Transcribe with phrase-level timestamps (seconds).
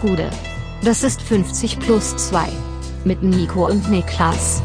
[0.00, 0.30] Gude.
[0.82, 2.48] Das ist 50 plus 2.
[3.04, 4.62] Mit Nico und Niklas.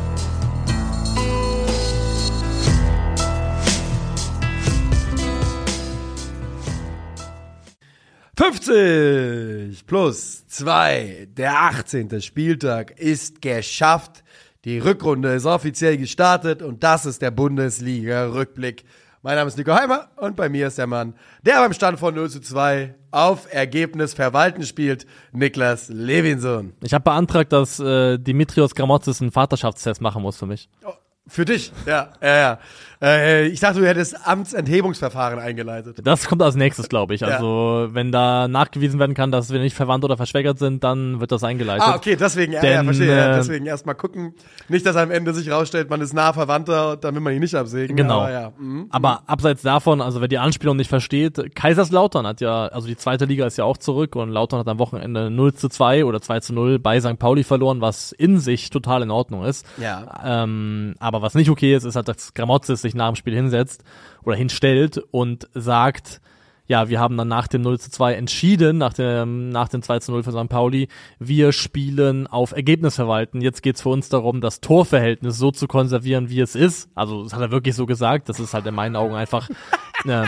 [8.38, 12.22] »50 plus 2, der 18.
[12.22, 14.24] Spieltag ist geschafft.
[14.64, 18.86] Die Rückrunde ist offiziell gestartet und das ist der Bundesliga-Rückblick.
[19.26, 22.14] Mein Name ist Nico Heimer und bei mir ist der Mann, der beim Stand von
[22.14, 26.74] 0 zu 2 auf Ergebnis verwalten spielt, Niklas Levinson.
[26.84, 30.70] Ich habe beantragt, dass äh, Dimitrios Gramotzis einen Vaterschaftstest machen muss für mich.
[30.86, 30.94] Oh,
[31.26, 32.60] für dich, ja, ja, ja.
[33.06, 35.98] Äh, ich dachte, du hättest Amtsenthebungsverfahren eingeleitet.
[36.04, 37.24] Das kommt als nächstes, glaube ich.
[37.24, 37.94] Also, ja.
[37.94, 41.44] wenn da nachgewiesen werden kann, dass wir nicht verwandt oder verschwägert sind, dann wird das
[41.44, 41.86] eingeleitet.
[41.86, 43.12] Ah, okay, deswegen, ja, Denn, ja verstehe.
[43.12, 44.34] Äh, ja, deswegen erstmal gucken.
[44.70, 47.54] Nicht, dass am Ende sich rausstellt, man ist nah Verwandter, dann will man ihn nicht
[47.54, 47.96] absägen.
[47.96, 48.22] Genau.
[48.22, 48.52] Aber, ja.
[48.58, 48.88] mhm.
[48.90, 53.26] aber abseits davon, also wer die Anspielung nicht versteht, Kaiserslautern hat ja, also die zweite
[53.26, 56.40] Liga ist ja auch zurück und Lautern hat am Wochenende 0 zu 2 oder 2
[56.40, 57.20] zu 0 bei St.
[57.20, 59.66] Pauli verloren, was in sich total in Ordnung ist.
[59.78, 60.22] Ja.
[60.26, 63.56] Ähm, aber was nicht okay ist, ist halt, dass Gramotzes sich nach dem Spiel hinsetzt
[63.56, 63.84] hinsetzt
[64.24, 66.22] oder hinstellt und sagt,
[66.68, 70.00] ja, wir haben dann nach dem 0 zu 2 entschieden, nach dem, nach dem 2
[70.00, 70.50] zu 0 für St.
[70.50, 70.88] Pauli,
[71.20, 73.40] wir spielen auf Ergebnis verwalten.
[73.42, 76.90] Jetzt geht's für uns darum, das Torverhältnis so zu konservieren, wie es ist.
[76.96, 78.30] Also, das hat er wirklich so gesagt.
[78.30, 79.48] Das ist halt in meinen Augen einfach
[80.08, 80.28] ähm,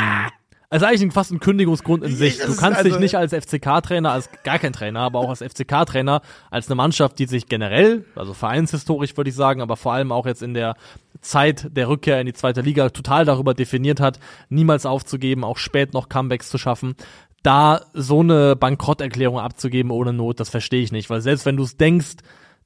[0.70, 2.40] also eigentlich fast ein Kündigungsgrund in sich.
[2.40, 6.22] Du kannst also dich nicht als FCK-Trainer, als gar kein Trainer, aber auch als FCK-Trainer,
[6.52, 10.26] als eine Mannschaft, die sich generell, also vereinshistorisch würde ich sagen, aber vor allem auch
[10.26, 10.76] jetzt in der
[11.22, 15.94] Zeit der Rückkehr in die zweite Liga total darüber definiert hat, niemals aufzugeben, auch spät
[15.94, 16.96] noch Comebacks zu schaffen.
[17.44, 21.64] Da so eine Bankrotterklärung abzugeben ohne Not, das verstehe ich nicht, weil selbst wenn du
[21.64, 22.18] es denkst,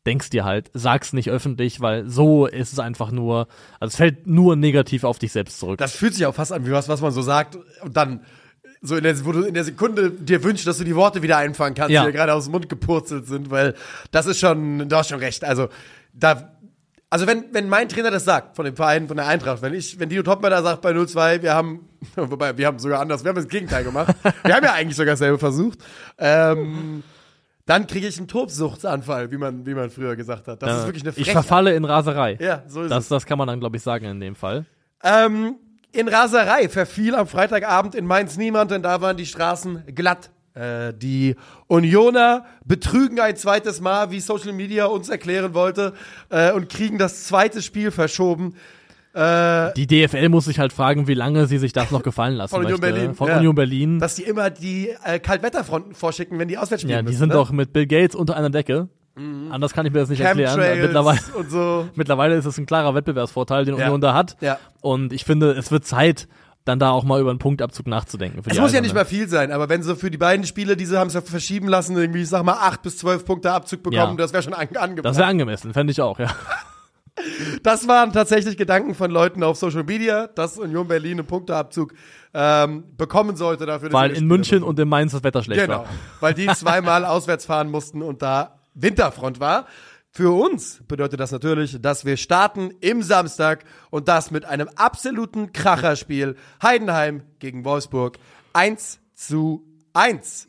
[0.05, 3.47] denkst dir halt, sag's nicht öffentlich, weil so ist es einfach nur,
[3.79, 5.77] also es fällt nur negativ auf dich selbst zurück.
[5.77, 8.21] Das fühlt sich auch fast an wie was, was man so sagt und dann
[8.81, 11.37] so in der, wo du in der Sekunde dir wünschst, dass du die Worte wieder
[11.37, 12.01] einfangen kannst, ja.
[12.01, 13.75] die dir gerade aus dem Mund gepurzelt sind, weil
[14.11, 15.43] das ist schon, du hast schon recht.
[15.43, 15.69] Also
[16.13, 16.51] da,
[17.11, 19.99] also wenn, wenn mein Trainer das sagt, von dem Verein, von der Eintracht, wenn ich,
[19.99, 23.29] wenn Dino Topmer da sagt bei 0-2, wir haben, wobei, wir haben sogar anders, wir
[23.29, 24.15] haben das Gegenteil gemacht.
[24.43, 25.77] wir haben ja eigentlich sogar dasselbe versucht.
[26.17, 27.03] Ähm,
[27.71, 30.61] dann kriege ich einen Tobsuchtsanfall, wie man, wie man früher gesagt hat.
[30.61, 31.27] Das ja, ist wirklich eine Frechheit.
[31.27, 32.37] Ich verfalle in Raserei.
[32.37, 33.09] Ja, so ist das, es.
[33.09, 34.65] Das kann man dann, glaube ich, sagen in dem Fall.
[35.01, 35.55] Ähm,
[35.93, 40.31] in Raserei verfiel am Freitagabend in Mainz niemand, denn da waren die Straßen glatt.
[40.53, 41.37] Äh, die
[41.67, 45.93] Unioner betrügen ein zweites Mal, wie Social Media uns erklären wollte,
[46.27, 48.55] äh, und kriegen das zweite Spiel verschoben.
[49.13, 52.51] Äh, die DFL muss sich halt fragen, wie lange sie sich das noch gefallen lassen
[52.51, 52.95] Von Union möchte.
[52.95, 53.15] Berlin.
[53.15, 53.37] Von ja.
[53.37, 53.99] Union Berlin.
[53.99, 57.29] Dass die immer die äh, Kaltwetterfronten vorschicken, wenn die auswärts spielen Ja, die müssen, sind
[57.29, 57.35] ne?
[57.35, 58.87] doch mit Bill Gates unter einer Decke.
[59.15, 59.51] Mhm.
[59.51, 60.57] Anders kann ich mir das nicht erklären.
[60.81, 61.19] Mittlerweile,
[61.49, 61.89] so.
[61.95, 63.85] mittlerweile ist es ein klarer Wettbewerbsvorteil, den ja.
[63.85, 64.37] Union da hat.
[64.39, 64.57] Ja.
[64.79, 66.29] Und ich finde, es wird Zeit,
[66.63, 68.41] dann da auch mal über einen Punktabzug nachzudenken.
[68.45, 70.85] es muss ja nicht mal viel sein, aber wenn sie für die beiden Spiele, die
[70.85, 73.81] sie haben es ja verschieben lassen, irgendwie, ich sag mal, acht bis zwölf Punkte Abzug
[73.83, 74.15] bekommen, ja.
[74.15, 75.03] das wäre schon an angemessen.
[75.03, 76.27] Das wäre angemessen, fände ich auch, ja.
[77.63, 81.93] Das waren tatsächlich Gedanken von Leuten auf Social Media, dass Union Berlin einen Punkteabzug
[82.33, 83.91] ähm, bekommen sollte dafür.
[83.91, 85.83] Weil in München und in Mainz das Wetter schlecht genau, war.
[85.83, 89.67] Genau, weil die zweimal auswärts fahren mussten und da Winterfront war.
[90.13, 95.53] Für uns bedeutet das natürlich, dass wir starten im Samstag und das mit einem absoluten
[95.53, 96.35] Kracherspiel.
[96.61, 98.17] Heidenheim gegen Wolfsburg.
[98.53, 100.47] 1 zu 1.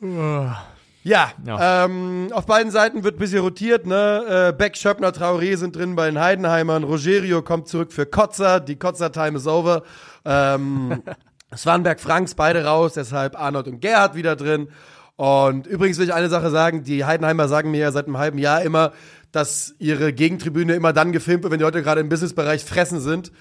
[1.03, 1.85] Ja, ja.
[1.85, 3.85] Ähm, auf beiden Seiten wird ein bisschen rotiert.
[3.85, 4.49] Ne?
[4.49, 6.83] Äh, Beck, Schöppner, Traoré sind drin bei den Heidenheimern.
[6.83, 8.61] Rogerio kommt zurück für Kotzer.
[8.61, 9.83] Die Kotzer-Time is over.
[10.23, 11.03] Ähm,
[11.55, 12.93] Swanberg, Franks, beide raus.
[12.93, 14.69] Deshalb Arnold und Gerhard wieder drin.
[15.17, 16.83] Und übrigens will ich eine Sache sagen.
[16.83, 18.93] Die Heidenheimer sagen mir ja seit einem halben Jahr immer,
[19.31, 23.31] dass ihre Gegentribüne immer dann gefilmt wird, wenn die Leute gerade im Businessbereich fressen sind.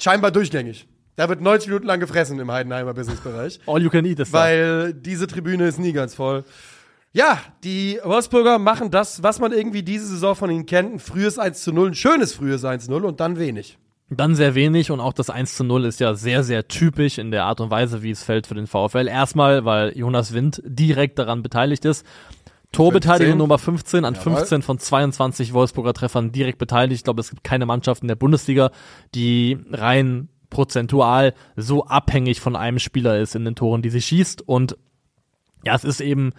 [0.00, 0.88] Scheinbar durchgängig.
[1.16, 3.60] Da wird 90 Minuten lang gefressen im Heidenheimer Businessbereich.
[3.66, 6.44] All you can eat ist Weil diese Tribüne ist nie ganz voll.
[7.14, 10.94] Ja, die Wolfsburger machen das, was man irgendwie diese Saison von ihnen kennt.
[10.94, 13.78] Ein frühes 1 zu 0, ein schönes frühes 1 zu 0 und dann wenig.
[14.08, 17.30] Dann sehr wenig und auch das 1 zu 0 ist ja sehr, sehr typisch in
[17.30, 19.08] der Art und Weise, wie es fällt für den VfL.
[19.08, 22.06] Erstmal, weil Jonas Wind direkt daran beteiligt ist.
[22.72, 23.38] Torbeteiligung 15.
[23.38, 24.36] Nummer 15 an Jawohl.
[24.36, 27.00] 15 von 22 Wolfsburger Treffern direkt beteiligt.
[27.00, 28.70] Ich glaube, es gibt keine Mannschaft in der Bundesliga,
[29.14, 34.46] die rein prozentual so abhängig von einem Spieler ist in den Toren, die sie schießt.
[34.48, 34.76] Und
[35.64, 36.32] ja, es ist eben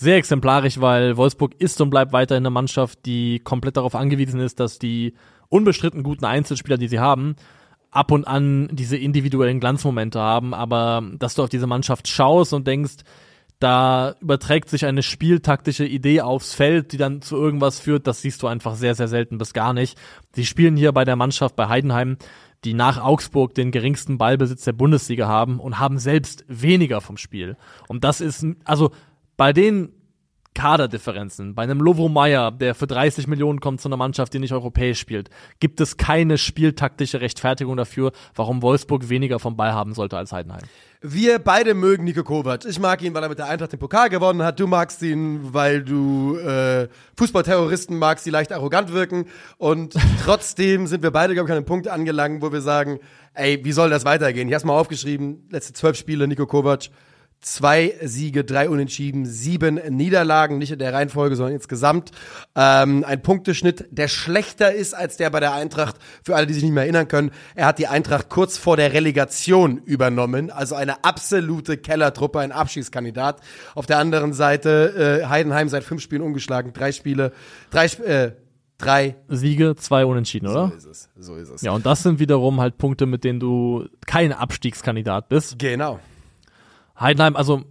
[0.00, 4.58] sehr exemplarisch, weil Wolfsburg ist und bleibt weiterhin eine Mannschaft, die komplett darauf angewiesen ist,
[4.58, 5.12] dass die
[5.50, 7.36] unbestritten guten Einzelspieler, die sie haben,
[7.90, 12.66] ab und an diese individuellen Glanzmomente haben, aber dass du auf diese Mannschaft schaust und
[12.66, 13.04] denkst,
[13.58, 18.42] da überträgt sich eine spieltaktische Idee aufs Feld, die dann zu irgendwas führt, das siehst
[18.42, 19.98] du einfach sehr, sehr selten bis gar nicht.
[20.32, 22.16] Sie spielen hier bei der Mannschaft bei Heidenheim,
[22.64, 27.58] die nach Augsburg den geringsten Ballbesitz der Bundesliga haben und haben selbst weniger vom Spiel.
[27.86, 28.92] Und das ist, also
[29.40, 29.94] bei den
[30.52, 31.54] Kaderdifferenzen.
[31.54, 35.00] Bei einem Lovro Meyer, der für 30 Millionen kommt zu einer Mannschaft, die nicht europäisch
[35.00, 40.32] spielt, gibt es keine spieltaktische Rechtfertigung dafür, warum Wolfsburg weniger vom Ball haben sollte als
[40.32, 40.60] Heidenheim.
[41.00, 42.66] Wir beide mögen Nico Kovac.
[42.66, 44.60] Ich mag ihn, weil er mit der Eintracht den Pokal gewonnen hat.
[44.60, 49.24] Du magst ihn, weil du äh, Fußballterroristen magst, die leicht arrogant wirken.
[49.56, 52.98] Und trotzdem sind wir beide, glaube ich, an einem Punkt angelangt, wo wir sagen,
[53.32, 54.48] ey, wie soll das weitergehen?
[54.48, 56.90] Ich habe mal aufgeschrieben, letzte zwölf Spiele Nico Kovac
[57.40, 62.10] zwei Siege, drei Unentschieden, sieben Niederlagen, nicht in der Reihenfolge, sondern insgesamt.
[62.54, 65.96] Ähm, ein Punkteschnitt, der schlechter ist als der bei der Eintracht.
[66.24, 68.92] Für alle, die sich nicht mehr erinnern können, er hat die Eintracht kurz vor der
[68.92, 73.40] Relegation übernommen, also eine absolute Kellertruppe, ein Abschiedskandidat.
[73.74, 77.32] Auf der anderen Seite äh, Heidenheim seit fünf Spielen ungeschlagen, drei Spiele,
[77.70, 78.32] drei äh,
[78.80, 80.68] drei Siege, zwei Unentschieden, oder?
[80.68, 81.08] So ist es.
[81.18, 81.62] So ist es.
[81.62, 85.58] Ja, und das sind wiederum halt Punkte, mit denen du kein Abstiegskandidat bist.
[85.58, 86.00] Genau.
[87.00, 87.62] Heidenheim, also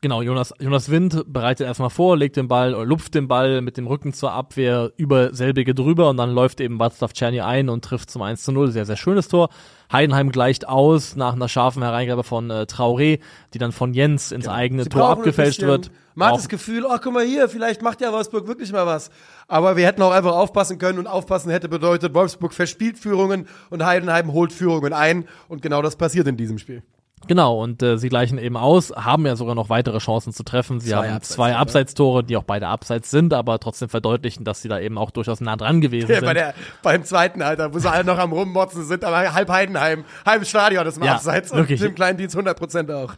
[0.00, 3.76] genau, Jonas, Jonas Wind bereitet erstmal vor, legt den Ball oder lupft den Ball mit
[3.76, 7.84] dem Rücken zur Abwehr über selbige drüber und dann läuft eben Václav Czerny ein und
[7.84, 8.70] trifft zum 1 zu 0.
[8.72, 9.48] Sehr, sehr schönes Tor.
[9.90, 13.20] Heidenheim gleicht aus nach einer scharfen Hereingabe von äh, Traoré,
[13.54, 14.56] die dann von Jens ins Genau.
[14.56, 15.90] eigene Sie Tor abgefälscht wird.
[16.14, 19.10] Man hat das Gefühl, oh, guck mal hier, vielleicht macht ja Wolfsburg wirklich mal was.
[19.48, 23.84] Aber wir hätten auch einfach aufpassen können und aufpassen hätte bedeutet, Wolfsburg verspielt Führungen und
[23.84, 25.26] Heidenheim holt Führungen ein.
[25.48, 26.82] Und genau das passiert in diesem Spiel.
[27.26, 30.80] Genau, und äh, sie gleichen eben aus, haben ja sogar noch weitere Chancen zu treffen.
[30.80, 31.56] Sie Zwei haben Abseits, zwei?
[31.56, 35.40] Abseitstore, die auch beide abseits sind, aber trotzdem verdeutlichen, dass sie da eben auch durchaus
[35.40, 36.24] nah dran gewesen Ja, sind.
[36.26, 40.04] bei der, beim zweiten, Alter, wo sie alle noch am Rummotzen sind, aber halb Heidenheim,
[40.26, 41.80] halb Stadion ist im Ja, Abseits wirklich.
[41.80, 43.14] und im kleinen Dienst 100% auch.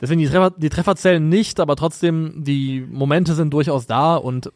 [0.00, 4.52] Deswegen die Treffer, die Treffer zählen nicht, aber trotzdem, die Momente sind durchaus da und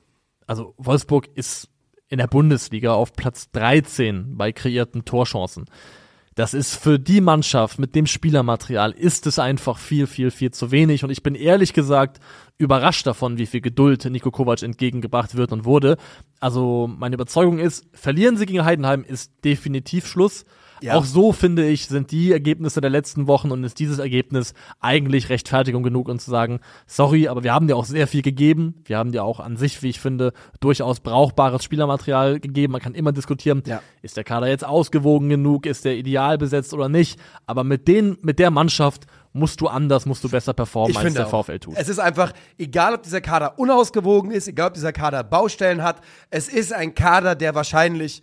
[0.47, 1.69] also Wolfsburg ist
[2.09, 5.65] in der Bundesliga auf Platz 13 bei kreierten Torchancen.
[6.35, 10.71] Das ist für die Mannschaft mit dem Spielermaterial ist es einfach viel, viel, viel zu
[10.71, 11.05] wenig.
[11.05, 12.21] Und ich bin ehrlich gesagt
[12.57, 15.99] überrascht davon, wie viel Geduld Nico Kovac entgegengebracht wird und wurde.
[16.41, 20.45] Also meine Überzeugung ist, verlieren sie gegen Heidenheim ist definitiv Schluss.
[20.83, 20.95] Ja.
[20.97, 25.29] Auch so finde ich, sind die Ergebnisse der letzten Wochen und ist dieses Ergebnis eigentlich
[25.29, 28.75] Rechtfertigung genug, um zu sagen, sorry, aber wir haben dir auch sehr viel gegeben.
[28.85, 32.73] Wir haben dir auch an sich, wie ich finde, durchaus brauchbares Spielermaterial gegeben.
[32.73, 33.81] Man kann immer diskutieren, Ja.
[34.03, 37.19] ist der Kader jetzt ausgewogen genug, ist der ideal besetzt oder nicht.
[37.47, 41.27] Aber mit den, mit der Mannschaft musst du anders, musst du besser performen, als der
[41.27, 41.45] auch.
[41.45, 41.75] VfL tut.
[41.77, 46.01] Es ist einfach, egal ob dieser Kader unausgewogen ist, egal ob dieser Kader Baustellen hat,
[46.31, 48.23] es ist ein Kader, der wahrscheinlich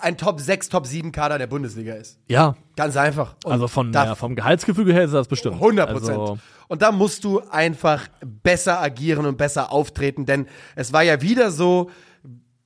[0.00, 2.18] ein Top 6, Top 7 Kader der Bundesliga ist.
[2.28, 3.36] Ja, Ganz einfach.
[3.44, 5.54] Und also von, da- ja, vom Gehaltsgefüge her ist das bestimmt.
[5.56, 6.18] 100 Prozent.
[6.18, 6.38] Also,
[6.68, 11.50] und da musst du einfach besser agieren und besser auftreten, denn es war ja wieder
[11.50, 11.90] so,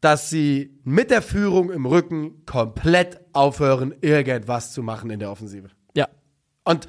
[0.01, 5.69] dass sie mit der Führung im Rücken komplett aufhören, irgendwas zu machen in der Offensive.
[5.95, 6.07] ja,
[6.65, 6.87] Und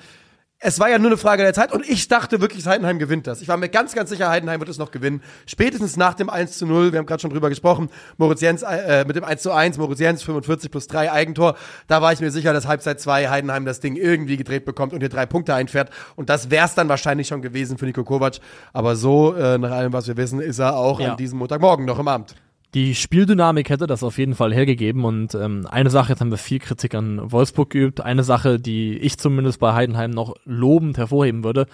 [0.61, 3.41] es war ja nur eine Frage der Zeit und ich dachte wirklich, Heidenheim gewinnt das.
[3.41, 5.21] Ich war mir ganz, ganz sicher, Heidenheim wird es noch gewinnen.
[5.45, 9.05] Spätestens nach dem 1 zu 0, wir haben gerade schon drüber gesprochen, Moritz Jens äh,
[9.07, 11.55] mit dem 1 zu 1, Moritz Jens 45 plus 3 Eigentor,
[11.87, 14.99] da war ich mir sicher, dass Halbzeit 2 Heidenheim das Ding irgendwie gedreht bekommt und
[14.99, 15.91] hier drei Punkte einfährt.
[16.17, 18.39] Und das wär's dann wahrscheinlich schon gewesen für Nico Kovac.
[18.73, 21.11] Aber so, äh, nach allem, was wir wissen, ist er auch Ja.
[21.11, 22.35] an diesem Montagmorgen noch im Amt.
[22.75, 26.37] Die Spieldynamik hätte das auf jeden Fall hergegeben und ähm, eine Sache, jetzt haben wir
[26.37, 31.43] viel Kritik an Wolfsburg geübt, eine Sache, die ich zumindest bei Heidenheim noch lobend hervorheben
[31.43, 31.65] würde,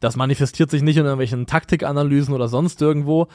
[0.00, 3.26] das manifestiert sich nicht in irgendwelchen Taktikanalysen oder sonst irgendwo,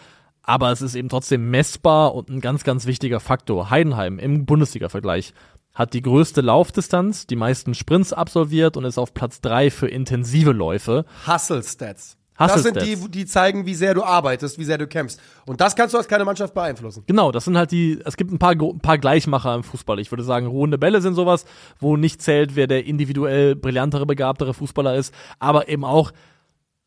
[0.44, 3.70] aber es ist eben trotzdem messbar und ein ganz, ganz wichtiger Faktor.
[3.70, 5.34] Heidenheim im Bundesliga-Vergleich
[5.74, 10.52] hat die größte Laufdistanz, die meisten Sprints absolviert und ist auf Platz drei für intensive
[10.52, 11.06] Läufe.
[11.28, 12.18] Hustle-Stats.
[12.48, 15.20] Das sind die, die zeigen, wie sehr du arbeitest, wie sehr du kämpfst.
[15.46, 17.04] Und das kannst du als keine Mannschaft beeinflussen.
[17.08, 20.00] Genau, das sind halt die, es gibt ein paar, ein paar Gleichmacher im Fußball.
[20.00, 21.46] Ich würde sagen, ruhende Bälle sind sowas,
[21.80, 26.12] wo nicht zählt, wer der individuell brillantere, begabtere Fußballer ist, aber eben auch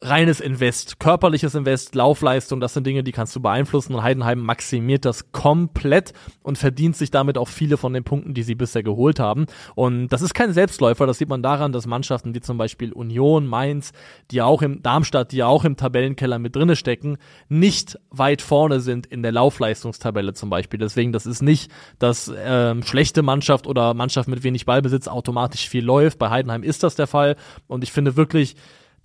[0.03, 5.07] reines Invest, körperliches Invest, Laufleistung, das sind Dinge, die kannst du beeinflussen und Heidenheim maximiert
[5.07, 6.13] das komplett
[6.43, 9.47] und verdient sich damit auch viele von den Punkten, die sie bisher geholt haben.
[9.75, 13.47] Und das ist kein Selbstläufer, das sieht man daran, dass Mannschaften wie zum Beispiel Union,
[13.47, 13.93] Mainz,
[14.31, 17.17] die auch im Darmstadt, die auch im Tabellenkeller mit drinne stecken,
[17.49, 20.79] nicht weit vorne sind in der Laufleistungstabelle zum Beispiel.
[20.79, 25.85] Deswegen, das ist nicht, dass ähm, schlechte Mannschaft oder Mannschaft mit wenig Ballbesitz automatisch viel
[25.85, 26.19] läuft.
[26.19, 27.37] Bei Heidenheim ist das der Fall
[27.67, 28.57] und ich finde wirklich,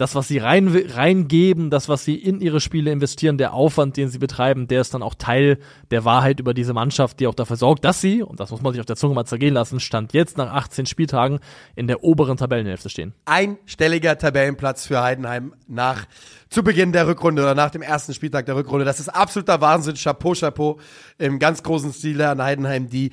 [0.01, 4.09] das, was sie rein, reingeben, das, was sie in ihre Spiele investieren, der Aufwand, den
[4.09, 5.59] sie betreiben, der ist dann auch Teil
[5.91, 8.73] der Wahrheit über diese Mannschaft, die auch dafür sorgt, dass sie, und das muss man
[8.73, 11.39] sich auf der Zunge mal zergehen lassen, Stand jetzt nach 18 Spieltagen
[11.75, 13.13] in der oberen Tabellenhälfte stehen.
[13.25, 16.05] einstelliger Tabellenplatz für Heidenheim nach
[16.49, 18.85] zu Beginn der Rückrunde oder nach dem ersten Spieltag der Rückrunde.
[18.85, 19.95] Das ist absoluter Wahnsinn.
[19.95, 20.79] Chapeau, Chapeau
[21.17, 23.11] im ganz großen Stile an Heidenheim, die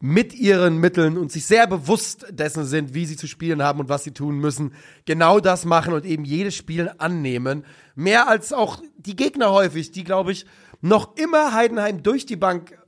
[0.00, 3.90] mit ihren Mitteln und sich sehr bewusst dessen sind, wie sie zu spielen haben und
[3.90, 4.72] was sie tun müssen,
[5.04, 7.64] genau das machen und eben jedes Spiel annehmen.
[7.94, 10.46] Mehr als auch die Gegner häufig, die, glaube ich,
[10.80, 12.78] noch immer Heidenheim durch die Bank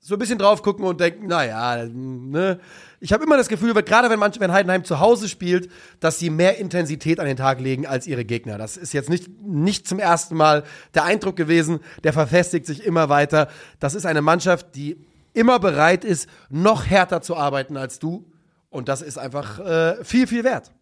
[0.00, 2.60] so ein bisschen drauf gucken und denken, naja, ne.
[3.00, 6.58] Ich habe immer das Gefühl, gerade wenn, wenn Heidenheim zu Hause spielt, dass sie mehr
[6.58, 8.58] Intensität an den Tag legen als ihre Gegner.
[8.58, 13.08] Das ist jetzt nicht, nicht zum ersten Mal der Eindruck gewesen, der verfestigt sich immer
[13.08, 13.48] weiter.
[13.78, 14.96] Das ist eine Mannschaft, die
[15.38, 18.30] immer bereit ist, noch härter zu arbeiten als du.
[18.70, 20.72] Und das ist einfach äh, viel, viel wert.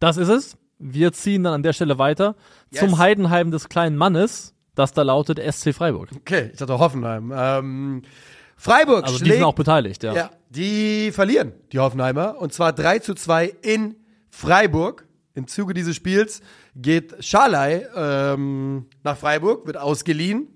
[0.00, 0.56] Das ist es.
[0.78, 2.34] Wir ziehen dann an der Stelle weiter
[2.70, 2.80] Yes.
[2.80, 6.08] zum Heidenheim des kleinen Mannes, das da lautet SC Freiburg.
[6.16, 7.32] Okay, ich hatte Hoffenheim.
[7.36, 8.02] Ähm,
[8.56, 10.14] Freiburg Also die schlägt sind auch beteiligt, ja.
[10.14, 12.38] Ja, die verlieren, die Hoffenheimer.
[12.40, 13.96] Und zwar 3 zu 2 in
[14.30, 15.06] Freiburg.
[15.34, 16.40] Im Zuge dieses Spiels
[16.74, 20.48] geht Schalay ähm, nach Freiburg, wird ausgeliehen.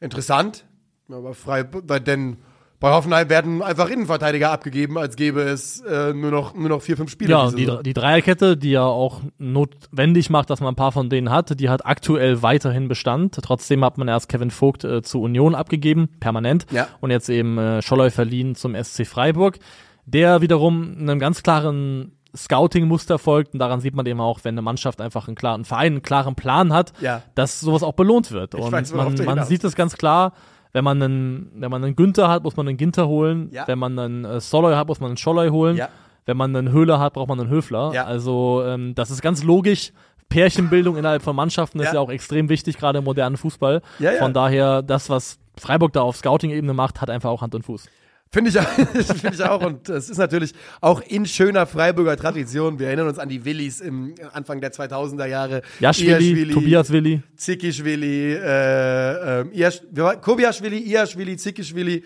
[0.00, 0.64] Interessant.
[1.10, 2.36] Aber Freiburg, weil denn
[2.80, 6.96] bei Hoffenheim werden einfach Innenverteidiger abgegeben, als gäbe es äh, nur, noch, nur noch vier,
[6.96, 7.30] fünf Spiele.
[7.30, 11.30] Ja, die, die Dreierkette, die ja auch notwendig macht, dass man ein paar von denen
[11.30, 13.34] hat, die hat aktuell weiterhin Bestand.
[13.42, 16.66] Trotzdem hat man erst Kevin Vogt äh, zu Union abgegeben, permanent.
[16.70, 16.86] Ja.
[17.00, 19.58] Und jetzt eben äh, Scholloy verliehen zum SC Freiburg,
[20.06, 23.54] der wiederum einem ganz klaren Scouting-Muster folgt.
[23.54, 26.34] Und daran sieht man eben auch, wenn eine Mannschaft einfach einen klaren Verein, einen klaren
[26.34, 27.22] Plan hat, Ja.
[27.34, 28.54] dass sowas auch belohnt wird.
[28.54, 30.32] Ich Und weiß, man, man sieht es ganz klar,
[30.72, 33.48] wenn man einen, wenn man einen Günther hat, muss man einen Ginter holen.
[33.52, 33.66] Ja.
[33.66, 35.76] Wenn man einen äh, Soloy hat, muss man einen Scholloy holen.
[35.76, 35.88] Ja.
[36.26, 37.92] Wenn man einen Höhler hat, braucht man einen Höfler.
[37.94, 38.04] Ja.
[38.04, 39.92] Also ähm, das ist ganz logisch.
[40.28, 42.00] Pärchenbildung innerhalb von Mannschaften ist Ja.
[42.00, 43.80] auch extrem wichtig, gerade im modernen Fußball.
[44.18, 47.88] Von daher, das, was Freiburg da auf Scouting-Ebene macht, hat einfach auch Hand und Fuß.
[48.30, 48.64] Finde ich, auch-
[49.20, 49.64] finde ich auch.
[49.64, 52.78] Und es ist natürlich auch in schöner Freiburger Tradition.
[52.78, 55.62] Wir erinnern uns an die Willis im Anfang der 2000er Jahre.
[55.80, 57.22] Jaschwili, Tobias Willi.
[57.36, 59.80] Zikischwili, äh, ähm, Iasch,
[60.20, 62.04] Kobiaschwili, Iaschwili, Zikischwili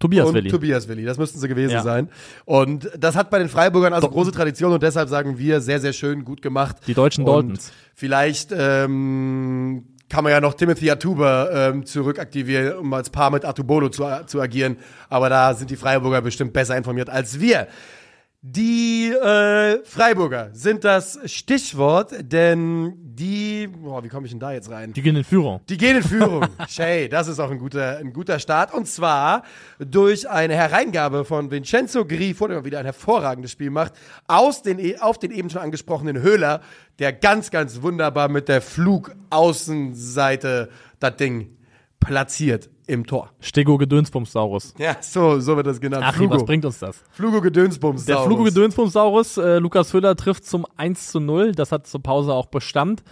[0.00, 0.48] Tobias und Willi.
[0.50, 1.04] Tobias Willi.
[1.04, 1.82] Das müssten sie gewesen Ja.
[1.82, 2.08] sein.
[2.46, 5.92] Und das hat bei den Freiburgern also große Tradition und deshalb sagen wir sehr, sehr
[5.92, 6.76] schön, gut gemacht.
[6.86, 7.72] Die deutschen Und Daltons.
[7.94, 13.88] Vielleicht ähm, kann man ja noch Timothy Atuba ähm, zurückaktivieren, um als Paar mit Atubolo
[13.88, 14.76] zu, zu agieren.
[15.08, 17.68] Aber da sind die Freiburger bestimmt besser informiert als wir.
[18.42, 24.70] Die äh, Freiburger sind das Stichwort, denn die, boah, wie komme ich denn da jetzt
[24.70, 24.92] rein?
[24.92, 25.60] Die gehen in Führung.
[25.68, 26.46] Die gehen in Führung.
[26.68, 28.72] Shay, das ist auch ein guter, ein guter Start.
[28.72, 29.42] Und zwar
[29.78, 33.92] durch eine Hereingabe von Vincenzo Grifo, der mal wieder ein hervorragendes Spiel macht,
[34.26, 36.60] aus den, e- auf den eben schon angesprochenen Höhler,
[36.98, 41.56] der ganz, ganz wunderbar mit der Flugaußenseite das Ding
[41.98, 43.30] platziert im Tor.
[43.40, 44.74] Stego Gedönsbumsaurus.
[44.78, 46.04] Ja, so, so wird das genannt.
[46.06, 46.34] Ach, Flugo.
[46.34, 47.02] was bringt uns das?
[47.12, 48.04] Flugo Gedönsbums.
[48.04, 51.52] Der Flugo Gedönsbumsaurus, äh, Lukas Höhler trifft zum 1 zu 0.
[51.52, 53.02] Das hat zur Pause auch Bestand.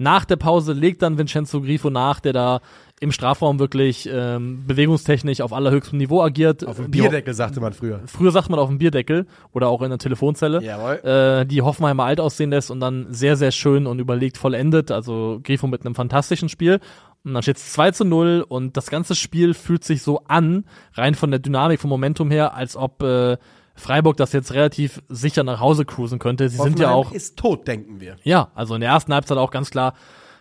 [0.00, 2.60] Nach der Pause legt dann Vincenzo Grifo nach, der da
[3.00, 6.66] im Strafraum wirklich ähm, bewegungstechnisch auf allerhöchstem Niveau agiert.
[6.66, 8.00] Auf dem Bierdeckel, sagte man früher.
[8.06, 10.94] Früher sagt man auf dem Bierdeckel oder auch in der Telefonzelle, Jawohl.
[11.04, 14.90] äh, die Hoffenheimer alt aussehen lässt und dann sehr, sehr schön und überlegt vollendet.
[14.90, 16.80] Also Grifo mit einem fantastischen Spiel.
[17.28, 20.64] Und dann steht es 2 zu 0 und das ganze Spiel fühlt sich so an,
[20.94, 23.36] rein von der Dynamik, vom Momentum her, als ob äh,
[23.74, 26.48] Freiburg das jetzt relativ sicher nach Hause cruisen könnte.
[26.48, 28.16] Sie sind ja auch, ist tot, denken wir.
[28.24, 29.94] ja, also in der ersten Halbzeit auch ganz klar,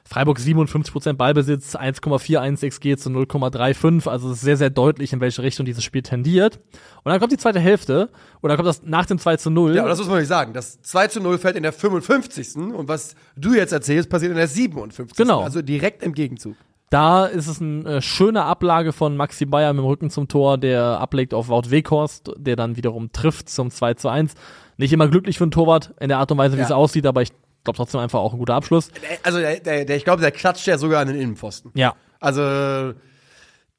[0.05, 5.43] Freiburg 57% Ballbesitz, 1,41 XG zu 0,35, also es ist sehr, sehr deutlich, in welche
[5.43, 6.61] Richtung dieses Spiel tendiert.
[7.03, 8.09] Und dann kommt die zweite Hälfte,
[8.41, 9.75] oder kommt das nach dem 2 zu 0.
[9.75, 10.53] Ja, aber das muss man nicht sagen.
[10.53, 12.55] Das 2 zu 0 fällt in der 55.
[12.55, 15.17] Und was du jetzt erzählst, passiert in der 57.
[15.17, 15.41] Genau.
[15.41, 16.55] Also direkt im Gegenzug.
[16.89, 20.57] Da ist es eine äh, schöne Ablage von Maxi Bayer mit dem Rücken zum Tor,
[20.57, 24.33] der ablegt auf Wout Weghorst, der dann wiederum trifft zum 2 zu 1.
[24.77, 26.65] Nicht immer glücklich für einen Torwart in der Art und Weise, wie Ja.
[26.65, 27.31] es aussieht, aber ich
[27.65, 28.89] glaube trotzdem einfach auch ein guter Abschluss.
[28.91, 31.71] Der- Also der, der, der ich glaube, der klatscht ja sogar an den Innenpfosten.
[31.75, 31.95] Ja.
[32.21, 32.93] Also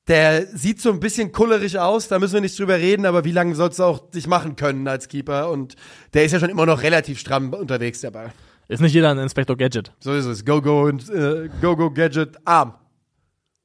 [0.07, 3.33] der sieht so ein bisschen kullerig aus, da müssen wir nicht drüber reden, aber wie
[3.33, 5.51] lange sollst du auch dich machen können als Keeper?
[5.51, 5.77] Und
[6.15, 8.33] der ist ja schon immer noch relativ stramm unterwegs, der Ball.
[8.69, 9.93] Ist nicht jeder ein Inspector Gadget.
[10.01, 10.45] So ist es.
[10.45, 12.75] Go, go und äh, go, go, Gadget, Arm.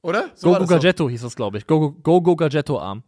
[0.03, 0.29] Oder?
[0.35, 0.69] So Gogo das.
[0.69, 1.65] Gadgetto hieß das, glaube ich.
[1.65, 3.01] Gogo Go, Go Gadgetto Arm.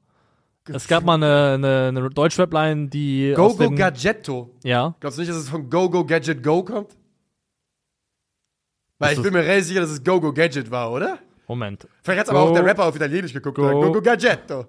[0.67, 4.49] Es gab mal eine, eine, eine Deutschrap-Line, die Go, aus go, dem, Gadgetto.
[4.63, 6.97] Ja, Glaubst du nicht, dass es von Go, go, Gadget, go kommt?
[8.97, 11.19] Weil Ist ich bin mir relativ sicher, dass es Go, go, Gadget war, oder?
[11.47, 11.87] Moment.
[12.01, 13.57] Vielleicht hat aber Go- auch der Rapper auf Italienisch geguckt.
[13.57, 14.65] Go- Go, go, go Gadgetto.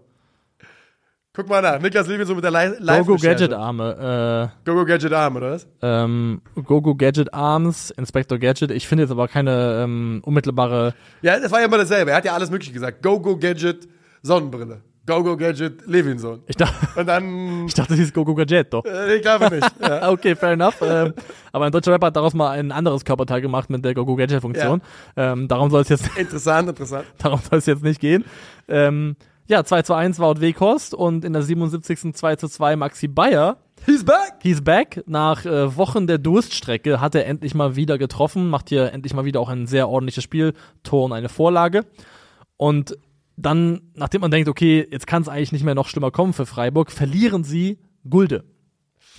[1.36, 1.78] Guck mal nach.
[1.80, 4.50] Niklas Levin so mit der Li- live Go Go Gadget Arme.
[4.64, 5.64] Go, go, Gadget Arm, oder was?
[5.82, 8.70] Äh, ähm, Go Go Gadget Arms, Inspector Gadget.
[8.70, 10.94] Ich finde jetzt aber keine ähm, unmittelbare.
[11.20, 12.10] Ja, das war ja immer dasselbe.
[12.12, 13.02] Er hat ja alles mögliche gesagt.
[13.02, 13.86] Go, go, Gadget,
[14.22, 14.80] Sonnenbrille.
[15.06, 16.42] Go, go, Gadget, Levinson.
[16.46, 18.82] Ich dachte, Und dann, ich dachte, das hieß Go Go Gadgetto.
[18.86, 19.70] äh, ich glaube nicht.
[19.80, 20.10] Ja.
[20.10, 20.76] Okay, fair enough.
[20.82, 21.12] ähm,
[21.52, 24.16] aber ein deutscher Rapper hat daraus mal ein anderes Körperteil gemacht mit der Go Go
[24.16, 24.80] Gadget Funktion.
[25.16, 27.04] Ähm, darum soll es jetzt Interessant, interessant.
[27.18, 28.24] darum soll es jetzt nicht gehen.
[28.68, 29.16] Ähm,
[29.48, 32.14] Ja, 2 zu 1 Wout Weghorst und in der 77.
[32.14, 33.58] 2 zu 2 Maxi Bayer.
[33.84, 34.34] He's back!
[34.42, 35.04] He's back.
[35.06, 39.24] Nach äh, Wochen der Durststrecke hat er endlich mal wieder getroffen, macht hier endlich mal
[39.24, 41.84] wieder auch ein sehr ordentliches Spiel, Tor und eine Vorlage.
[42.56, 42.98] Und
[43.36, 46.46] dann, nachdem man denkt, okay, jetzt kann es eigentlich nicht mehr noch schlimmer kommen für
[46.46, 48.44] Freiburg, verlieren sie Gulde.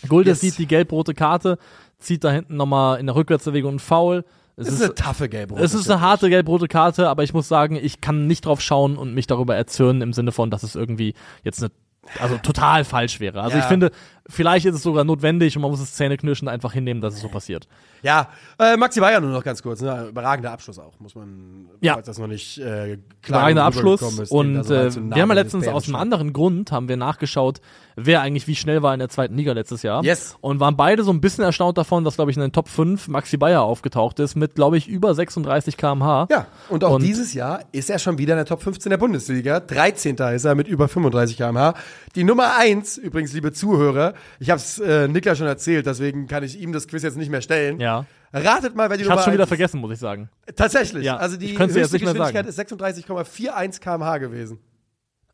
[0.10, 0.42] Gulde Yes.
[0.42, 1.58] sieht die gelb-rote Karte,
[2.00, 4.26] zieht da hinten nochmal in der Rückwärtsbewegung einen Foul.
[4.60, 7.48] Es Das ist eine taffe gelb es ist eine harte gelb-rote Karte, aber ich muss
[7.48, 10.76] sagen, ich kann nicht drauf schauen und mich darüber erzürnen im Sinne von, dass es
[10.76, 11.72] irgendwie jetzt eine,
[12.20, 13.42] also total falsch wäre.
[13.42, 13.64] Also Ja.
[13.64, 13.92] ich finde,
[14.30, 17.30] vielleicht ist es sogar notwendig und man muss es zähneknirschend einfach hinnehmen, dass es so
[17.30, 17.68] passiert.
[18.04, 18.30] Ja,
[18.60, 19.82] äh, Maxi Bayer nur noch ganz kurz.
[19.82, 20.08] Ne?
[20.10, 21.94] Überragender Abschluss auch, muss man, Ja.
[21.94, 25.36] falls das noch nicht äh, klar Überragender Abschluss ist, und so reinzunageln, wir haben ja
[25.36, 27.60] letztens aus einem anderen Grund, haben wir nachgeschaut,
[27.96, 30.04] wer eigentlich wie schnell war in der zweiten Liga letztes Jahr.
[30.04, 30.38] Yes.
[30.42, 33.08] Und waren beide so ein bisschen erstaunt davon, dass, glaube ich, in den Top 5
[33.08, 36.28] Maxi Bayer aufgetaucht ist mit, glaube ich, über 36 kmh.
[36.30, 38.98] Ja, und auch Und- dieses Jahr ist er schon wieder in der Top 15 der
[38.98, 39.60] Bundesliga.
[39.60, 40.16] 13.
[40.36, 41.74] ist er mit über 35 km/h.
[42.16, 46.44] Die Nummer 1, übrigens, liebe Zuhörer, ich habe es äh, Niklas schon erzählt, deswegen kann
[46.44, 47.80] ich ihm das Quiz jetzt nicht mehr stellen.
[47.80, 48.06] Ja.
[48.34, 49.50] Ratet mal, wer die Ich Nummer hatte schon wieder 1 ist.
[49.50, 50.30] vergessen, muss ich sagen.
[50.56, 51.04] Tatsächlich.
[51.06, 54.60] Ja, Also die ich höchste jetzt nicht mehr Geschwindigkeit ist 36,41 km/h gewesen.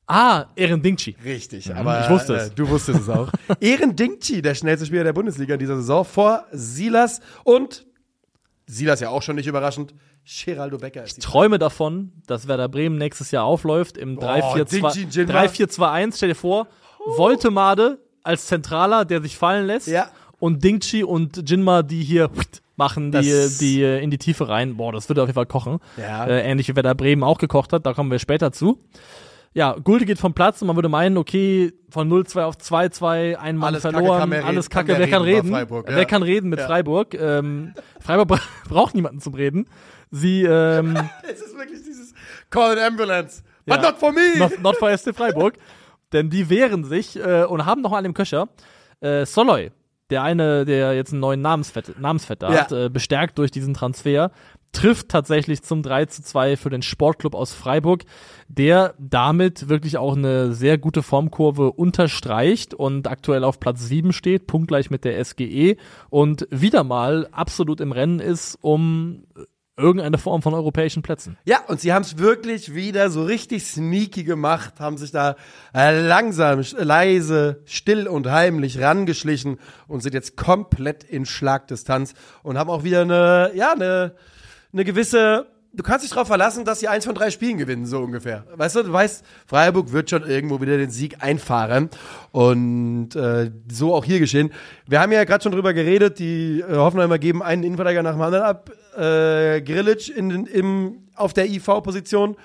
[0.06, 1.16] Ah, Ehren Dingchi.
[1.24, 2.50] Richtig, aber ich wusste es.
[2.50, 3.30] Äh, du wusstest es auch.
[3.62, 7.86] Ehren Dingchi, der schnellste Spieler der Bundesliga in dieser Saison, vor Silas und
[8.66, 9.94] Silas ja auch schon nicht überraschend,
[10.26, 14.90] Geraldo Becker ist die träume davon, dass Werder Bremen nächstes Jahr aufläuft im Jinma.
[14.92, 16.14] 3-4-2-1.
[16.16, 16.68] Stell dir vor,
[17.18, 19.88] Voltemade als Zentraler, der sich fallen lässt.
[19.88, 20.08] Ja.
[20.40, 22.30] Und Dingchi und Jinma, die hier
[22.76, 24.76] machen, die, Das- die äh, in die Tiefe rein.
[24.78, 25.80] Boah, das würde auf jeden Fall kochen.
[25.98, 26.26] Ja.
[26.26, 28.80] Äh, ähnlich wie Werder Bremen auch gekocht hat, da kommen wir später zu.
[29.56, 33.56] Ja, Gulde geht vom Platz und man würde meinen, okay, von 0-2 auf 2-2, ein
[33.56, 36.06] Mann Alles Kacke, verloren, wer alles reden- Kacke, wer wer kann reden Freiburg, Wer ja.
[36.06, 36.66] kann reden mit Ja.
[36.66, 37.14] Freiburg?
[37.14, 39.68] Ähm, Freiburg bra braucht niemanden zum Reden.
[40.10, 40.98] Sie, ähm,
[41.32, 42.16] Es ist wirklich dieses
[42.50, 43.44] Call an Ambulance.
[43.68, 43.92] But Ja.
[43.92, 44.22] not for me!
[44.40, 45.54] not, not for SC Freiburg.
[46.14, 48.50] Denn die wehren sich äh, und haben noch mal an dem Köcher
[49.02, 49.72] äh, Soloy,
[50.10, 52.62] der eine, der jetzt einen neuen Namensvetter, Namensvetter Ja.
[52.62, 54.32] hat, äh, bestärkt durch diesen Transfer,
[54.72, 58.04] trifft tatsächlich zum 3 zu 2 für den Sportclub aus Freiburg,
[58.48, 64.48] der damit wirklich auch eine sehr gute Formkurve unterstreicht und aktuell auf Platz 7 steht,
[64.48, 65.78] punktgleich mit der SGE
[66.10, 69.26] und wieder mal absolut im Rennen ist um
[69.76, 71.38] irgendeine Form von europäischen Plätzen.
[71.46, 75.36] Ja, und sie haben es wirklich wieder so richtig sneaky gemacht, haben sich da
[75.74, 82.70] äh, langsam, leise, still und heimlich rangeschlichen und sind jetzt komplett in Schlagdistanz und haben
[82.70, 84.16] auch wieder eine, ja, eine,
[84.72, 88.00] eine gewisse, du kannst dich darauf verlassen, dass sie eins von drei Spielen gewinnen, so
[88.00, 88.46] ungefähr.
[88.54, 91.90] Weißt du, du weißt, Freiburg wird schon irgendwo wieder den Sieg einfahren
[92.32, 94.52] und äh, so auch hier geschehen.
[94.88, 98.22] Wir haben ja gerade schon drüber geredet, die äh, Hoffenheimer geben einen Innenverteidiger nach dem
[98.22, 102.36] anderen ab, äh, Grilic in, den- im, auf der IV-Position.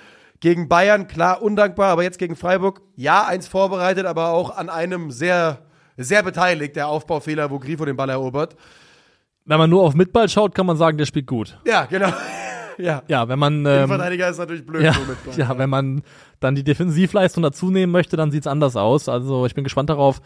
[0.41, 5.11] Gegen Bayern, klar, undankbar, aber jetzt gegen Freiburg, ja, eins vorbereitet, aber auch an einem
[5.11, 5.59] sehr,
[5.97, 8.55] sehr beteiligt, der Aufbaufehler, wo Grifo den Ball erobert.
[9.47, 11.59] Wenn man nur auf Mitball schaut, kann man sagen, der spielt gut.
[11.67, 12.13] Ja, genau.
[12.79, 13.03] ja.
[13.09, 15.37] Ja, wenn man ähm, Innenverteidiger ist natürlich blöd ja, so mit Ball.
[15.37, 16.03] ja, wenn man
[16.39, 19.09] dann die Defensivleistung dazu nehmen möchte, dann sieht's anders aus.
[19.09, 20.21] Also ich bin gespannt darauf.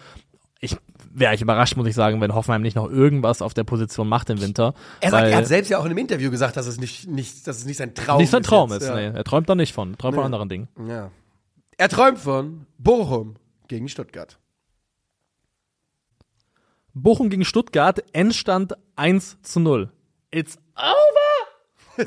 [0.61, 0.77] Ich
[1.15, 4.31] wäre eigentlich überrascht, muss ich sagen, wenn Hoffenheim nicht noch irgendwas auf der Position macht
[4.31, 4.75] im Winter.
[5.01, 7.47] Er, sagt, er hat selbst ja auch in einem Interview gesagt, dass es nicht, nicht,
[7.47, 8.89] dass es nicht sein Traum nicht sein Traum jetzt, ist.
[8.89, 8.95] ja.
[8.95, 9.93] Nee, er träumt da nicht von.
[9.95, 10.27] Er träumt von Nee.
[10.27, 10.69] anderen Dingen.
[10.89, 11.11] Ja.
[11.79, 13.35] Er träumt von Bochum
[13.69, 14.39] gegen Stuttgart.
[16.95, 19.91] Bochum gegen Stuttgart, Endstand 1 zu 0.
[20.31, 22.05] It's over!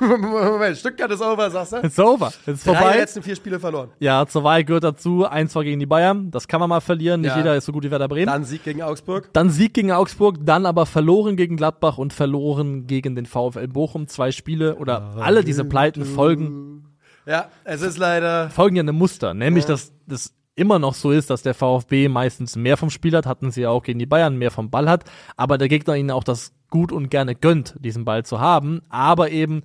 [0.00, 1.76] Moment, Stuttgart ist over, sagst du?
[1.78, 2.32] It's over.
[2.46, 2.96] It's Drei vorbei.
[2.98, 3.90] letzten vier Spiele verloren.
[3.98, 6.30] Ja, zur Wahl gehört dazu, eins war gegen die Bayern.
[6.30, 7.20] Das kann man mal verlieren.
[7.20, 7.38] Nicht Ja.
[7.38, 8.26] jeder ist so gut wie Werder Bremen.
[8.26, 9.30] Dann Sieg gegen Augsburg.
[9.32, 14.08] Dann Sieg gegen Augsburg, dann aber verloren gegen Gladbach und verloren gegen den VfL Bochum.
[14.08, 16.84] Zwei Spiele oder alle diese Pleiten folgen,
[17.24, 18.50] Ja, es ist leider.
[18.50, 19.34] folgen ja einem Muster.
[19.34, 23.26] Nämlich, dass das immer noch so ist, dass der VfB meistens mehr vom Spiel hat,
[23.26, 25.04] hatten sie ja auch gegen die Bayern, mehr vom Ball hat,
[25.36, 29.30] aber der Gegner ihnen auch das gut und gerne gönnt, diesen Ball zu haben, aber
[29.30, 29.62] eben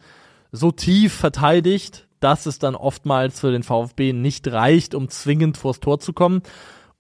[0.52, 5.80] so tief verteidigt, dass es dann oftmals für den VfB nicht reicht, um zwingend vors
[5.80, 6.44] Tor zu kommen.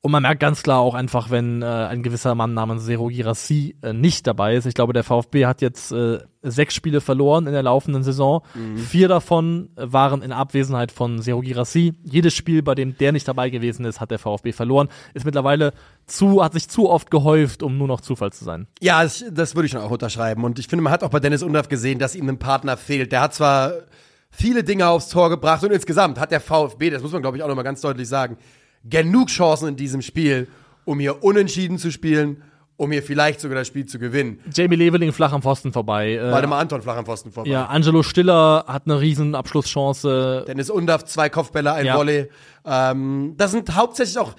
[0.03, 3.75] Und man merkt ganz klar auch einfach, wenn äh, ein gewisser Mann namens Zero Girassi
[3.83, 4.65] äh, nicht dabei ist.
[4.65, 8.41] Ich glaube, der VfB hat jetzt äh, sechs Spiele verloren in der laufenden Saison.
[8.77, 11.93] Vier davon äh, waren in Abwesenheit von Zero Girassi.
[12.03, 14.89] Jedes Spiel, bei dem der nicht dabei gewesen ist, hat der VfB verloren.
[15.13, 15.71] Ist mittlerweile
[16.07, 18.65] zu, hat sich zu oft gehäuft, um nur noch Zufall zu sein.
[18.81, 20.43] Ja, das, das würde ich schon auch unterschreiben.
[20.45, 23.11] Und ich finde, man hat auch bei Dennis Undaff gesehen, dass ihm ein Partner fehlt.
[23.11, 23.73] Der hat zwar
[24.31, 27.43] viele Dinge aufs Tor gebracht und insgesamt hat der VfB, das muss man glaube ich
[27.43, 28.37] auch nochmal ganz deutlich sagen,
[28.89, 30.47] genug Chancen in diesem Spiel,
[30.85, 32.43] um hier unentschieden zu spielen
[32.77, 34.39] um hier vielleicht sogar das Spiel zu gewinnen.
[34.51, 36.13] Jamie Leveling flach am Pfosten vorbei.
[36.15, 37.47] Äh, Waldemar Anton flach am Pfosten vorbei.
[37.47, 40.45] ja, Angelo Stiller hat eine riesen Abschlusschance.
[40.47, 41.95] Dennis Undaff, zwei Kopfbälle, ein Ja.
[41.95, 42.27] Volley.
[42.65, 44.33] Ähm, das sind hauptsächlich auch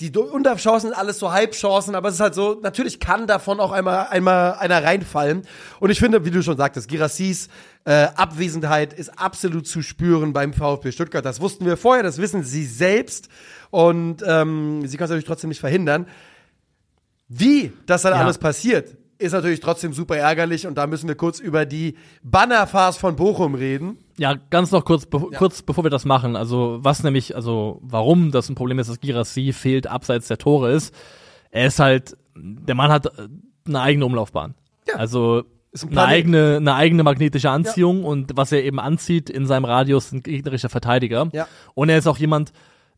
[0.00, 3.72] die Undaff-Chancen sind alles so Halbchancen, aber es ist halt so, natürlich kann davon auch
[3.72, 5.42] einmal, einmal einer reinfallen.
[5.80, 7.48] Und ich finde, wie du schon sagtest, Girassis
[7.86, 11.24] äh, Abwesenheit ist absolut zu spüren beim VfB Stuttgart.
[11.24, 13.28] Das wussten wir vorher, das wissen sie selbst.
[13.70, 16.06] Und ähm, sie können es natürlich trotzdem nicht verhindern.
[17.28, 18.20] Wie das dann Ja.
[18.20, 20.66] alles passiert, ist natürlich trotzdem super ärgerlich.
[20.66, 23.98] Und da müssen wir kurz über die Bannerphase von Bochum reden.
[24.18, 26.36] Ja, ganz noch kurz, be kurz bevor wir das machen.
[26.36, 30.72] Also, was nämlich, also, warum das ein Problem ist, dass Girassi fehlt abseits der Tore
[30.72, 30.94] ist.
[31.50, 33.28] Er ist halt, der Mann hat äh,
[33.66, 34.54] eine eigene Umlaufbahn.
[34.88, 34.96] Ja.
[34.96, 35.44] Also,
[35.82, 40.10] ein eine eigene, eine eigene magnetische Anziehung und was er eben anzieht in seinem Radius
[40.10, 41.28] sind gegnerische Verteidiger.
[41.32, 41.46] Ja.
[41.74, 42.52] Und er ist auch jemand,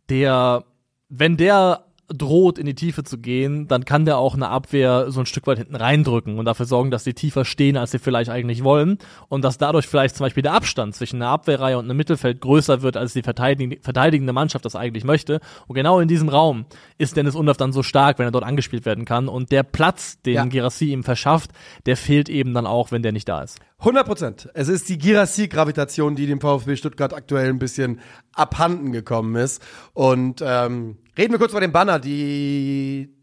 [0.09, 0.65] der,
[1.09, 5.21] wenn der droht, in die Tiefe zu gehen, dann kann der auch eine Abwehr so
[5.21, 8.31] ein Stück weit hinten reindrücken und dafür sorgen, dass die tiefer stehen, als sie vielleicht
[8.31, 11.97] eigentlich wollen und dass dadurch vielleicht zum Beispiel der Abstand zwischen einer Abwehrreihe und einem
[11.97, 15.41] Mittelfeld größer wird, als die verteidig verteidigende Mannschaft das eigentlich möchte.
[15.67, 16.65] Und genau in diesem Raum
[16.97, 20.21] ist Dennis Undorf dann so stark, wenn er dort angespielt werden kann und der Platz,
[20.23, 20.45] den Ja.
[20.45, 21.51] Girassi ihm verschafft,
[21.85, 23.59] der fehlt eben dann auch, wenn der nicht da ist.
[23.81, 24.51] 100 Prozent.
[24.55, 28.01] Es ist die Girassi-Gravitation, die dem VfB Stuttgart aktuell ein bisschen
[28.35, 29.63] abhanden gekommen ist.
[29.95, 32.01] Und ähm, reden wir kurz über den Banner.
[32.01, 33.15] Die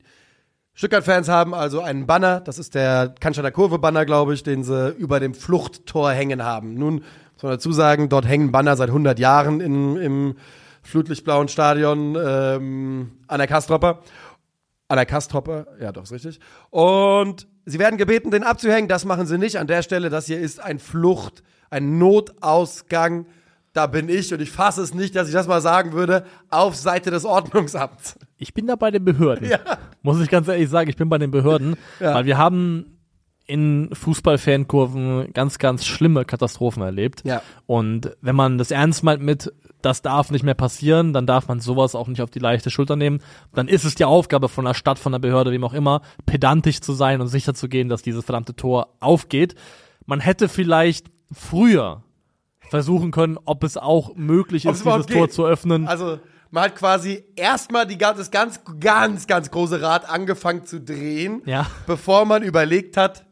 [0.73, 5.19] Stuttgart-Fans haben also einen Banner, das ist der Cannstatter Kurve-Banner, glaube ich, den sie über
[5.19, 6.75] dem Fluchttor hängen haben.
[6.75, 10.35] Nun muss man dazu sagen, dort hängen Banner seit 100 Jahren in, im
[10.83, 14.01] flutlichtblauen Stadion ähm, an der Kastropper.
[14.87, 16.39] An der Kastropper, ja doch, ist richtig.
[16.69, 18.87] Und sie werden gebeten, den abzuhängen.
[18.87, 19.57] Das machen sie nicht.
[19.57, 23.25] An der Stelle, das hier ist ein Flucht, ein Notausgang.
[23.73, 26.75] Da bin ich und ich fasse es nicht, dass ich das mal sagen würde, auf
[26.77, 28.17] Seite des Ordnungsamts.
[28.37, 29.49] Ich bin da bei den Behörden.
[30.01, 32.13] Muss ich ganz ehrlich sagen, ich bin bei den Behörden, Ja.
[32.13, 32.97] weil wir haben
[33.47, 37.21] in Fußballfankurven ganz, ganz schlimme Katastrophen erlebt.
[37.25, 37.41] Ja.
[37.65, 39.51] Und wenn man das ernst meint mit,
[39.85, 42.95] das darf nicht mehr passieren, dann darf man sowas auch nicht auf die leichte Schulter
[42.95, 43.19] nehmen.
[43.53, 46.81] Dann ist es die Aufgabe von der Stadt, von der Behörde, wem auch immer, pedantisch
[46.81, 49.55] zu sein und sicher zu gehen, dass dieses verdammte Tor aufgeht.
[50.05, 52.03] Man hätte vielleicht früher
[52.69, 55.87] versuchen können, ob es auch möglich ist, dieses Tor zu öffnen.
[55.87, 56.19] Also,
[56.51, 61.41] man hat quasi erstmal die, gan- das ganz, ganz, ganz große Rad angefangen zu drehen,
[61.45, 61.67] Ja.
[61.85, 63.24] bevor man überlegt hat,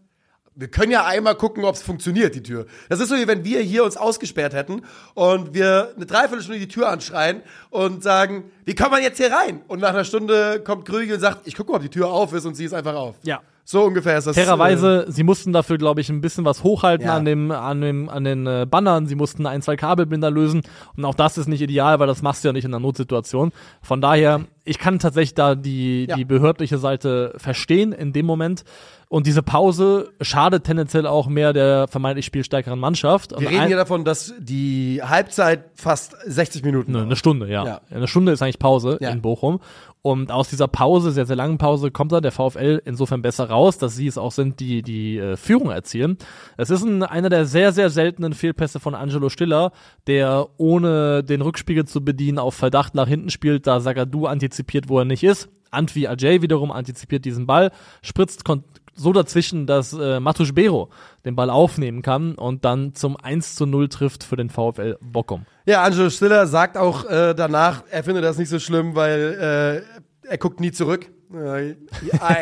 [0.55, 2.67] wir können ja einmal gucken, ob es funktioniert, die Tür.
[2.89, 6.67] Das ist so, wie wenn wir hier uns ausgesperrt hätten und wir eine Dreiviertelstunde die
[6.67, 9.61] Tür anschreien und sagen, wie kommt man jetzt hier rein?
[9.67, 12.33] Und nach einer Stunde kommt Krügel und sagt, ich gucke mal, ob die Tür auf
[12.33, 13.15] ist und sie ist einfach auf.
[13.23, 13.41] Ja.
[13.65, 14.35] So ungefähr ist das.
[14.35, 17.15] Fairerweise, sie mussten dafür, glaube ich, ein bisschen was hochhalten Ja.
[17.15, 19.07] an dem, an dem, an den äh, Bannern.
[19.07, 20.63] Sie mussten ein, zwei Kabelbinder lösen.
[20.97, 23.51] Und auch das ist nicht ideal, weil das machst du ja nicht in einer Notsituation.
[23.81, 26.17] Von daher, ich kann tatsächlich da die, Ja.
[26.17, 28.63] die behördliche Seite verstehen in dem Moment.
[29.07, 33.39] Und diese Pause schadet tendenziell auch mehr der vermeintlich spielstärkeren Mannschaft.
[33.39, 37.63] Wir reden hier davon, dass die Halbzeit fast 60 Minuten Ne, eine Stunde, ja.
[37.63, 37.81] Ja.
[37.91, 39.59] Eine Stunde ist eigentlich Pause in Bochum.
[40.01, 43.77] Und aus dieser Pause, sehr, sehr langen Pause, kommt da der VfL insofern besser raus,
[43.77, 46.17] dass sie es auch sind, die die äh, Führung erzielen.
[46.57, 49.71] Es ist ein, einer der sehr, sehr seltenen Fehlpässe von Angelo Stiller,
[50.07, 54.99] der ohne den Rückspiegel zu bedienen auf Verdacht nach hinten spielt, da Sagadu antizipiert, wo
[54.99, 55.49] er nicht ist.
[55.71, 58.43] Antwi Ajay wiederum antizipiert diesen Ball, spritzt
[58.95, 60.89] so dazwischen, dass äh, Matusz Bero
[61.25, 65.45] den Ball aufnehmen kann und dann zum 1 zu 0 trifft für den VfL Bochum.
[65.65, 69.83] Ja, Angelo Stiller sagt auch äh, danach, er findet das nicht so schlimm, weil
[70.23, 71.09] äh, er guckt nie zurück.
[71.33, 71.75] I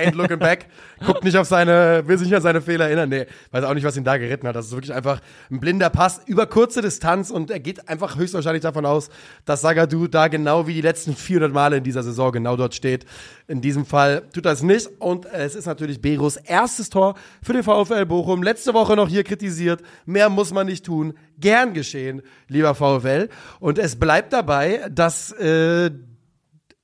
[0.05, 0.67] ain't looking back.
[1.05, 3.09] Guckt nicht auf seine, will sich nicht an seine Fehler erinnern.
[3.09, 4.55] Nee, weiß auch nicht, was ihn da geritten hat.
[4.55, 8.63] Das ist wirklich einfach ein blinder Pass über kurze Distanz und er geht einfach höchstwahrscheinlich
[8.63, 9.09] davon aus,
[9.45, 13.05] dass Sagadu da genau wie die letzten 400 Male in dieser Saison genau dort steht.
[13.47, 17.63] In diesem Fall tut es nicht und es ist natürlich Beros erstes Tor für den
[17.63, 18.43] VfL Bochum.
[18.43, 19.81] Letzte Woche noch hier kritisiert.
[20.05, 21.13] Mehr muss man nicht tun.
[21.39, 23.29] Gern geschehen, lieber VfL.
[23.59, 25.91] Und es bleibt dabei, dass äh,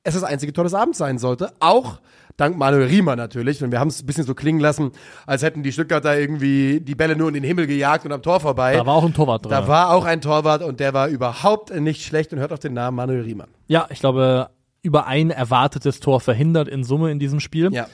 [0.07, 1.51] es das einzige Tor des Abends sein sollte.
[1.59, 1.99] Auch
[2.37, 3.63] dank Manuel Riemer natürlich.
[3.63, 4.91] Und wir haben es ein bisschen so klingen lassen,
[5.25, 8.39] als hätten die Stuttgarter irgendwie die Bälle nur in den Himmel gejagt und am Tor
[8.39, 8.75] vorbei.
[8.75, 9.51] Da war auch ein Torwart drin.
[9.51, 12.73] Da war auch ein Torwart und der war überhaupt nicht schlecht und hört auf den
[12.73, 13.49] Namen Manuel Riemann.
[13.67, 14.49] Ja, ich glaube,
[14.81, 17.73] über ein erwartetes Tor verhindert in Summe in diesem Spiel.
[17.73, 17.87] Ja.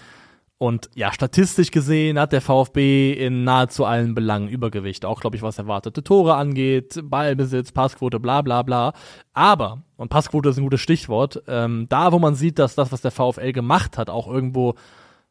[0.63, 5.03] Und ja, statistisch gesehen hat der VfB in nahezu allen Belangen Übergewicht.
[5.03, 8.93] Auch, glaube ich, was erwartete Tore angeht, Ballbesitz, Passquote, bla bla bla.
[9.33, 13.01] Aber, und Passquote ist ein gutes Stichwort, ähm, da wo man sieht, dass das, was
[13.01, 14.75] der VfL gemacht hat, auch irgendwo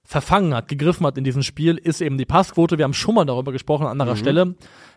[0.04, 2.76] verfangen hat, gegriffen hat in diesem Spiel, ist eben die Passquote.
[2.76, 4.54] Wir haben schon mal darüber gesprochen an anderer Stelle,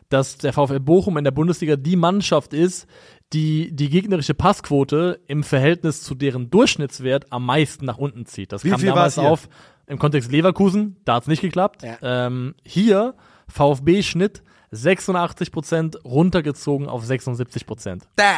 [0.09, 2.87] dass der VfL Bochum in der Bundesliga die Mannschaft ist,
[3.33, 8.51] die die gegnerische Passquote im Verhältnis zu deren Durchschnittswert am meisten nach unten zieht.
[8.51, 9.49] Das Wie kam damals auf
[9.87, 11.83] im Kontext Leverkusen, da hat's nicht geklappt.
[11.83, 11.97] Ja.
[12.01, 13.15] Ähm, hier
[13.47, 18.01] VfB-Schnitt 86% runtergezogen auf 76%.
[18.15, 18.35] Damn!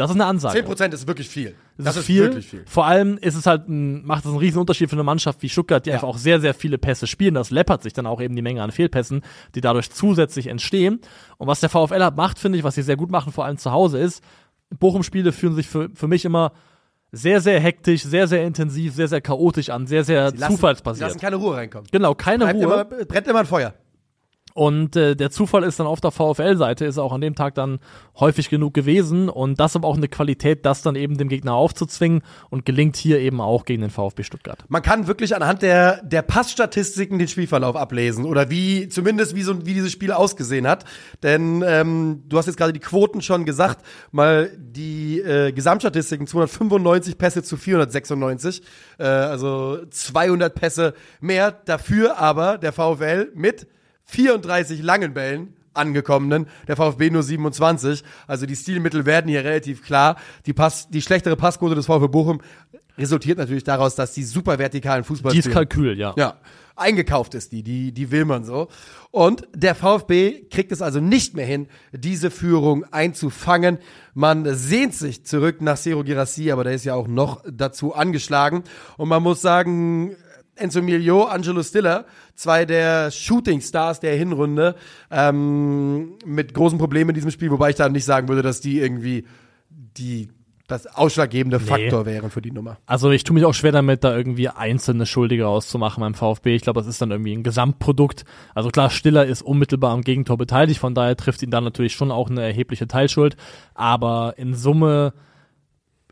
[0.00, 0.60] Das ist eine Ansage.
[0.60, 1.54] 10% ist wirklich viel.
[1.78, 2.22] Das, ist viel.
[2.22, 2.64] wirklich viel.
[2.66, 5.48] Vor allem ist es halt ein, macht es einen riesen Unterschied für eine Mannschaft wie
[5.48, 5.96] Stuttgart, die Ja.
[5.96, 7.34] einfach auch sehr, sehr viele Pässe spielen.
[7.34, 9.22] Das läppert sich dann auch eben die Menge an Fehlpässen,
[9.54, 11.00] die dadurch zusätzlich entstehen.
[11.38, 13.58] Und was der VfL halt macht, finde ich, was sie sehr gut machen, vor allem
[13.58, 14.22] zu Hause, ist,
[14.78, 16.52] Bochum-Spiele fühlen sich für, für mich immer
[17.12, 21.08] sehr, sehr hektisch, sehr, sehr intensiv, sehr, sehr chaotisch an, sehr, sehr lassen- zufallsbasiert.
[21.08, 21.88] lassen keine Ruhe reinkommen.
[21.90, 22.64] Genau, keine Bleibt Ruhe.
[22.64, 23.74] immer, brennt immer ein Feuer.
[24.54, 27.78] Und äh, der Zufall ist dann auf der VfL-Seite, ist auch an dem Tag dann
[28.18, 29.28] häufig genug gewesen.
[29.28, 33.20] Und das aber auch eine Qualität, das dann eben dem Gegner aufzuzwingen und gelingt hier
[33.20, 34.64] eben auch gegen den VfB Stuttgart.
[34.68, 39.66] Man kann wirklich anhand der, der Passstatistiken den Spielverlauf ablesen oder wie, zumindest wie so,
[39.66, 40.84] wie dieses Spiel ausgesehen hat.
[41.22, 47.18] Denn ähm, du hast jetzt gerade die Quoten schon gesagt, mal die äh, Gesamtstatistiken 295
[47.18, 48.62] Pässe zu 496,
[48.98, 51.52] äh, also 200 Pässe mehr.
[51.52, 53.66] Dafür aber der VfL mit
[54.10, 58.02] 34 langen Bällen angekommenen, der VfB nur 27.
[58.26, 60.16] Also die Stilmittel werden hier relativ klar.
[60.46, 62.40] Die, Pass, die schlechtere Passquote des VfB Bochum
[62.98, 65.54] resultiert natürlich daraus, dass die super vertikalen Fußball Die ist spielen.
[65.54, 66.12] Kalkül, ja.
[66.16, 66.38] Ja,
[66.76, 68.68] eingekauft ist die, die, die will man so.
[69.10, 73.78] Und der VfB kriegt es also nicht mehr hin, diese Führung einzufangen.
[74.12, 78.64] Man sehnt sich zurück nach Sero Girassi, aber der ist ja auch noch dazu angeschlagen.
[78.96, 80.16] Und man muss sagen,
[80.60, 84.74] Enzo Milio, Angelo Stiller, zwei der Shooting Stars der Hinrunde,
[85.10, 88.78] ähm, mit großen Problemen in diesem Spiel, wobei ich da nicht sagen würde, dass die
[88.78, 89.24] irgendwie
[89.96, 90.28] die
[90.70, 92.78] das ausschlaggebende Faktor wären für die Nummer.
[92.86, 96.54] Also ich tue mich auch schwer damit, da irgendwie einzelne Schuldige auszumachen beim VfB.
[96.54, 98.24] Ich glaube, das ist dann irgendwie ein Gesamtprodukt.
[98.54, 102.12] Also klar, Stiller ist unmittelbar am Gegentor beteiligt, von daher trifft ihn dann natürlich schon
[102.12, 103.36] auch eine erhebliche Teilschuld.
[103.74, 105.12] Aber in Summe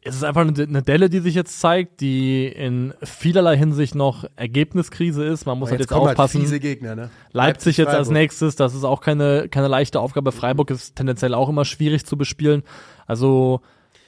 [0.09, 5.25] ist es einfach eine, Delle, die sich jetzt zeigt, die in vielerlei Hinsicht noch Ergebniskrise
[5.25, 5.47] ist.
[5.47, 6.49] Man muss halt jetzt kommen aufpassen.
[6.49, 7.11] Halt Gegner, ne?
[7.33, 10.33] Leipzig jetzt als nächstes, das ist auch keine, keine leichte Aufgabe.
[10.33, 12.63] Freiburg ist tendenziell auch immer schwierig zu bespielen.
[13.07, 13.61] Also,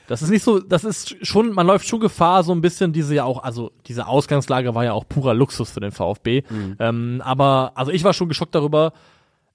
[0.08, 3.14] das ist nicht so, das ist schon, man läuft schon Gefahr, so ein bisschen diese
[3.14, 6.42] ja auch, also diese Ausgangslage war ja auch purer Luxus für den VfB.
[6.50, 6.76] Mhm.
[6.80, 8.92] Ähm, aber, also ich war schon geschockt darüber,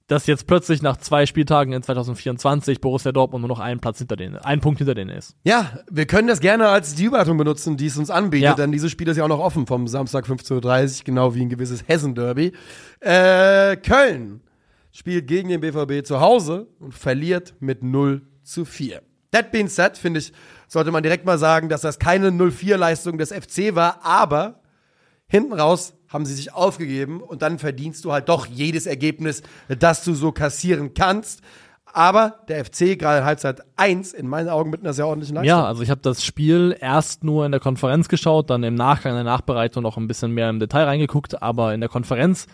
[0.08, 4.16] dass jetzt plötzlich nach zwei Spieltagen in 2024 Borussia Dortmund nur noch einen Platz hinter
[4.16, 5.36] denen, einen Punkt hinter denen ist.
[5.44, 8.54] Ja, wir können das gerne als die Überleitung benutzen, die es uns anbietet, Ja.
[8.54, 11.50] denn dieses Spiel ist ja auch noch offen vom Samstag 15.30 Uhr, genau wie ein
[11.50, 12.52] gewisses Hessen-Derby.
[13.00, 14.42] Äh, Köln
[14.92, 19.02] spielt gegen den BVB zu Hause und verliert mit 0 zu 4.
[19.32, 20.32] That being said, finde ich,
[20.68, 24.62] sollte man direkt mal sagen, dass das keine 0-4-Leistung des FC war, aber
[25.28, 30.04] hinten raus haben sie sich aufgegeben und dann verdienst du halt doch jedes Ergebnis, das
[30.04, 31.42] du so kassieren kannst.
[31.94, 35.48] Aber der FC gerade Halbzeit 1 in meinen Augen mit einer sehr ordentlichen Leistung.
[35.48, 39.12] Ja, also ich habe das Spiel erst nur in der Konferenz geschaut, dann im Nachgang
[39.12, 42.48] in der Nachbereitung noch ein bisschen mehr im Detail reingeguckt, aber in der Konferenz,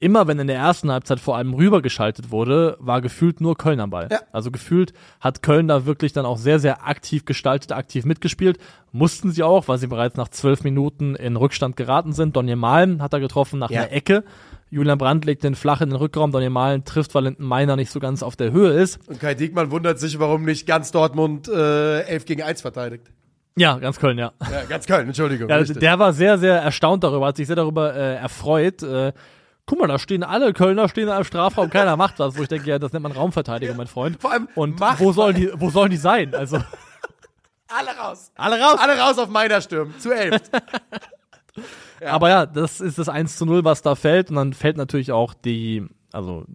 [0.00, 3.90] immer wenn in der ersten Halbzeit vor allem rübergeschaltet wurde, war gefühlt nur Köln am
[3.90, 4.08] Ball.
[4.10, 4.20] Ja.
[4.32, 8.58] Also gefühlt hat Köln da wirklich dann auch sehr, sehr aktiv gestaltet, aktiv mitgespielt.
[8.92, 12.36] Mussten sie auch, weil sie bereits nach zwölf Minuten in Rückstand geraten sind.
[12.36, 13.82] Donny Malm hat er getroffen nach Ja.
[13.82, 14.24] einer Ecke.
[14.70, 17.90] Julian Brandt legt den flach in den Rückraum, Donny Malm trifft, weil Linden Meiner nicht
[17.90, 19.00] so ganz auf der Höhe ist.
[19.08, 23.10] Und Kai Diekmann wundert sich, warum nicht ganz Dortmund äh, 11 gegen 1 verteidigt.
[23.56, 24.32] Ja, ganz Köln, ja.
[24.52, 25.48] Ja, ganz Köln, Entschuldigung.
[25.48, 28.82] Ja, der war sehr, sehr erstaunt darüber, hat sich sehr darüber äh, erfreut.
[28.82, 29.12] Äh,
[29.68, 32.36] guck mal, da stehen alle Kölner, stehen im Strafraum, keiner macht was.
[32.36, 34.20] Wo ich denke, ja, das nennt man Raumverteidigung, mein Freund.
[34.20, 36.34] Vor allem Und wo sollen die, wo sollen die sein?
[36.34, 36.56] Also
[37.68, 38.32] alle raus.
[38.34, 38.78] alle raus.
[38.80, 39.94] Alle raus auf meiner Stirn.
[39.98, 40.40] Zu 11.
[42.06, 44.30] Aber ja, das ist das 1 zu 0, was da fällt.
[44.30, 46.46] Und dann fällt natürlich auch die, also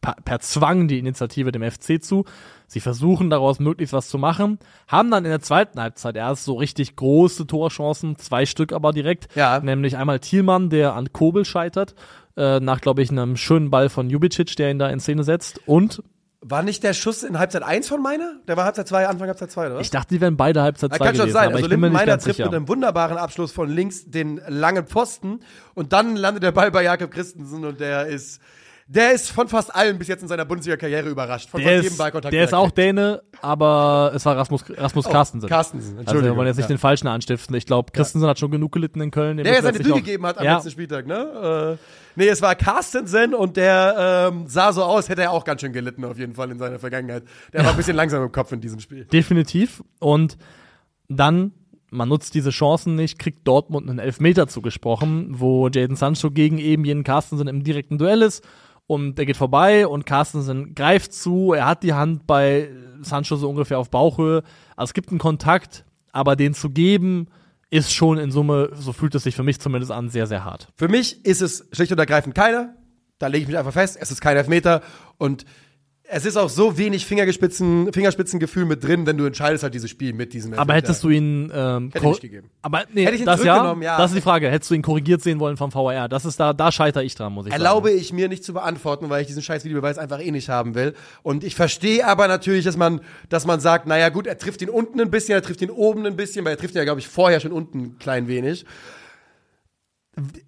[0.00, 2.24] per, per Zwang die Initiative dem FC zu.
[2.72, 6.54] Sie versuchen daraus möglichst was zu machen, haben dann in der zweiten Halbzeit erst so
[6.54, 9.26] richtig große Torchancen, zwei Stück aber direkt.
[9.34, 9.58] Ja.
[9.58, 11.96] Nämlich einmal Thielmann, der an Kobel scheitert,
[12.36, 15.60] äh, nach, glaube ich, einem schönen Ball von Jubicic, der ihn da in Szene setzt.
[15.66, 16.00] Und
[16.42, 18.34] War nicht der Schuss in Halbzeit 1 von meiner?
[18.46, 20.96] Der war Halbzeit 2, Anfang Halbzeit 2, oder ich dachte, die wären beide Halbzeit Ja,
[20.98, 21.46] zwei kann schon gewesen, sein.
[21.48, 22.44] aber Also Linden Meiner trifft sicher.
[22.46, 25.40] mit einem wunderbaren Abschluss von links den langen Pfosten
[25.74, 28.40] und dann landet der Ball bei Jakob Christensen und der ist,
[28.92, 31.48] der ist von fast allen bis jetzt in seiner Bundesliga-Karriere überrascht.
[31.48, 32.34] Von Der fast jedem ist, Ballkontakt.
[32.34, 32.72] der ist auch.
[32.72, 35.48] Däne, aber es war Rasmus, Rasmus Oh, Carstensen.
[35.48, 36.34] Carstensen, Also Entschuldigung.
[36.34, 36.74] wir wollen jetzt nicht ja.
[36.74, 37.54] den Falschen anstiften.
[37.54, 39.36] Ich glaube, Christensen hat schon genug gelitten in Köln.
[39.36, 40.54] Der ja nicht noch- gegeben hat am ja.
[40.56, 41.78] letzten Spieltag, ne?
[41.78, 41.84] Äh,
[42.16, 45.72] nee, es war Carstensen und der ähm, sah so aus, hätte er auch ganz schön
[45.72, 47.22] gelitten auf jeden Fall in seiner Vergangenheit.
[47.52, 49.04] Der war ein bisschen langsam im Kopf in diesem Spiel.
[49.04, 49.84] Definitiv.
[50.00, 50.36] Und
[51.08, 51.52] dann,
[51.90, 56.84] man nutzt diese Chancen nicht, kriegt Dortmund einen Elfmeter zugesprochen, wo Jaden Sancho gegen eben
[56.84, 58.44] jenen Carstensen im direkten Duell ist
[58.90, 62.68] und der geht vorbei und Carstensen greift zu, er hat die Hand bei
[63.02, 64.42] Sancho so ungefähr auf Bauchhöhe.
[64.74, 67.28] Also es gibt einen Kontakt, aber den zu geben,
[67.70, 70.66] ist schon in Summe, so fühlt es sich für mich zumindest an, sehr, sehr hart.
[70.74, 72.74] Für mich ist es schlicht und ergreifend keiner.
[73.20, 74.82] Da lege ich mich einfach fest, es ist kein Elfmeter
[75.18, 75.44] und
[76.12, 80.12] es ist auch so wenig Fingerspitzen, Fingerspitzengefühl mit drin, wenn du entscheidest halt dieses Spiel
[80.12, 82.50] mit diesem Aber hättest du ihn ähm, Hätte ich gegeben.
[82.62, 83.96] Aber nee, Hätte ich ihn das ja, ja.
[83.96, 84.50] das ist die Frage.
[84.50, 86.08] Hättest du ihn korrigiert sehen wollen vom VAR?
[86.08, 88.00] Das ist da, da scheitere ich dran, muss ich Erlaube sagen.
[88.00, 90.94] ich mir nicht zu beantworten, weil ich diesen scheiß Videobeweis einfach eh nicht haben will.
[91.22, 94.70] Und ich verstehe aber natürlich, dass man, dass man sagt, naja gut, er trifft ihn
[94.70, 97.00] unten ein bisschen, er trifft ihn oben ein bisschen, weil er trifft ihn ja, glaube
[97.00, 98.64] ich, vorher schon unten ein klein wenig.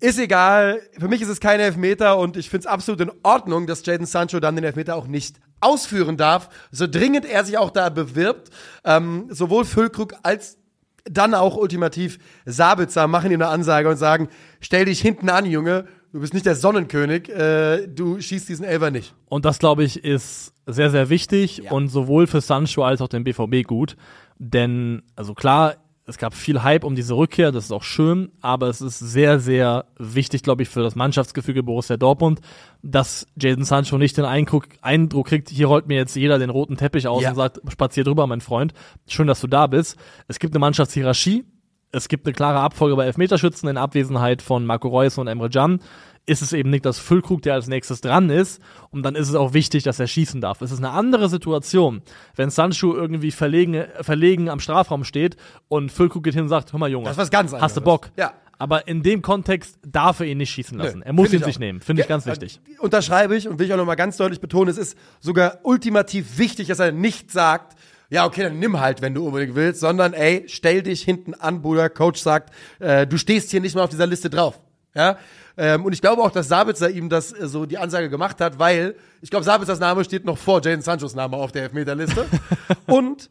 [0.01, 3.69] Ist egal, für mich ist es kein Elfmeter und ich finde es absolut in Ordnung,
[3.69, 7.71] dass Jaden Sancho dann den Elfmeter auch nicht ausführen darf, so dringend er sich auch
[7.71, 8.51] da bewirbt.
[8.85, 10.59] Ähm, sowohl Füllkrug als
[11.05, 14.29] dann auch ultimativ Sabitzer machen ihm eine Ansage und sagen,
[14.61, 18.91] stell dich hinten an, Junge, du bist nicht der Sonnenkönig, äh, du schießt diesen Elfer
[18.93, 19.15] nicht.
[19.29, 21.73] Und das, glaube ich, ist sehr, sehr wichtig Ja.
[21.73, 23.97] und sowohl für Sancho als auch den BVB gut.
[24.39, 28.69] Denn, also klar, es gab viel Hype um diese Rückkehr, das ist auch schön, aber
[28.69, 32.41] es ist sehr, sehr wichtig, glaube ich, für das Mannschaftsgefüge Borussia Dortmund,
[32.83, 36.77] dass Jaden Sancho nicht den Eindruck, Eindruck kriegt, hier rollt mir jetzt jeder den roten
[36.77, 37.31] Teppich aus Ja.
[37.31, 38.75] und sagt, spazier drüber, mein Freund.
[39.07, 39.97] Schön, dass du da bist.
[40.27, 41.45] Es gibt eine Mannschaftshierarchie,
[41.93, 45.81] es gibt eine klare Abfolge bei Elfmeterschützen in Abwesenheit von Marco Reus und Emre Can.
[46.25, 48.61] Ist es eben Niklas Füllkrug, der als nächstes dran ist.
[48.91, 50.63] Und dann ist es auch wichtig, dass er schießen darf.
[50.63, 52.03] Es ist eine andere Situation,
[52.37, 55.37] wenn Sancho irgendwie verlegen, verlegen am Strafraum steht
[55.69, 57.85] und Füllkrug geht hin und sagt, hör mal Junge, Das was ganz hast du anderes.
[57.85, 58.11] Bock?
[58.17, 58.35] Ja.
[58.59, 61.01] Aber in dem Kontext darf er ihn nicht schießen lassen.
[61.01, 61.81] Nö, er muss ihn ich sich nehmen.
[61.81, 62.61] Finde ich ganz wichtig.
[62.79, 66.69] Unterschreibe ich und will ich auch nochmal ganz deutlich betonen, es ist sogar ultimativ wichtig,
[66.69, 67.77] dass er nicht sagt,
[68.09, 71.63] ja, okay, dann nimm halt, wenn du unbedingt willst, sondern ey, stell dich hinten an,
[71.63, 71.89] Bruder.
[71.89, 74.61] Coach sagt, äh, du stehst hier nicht mal auf dieser Liste drauf.
[74.95, 75.17] Ja,
[75.57, 78.59] ähm, und ich glaube auch, dass Sabitzer ihm das äh, so die Ansage gemacht hat,
[78.59, 82.27] weil ich glaube, Sabitzers Name steht noch vor Jaden Sanchos Name auf der Elfmeterliste.
[82.87, 83.29] und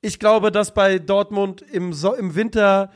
[0.00, 2.90] ich glaube, dass bei Dortmund im, so im Winter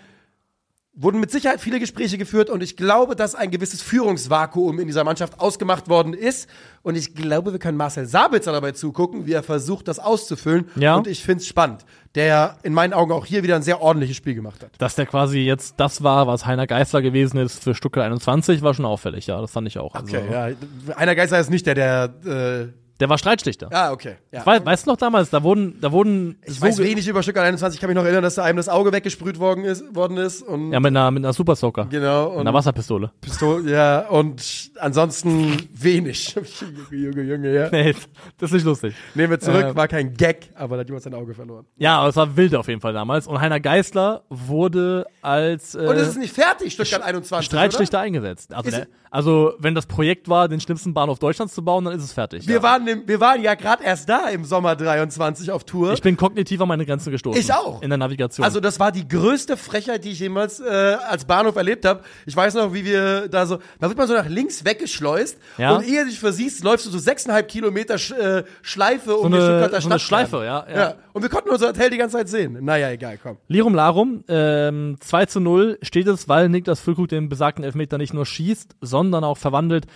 [0.96, 5.02] wurden mit Sicherheit viele Gespräche geführt und ich glaube, dass ein gewisses Führungsvakuum in dieser
[5.02, 6.48] Mannschaft ausgemacht worden ist.
[6.82, 10.68] Und ich glaube, wir können Marcel Sabitzer dabei zugucken, wie er versucht, das auszufüllen.
[10.76, 10.94] Ja.
[10.94, 14.16] Und ich finde es spannend, der in meinen Augen auch hier wieder ein sehr ordentliches
[14.16, 14.70] Spiel gemacht hat.
[14.78, 18.74] Dass der quasi jetzt das war, was Heiner Geißler gewesen ist für Stuttgart 21, war
[18.74, 19.26] schon auffällig.
[19.26, 19.94] Ja, das fand ich auch.
[19.94, 20.50] Also, ja.
[20.94, 22.14] Einer Geister ist nicht der, der.
[22.24, 23.68] Äh, Der war Streitschlichter.
[23.72, 24.16] ah, okay.
[24.30, 24.46] Ja.
[24.46, 27.44] Wei- weißt du noch damals, da wurden, da wurden ich so weiß wenig über Stuttgart
[27.44, 27.76] 21.
[27.76, 29.94] Ich kann mich noch erinnern, dass da einem das Auge weggesprüht worden ist.
[29.94, 32.28] Worden ist und ja mit einer mit einer Super Soaker, genau.
[32.28, 33.10] mit Und einer Wasserpistole.
[33.20, 36.34] Pistole, ja, und ansonsten wenig.
[36.90, 37.68] Junge, Junge, Junge, ja.
[37.72, 37.94] Nee,
[38.38, 38.94] das ist nicht lustig.
[39.14, 39.76] Nehmen wir zurück, Ähm.
[39.76, 41.66] war kein Gag, aber da hat jemand sein Auge verloren.
[41.76, 43.26] Ja, aber es war wild auf jeden Fall damals.
[43.26, 47.46] Und Heiner Geißler wurde als äh, Und es ist nicht fertig, Stuttgart 21.
[47.46, 48.54] Streitschlichter eingesetzt.
[48.54, 52.04] Also, der, also wenn das Projekt war, den schlimmsten Bahnhof Deutschlands zu bauen, dann ist
[52.04, 52.40] es fertig.
[52.42, 52.48] Oder?
[52.48, 52.62] Wir, ja.
[52.62, 55.92] waren im, wir waren ja gerade erst da im Sommer 23 auf Tour.
[55.92, 57.40] ich bin kognitiv an meine Grenzen gestoßen.
[57.40, 57.82] Ich auch.
[57.82, 58.44] In der Navigation.
[58.44, 60.64] also das war die größte Frechheit, die ich jemals äh,
[61.08, 62.02] als Bahnhof erlebt habe.
[62.26, 65.76] Ich weiß noch, wie wir da so, da wird man so nach links weggeschleust Ja.
[65.76, 69.36] und ehe du dich versiehst, läufst du so sechseinhalb Kilometer Sch, äh, Schleife um eine-
[69.36, 69.98] die Stuttgarter so eine.
[69.98, 70.76] Schleife, ja, ja.
[70.76, 70.94] ja.
[71.12, 72.58] Und wir konnten unser Hotel die ganze Zeit sehen.
[72.62, 73.36] Naja, egal, komm.
[73.48, 78.12] Lirum Larum, ähm, 2 zu 0 steht es, weil Niklas Füllkrug den besagten Elfmeter nicht
[78.14, 79.86] nur schießt, sondern auch verwandelt.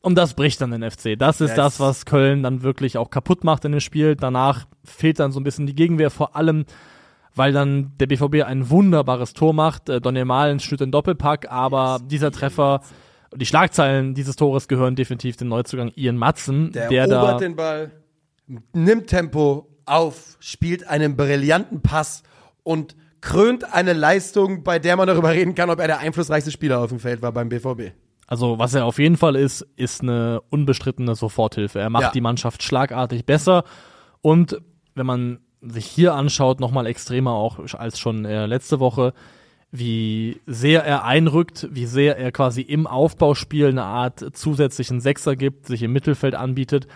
[0.00, 1.18] Und das bricht dann den FC.
[1.18, 1.56] Das ist Yes.
[1.56, 4.14] das, was Köln dann wirklich auch kaputt macht in dem Spiel.
[4.16, 6.64] Danach fehlt dann so ein bisschen die Gegenwehr, vor allem,
[7.34, 9.88] weil dann der BVB ein wunderbares Tor macht.
[9.88, 12.80] Äh, Daniel Mahlen stützt den Doppelpack, aber dieser Treffer,
[13.34, 17.56] die Schlagzeilen dieses Tores gehören definitiv dem Neuzugang Ian Matzen, Der, der, erobert da den
[17.56, 17.90] Ball,
[18.72, 22.22] nimmt Tempo auf, spielt einen brillanten Pass
[22.62, 26.78] und krönt eine Leistung, bei der man darüber reden kann, ob er der einflussreichste Spieler
[26.78, 27.92] auf dem Feld war beim BVB.
[28.28, 31.80] Also, was er auf jeden Fall ist, ist eine unbestrittene Soforthilfe.
[31.80, 32.10] Er macht Ja.
[32.12, 33.64] die Mannschaft schlagartig besser
[34.20, 34.60] und
[34.94, 39.12] wenn man sich hier anschaut, nochmal extremer auch als schon äh, letzte Woche,
[39.72, 45.66] wie sehr er einrückt, wie sehr er quasi im Aufbauspiel eine Art zusätzlichen Sechser gibt,
[45.66, 46.86] sich im Mittelfeld anbietet,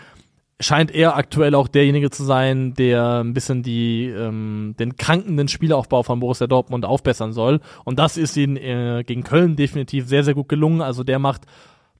[0.63, 6.03] scheint er aktuell auch derjenige zu sein, der ein bisschen die, ähm, den krankenden Spielaufbau
[6.03, 7.59] von Borussia Dortmund aufbessern soll.
[7.83, 10.81] Und das ist ihm äh, gegen Köln definitiv sehr, sehr gut gelungen.
[10.81, 11.41] Also der macht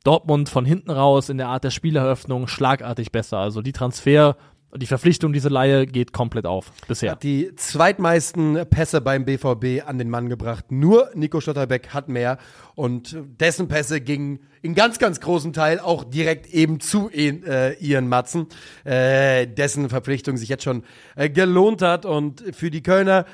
[0.04, 3.38] Dortmund von hinten raus in der Art der Spieleröffnung schlagartig besser.
[3.38, 4.36] Also die Transfer,
[4.76, 7.12] die Verpflichtung, diese Laie geht komplett auf bisher.
[7.12, 10.72] Hat die zweitmeisten Pässe beim BVB an den Mann gebracht.
[10.72, 12.38] Nur Nico Stotterbeck hat mehr
[12.76, 18.08] und dessen Pässe gingen in ganz, ganz großen Teil auch direkt eben zu äh, Ian
[18.08, 18.48] Matzen,
[18.84, 20.84] äh, dessen Verpflichtung sich jetzt schon
[21.16, 23.26] äh, gelohnt hat und für die Kölner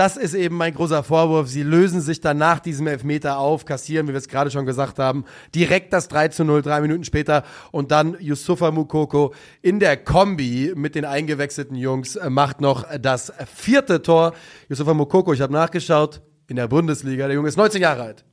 [0.00, 1.48] das ist eben mein großer Vorwurf.
[1.48, 4.98] Sie lösen sich dann nach diesem Elfmeter auf, kassieren, wie wir es gerade schon gesagt
[4.98, 9.98] haben, direkt das 3 zu 0, drei Minuten später und dann Yusufa Mukoko in der
[9.98, 14.32] Kombi mit den eingewechselten Jungs äh, macht noch das vierte Tor.
[14.70, 18.24] Yusufa Mukoko, ich habe nachgeschaut, in der Bundesliga, der Junge ist 19 Jahre alt.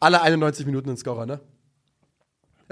[0.00, 1.40] Alle 91 Minuten in Scorer, ne?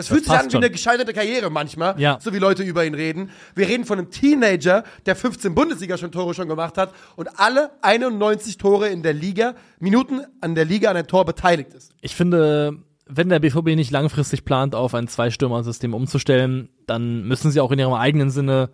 [0.00, 0.62] Es fühlt sich an wie schon.
[0.62, 2.18] eine gescheiterte Karriere manchmal, Ja.
[2.20, 3.30] so wie Leute über ihn reden.
[3.54, 7.70] Wir reden von einem Teenager, der 15 Bundesliga schon Tore schon gemacht hat und alle
[7.82, 11.92] 91 Tore in der Liga, Minuten an der Liga an ein Tor beteiligt ist.
[12.00, 17.60] Ich finde, wenn der BVB nicht langfristig plant, auf ein Zwei-Stürmer-System umzustellen, dann müssen sie
[17.60, 18.70] auch in ihrem eigenen Sinne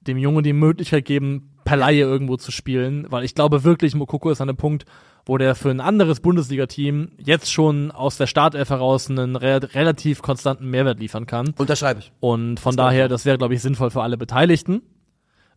[0.00, 4.30] dem Jungen die Möglichkeit geben, per Laie irgendwo zu spielen, weil ich glaube wirklich, Mokoko
[4.30, 4.84] ist an einem Punkt,
[5.28, 10.22] wo der für ein anderes Bundesliga-Team jetzt schon aus der Startelf heraus einen re relativ
[10.22, 11.54] konstanten Mehrwert liefern kann.
[11.58, 12.12] Unterschreibe ich.
[12.18, 14.80] Und von daher, das wäre, glaube ich, sinnvoll für alle Beteiligten.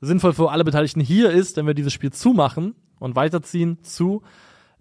[0.01, 4.23] Sinnvoll für alle Beteiligten hier ist, wenn wir dieses Spiel zumachen und weiterziehen zu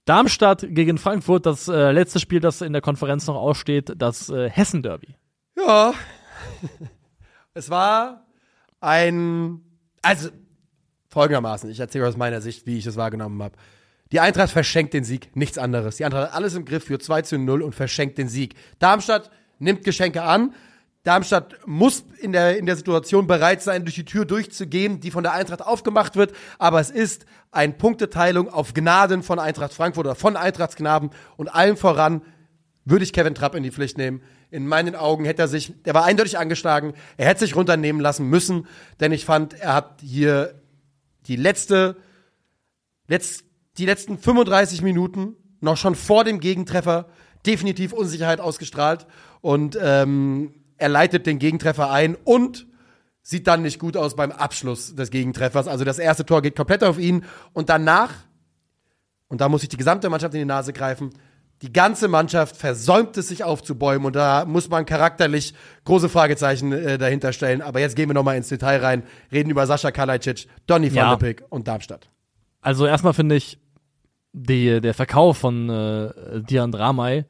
[0.07, 4.51] Darmstadt gegen Frankfurt, das äh, letzte Spiel, das in der Konferenz noch aussteht, das äh,
[4.51, 5.15] Hessen-Derby.
[5.57, 5.95] Ja.
[7.55, 8.27] es war
[8.81, 9.61] ein,
[10.03, 10.31] also
[11.11, 13.55] folgendermaßen, ich erzähle aus meiner Sicht, wie ich es wahrgenommen habe.
[14.13, 15.97] Die Eintracht verschenkt den Sieg, nichts anderes.
[15.97, 18.55] Die Eintracht hat alles im Griff für 2 zu 0 und verschenkt den Sieg.
[18.79, 20.55] Darmstadt nimmt Geschenke an.
[21.05, 25.23] Darmstadt muss in der, in der Situation bereit sein, durch die Tür durchzugehen, die von
[25.23, 26.33] der Eintracht aufgemacht wird.
[26.59, 31.77] Aber es ist eine Punkteteilung auf Gnaden von Eintracht Frankfurt oder von Eintrachtsknaben und allem
[31.77, 32.23] voran
[32.85, 34.23] würde ich Kevin Trapp in die Pflicht nehmen.
[34.51, 38.27] In meinen Augen hätte er sich, der war eindeutig angeschlagen, er hätte sich runternehmen lassen
[38.29, 38.67] müssen,
[38.99, 40.61] denn ich fand, er hat hier
[41.27, 41.97] die letzte,
[43.07, 43.45] letzt,
[43.79, 47.09] die letzten 35 Minuten noch schon vor dem Gegentreffer
[47.47, 49.07] definitiv Unsicherheit ausgestrahlt
[49.41, 52.67] und ähm, er leitet den Gegentreffer ein und
[53.23, 55.69] sieht dann nicht gut aus beim Abschluss des Gegentreffers.
[55.69, 58.13] Also das erste Tor geht komplett auf ihn und danach,
[59.29, 61.11] und da muss ich die gesamte Mannschaft in die Nase greifen,
[61.63, 65.55] die ganze Mannschaft versäumt es sich aufzubäumen und da muss man charakterlich
[65.85, 67.61] große Fragezeichen äh, dahinter stellen.
[67.61, 71.17] Aber jetzt gehen wir nochmal ins Detail rein, reden über Sascha Kalajdzic, Donny van Ja.
[71.17, 72.09] Beek und Darmstadt.
[72.61, 73.59] Also erstmal finde ich,
[74.33, 77.25] die, der Verkauf von äh, Dian Dramay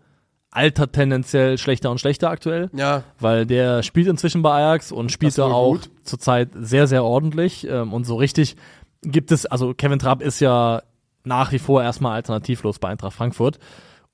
[0.51, 2.71] altert tendenziell schlechter und schlechter aktuell.
[2.73, 5.91] Ja, weil der spielt inzwischen bei Ajax und spielt da auch gut.
[6.03, 7.67] zurzeit sehr, sehr ordentlich.
[7.69, 8.57] Ähm, und so richtig
[9.03, 10.83] gibt es, also Kevin Trapp ist ja
[11.25, 13.59] nach wie vor erstmal alternativlos bei Eintracht Frankfurt.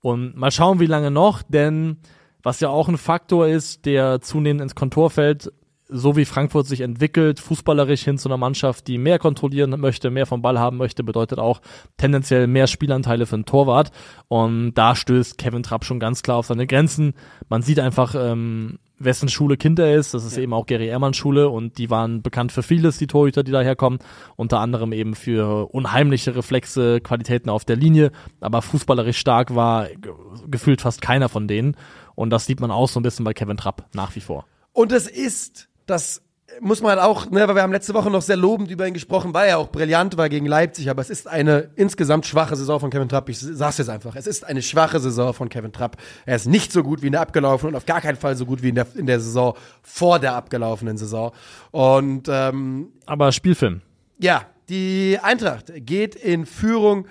[0.00, 1.96] Und mal schauen, wie lange noch, denn
[2.42, 5.52] was ja auch ein Faktor ist, der zunehmend ins Kontor fällt,
[5.88, 10.26] so wie Frankfurt sich entwickelt, fußballerisch hin zu einer Mannschaft, die mehr kontrollieren möchte, mehr
[10.26, 11.60] vom Ball haben möchte, bedeutet auch
[11.96, 13.92] tendenziell mehr Spielanteile für einen Torwart.
[14.28, 17.14] Und da stößt Kevin Trapp schon ganz klar auf seine Grenzen.
[17.48, 20.14] Man sieht einfach, ähm, wessen Schule Kind er ist.
[20.14, 23.42] Das ist eben auch Gary Ehrmann Schule und die waren bekannt für vieles, die Torhüter,
[23.42, 23.98] die daherkommen.
[24.36, 28.10] Unter anderem eben für unheimliche Reflexe, Qualitäten auf der Linie.
[28.40, 30.12] Aber fußballerisch stark war ge
[30.48, 31.76] gefühlt fast keiner von denen.
[32.14, 34.46] Und das sieht man auch so ein bisschen bei Kevin Trapp nach wie vor.
[34.72, 36.22] Und es ist, das
[36.60, 39.34] muss man auch, ne, weil wir haben letzte Woche noch sehr lobend über ihn gesprochen,
[39.34, 42.90] weil er auch brillant war gegen Leipzig, aber es ist eine insgesamt schwache Saison von
[42.90, 43.28] Kevin Trapp.
[43.28, 44.14] Ich sag's jetzt einfach.
[44.16, 45.96] Es ist eine schwache Saison von Kevin Trapp.
[46.24, 48.46] Er ist nicht so gut wie in der abgelaufenen und auf gar keinen Fall so
[48.46, 51.32] gut wie in der, in der Saison vor der abgelaufenen Saison.
[51.72, 53.82] Und ähm, Aber Spielfilm.
[54.18, 57.06] ja, die Eintracht geht in Führung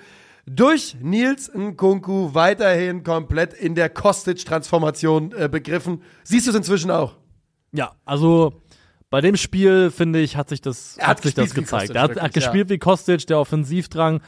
[0.46, 6.02] durch Nils Nkunku weiterhin komplett in der Kostic-Transformation äh, begriffen.
[6.22, 7.16] Siehst du es inzwischen auch?
[7.72, 8.62] Ja, also
[9.10, 11.70] bei dem Spiel, finde ich, hat sich das, hat hat sich das gezeigt.
[11.70, 14.20] Kostic, er hat, wirklich, hat gespielt wie Kostic, der Offensivdrang,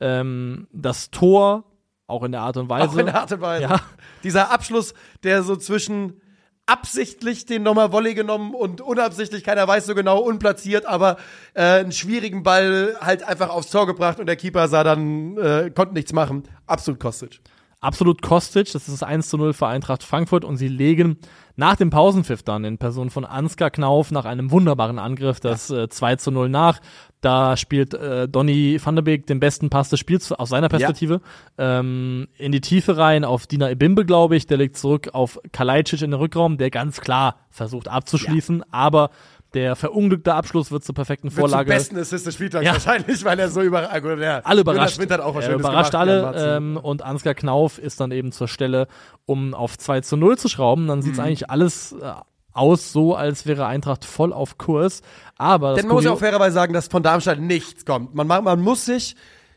[0.00, 1.64] ähm, das Tor,
[2.06, 2.88] auch in der Art und Weise.
[2.88, 3.62] Auch in der Art und Weise.
[3.62, 3.80] Ja.
[4.22, 6.20] Dieser Abschluss, der so zwischen
[6.66, 11.18] absichtlich den nochmal Volley genommen und unabsichtlich, keiner weiß so genau, unplatziert, aber
[11.52, 15.70] äh, einen schwierigen Ball halt einfach aufs Tor gebracht und der Keeper sah dann, äh,
[15.74, 16.44] konnte nichts machen.
[16.66, 17.40] Absolut Kostic.
[17.80, 18.72] absolut Kostic.
[18.72, 21.18] Das ist das 1 zu 0 für Eintracht Frankfurt und sie legen
[21.56, 25.88] nach dem Pausenpfiff dann in Person von Ansgar Knauf nach einem wunderbaren Angriff das äh,
[25.88, 26.80] 2 zu 0 nach.
[27.20, 31.20] Da spielt äh, Donny van der Beek den besten Pass des Spiels aus seiner Perspektive
[31.56, 34.46] ähm, in die Tiefe rein auf Dina Ebimbe, glaube ich.
[34.46, 39.10] Der legt zurück auf Kalajdzic in den Rückraum, der ganz klar versucht abzuschließen, aber
[39.54, 41.68] der verunglückte Abschluss wird zur perfekten Wird zum Vorlage.
[41.68, 42.72] besten Assist des Spieltags Ja.
[42.74, 44.02] wahrscheinlich, weil er so überrascht.
[44.02, 44.98] Gut, der alle überrascht.
[45.00, 48.48] Hat auch was er überrascht gemacht, alle ähm, und Ansgar Knauf ist dann eben zur
[48.48, 48.88] Stelle,
[49.26, 50.86] um auf 2 zu 0 zu schrauben.
[50.88, 51.02] Dann Mhm.
[51.02, 52.12] sieht es eigentlich alles äh,
[52.52, 55.02] aus so, als wäre Eintracht voll auf Kurs.
[55.36, 58.14] Aber Denn man muss ja auch fairerweise sagen, dass von Darmstadt nichts kommt.
[58.14, 59.16] Man, ma- man muss sich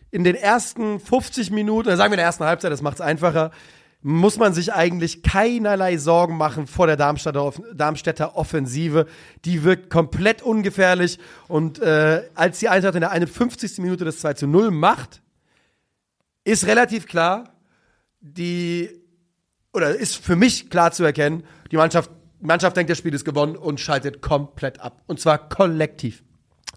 [0.10, 3.02] in den ersten 50 Minuten, oder sagen wir in der ersten Halbzeit, das macht es
[3.02, 3.52] einfacher,
[4.02, 9.08] muss man sich eigentlich keinerlei Sorgen machen vor der Darmstädter, Darmstädter Offensive.
[9.44, 11.20] Die wirkt komplett ungefährlich.
[11.48, 13.80] Und äh, als die Eintracht in der 51.
[13.80, 15.22] Minute das 2 zu 0 macht,
[16.44, 17.56] ist relativ klar,
[18.22, 18.90] die,
[19.74, 23.56] oder ist für mich klar zu erkennen, die Mannschaft, Mannschaft denkt, das Spiel ist gewonnen
[23.56, 25.02] und schaltet komplett ab.
[25.08, 26.24] Und zwar kollektiv.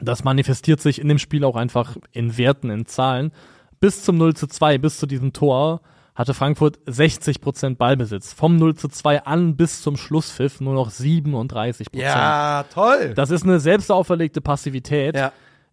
[0.00, 3.32] Das manifestiert sich in dem Spiel auch einfach in Werten, in Zahlen.
[3.78, 5.82] Bis zum 0 zu 2, bis zu diesem Tor,
[6.14, 8.32] hatte Frankfurt 60 Prozent Ballbesitz.
[8.32, 12.10] Vom 0 zu 2 an bis zum Schlusspfiff nur noch 37 Prozent.
[12.14, 13.14] Ja, toll.
[13.14, 15.32] Das ist eine selbst auferlegte Passivität Ja.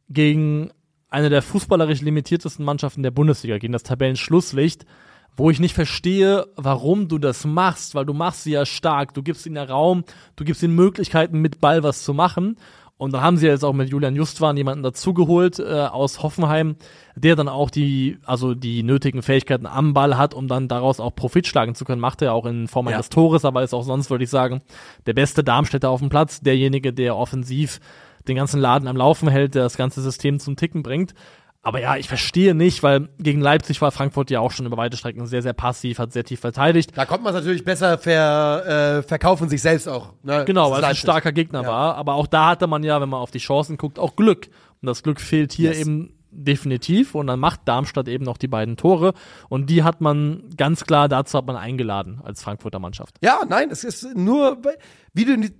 [0.09, 0.71] gegen
[1.09, 4.85] eine der fußballerisch limitiertesten Mannschaften der Bundesliga, gegen das Tabellenschlusslicht,
[5.35, 9.21] wo ich nicht verstehe, warum du das machst, weil du machst sie ja stark, du
[9.23, 10.03] gibst ihnen ja Raum,
[10.35, 12.57] du gibst ihnen Möglichkeiten, mit Ball was zu machen.
[12.97, 16.77] Und dann haben sie jetzt auch mit Julian Justwan jemanden dazugeholt äh, aus Hoffenheim,
[17.15, 21.15] der dann auch die, also die nötigen Fähigkeiten am Ball hat, um dann daraus auch
[21.15, 22.01] Profit schlagen zu können.
[22.01, 22.95] Macht er auch in Form Ja.
[22.95, 24.61] eines Tores, aber ist auch sonst, würde ich sagen,
[25.05, 27.79] der beste Darmstädter auf dem Platz, derjenige, der offensiv
[28.27, 31.13] den ganzen Laden am Laufen hält, der das ganze System zum Ticken bringt.
[31.67, 34.95] Aber ja, ich verstehe nicht, weil gegen Leipzig war Frankfurt ja auch schon über weite
[34.95, 36.91] Strecken sehr, sehr passiv, hat sehr tief verteidigt.
[36.95, 40.13] Da kommt man es natürlich besser ver, äh, verkaufen sich selbst auch.
[40.23, 40.45] Ne?
[40.45, 41.67] Genau, weil es ein starker Gegner Ja.
[41.67, 41.95] war.
[41.95, 44.47] Aber auch da hatte man ja, wenn man auf die Chancen guckt, auch Glück.
[44.81, 45.81] Und das Glück fehlt hier Yes.
[45.81, 47.15] eben definitiv.
[47.15, 49.13] Und dann macht Darmstadt eben noch die beiden Tore.
[49.49, 53.15] Und die hat man ganz klar, dazu hat man eingeladen als Frankfurter Mannschaft.
[53.21, 54.57] Ja, nein, es ist nur,
[55.13, 55.53] wie du, die-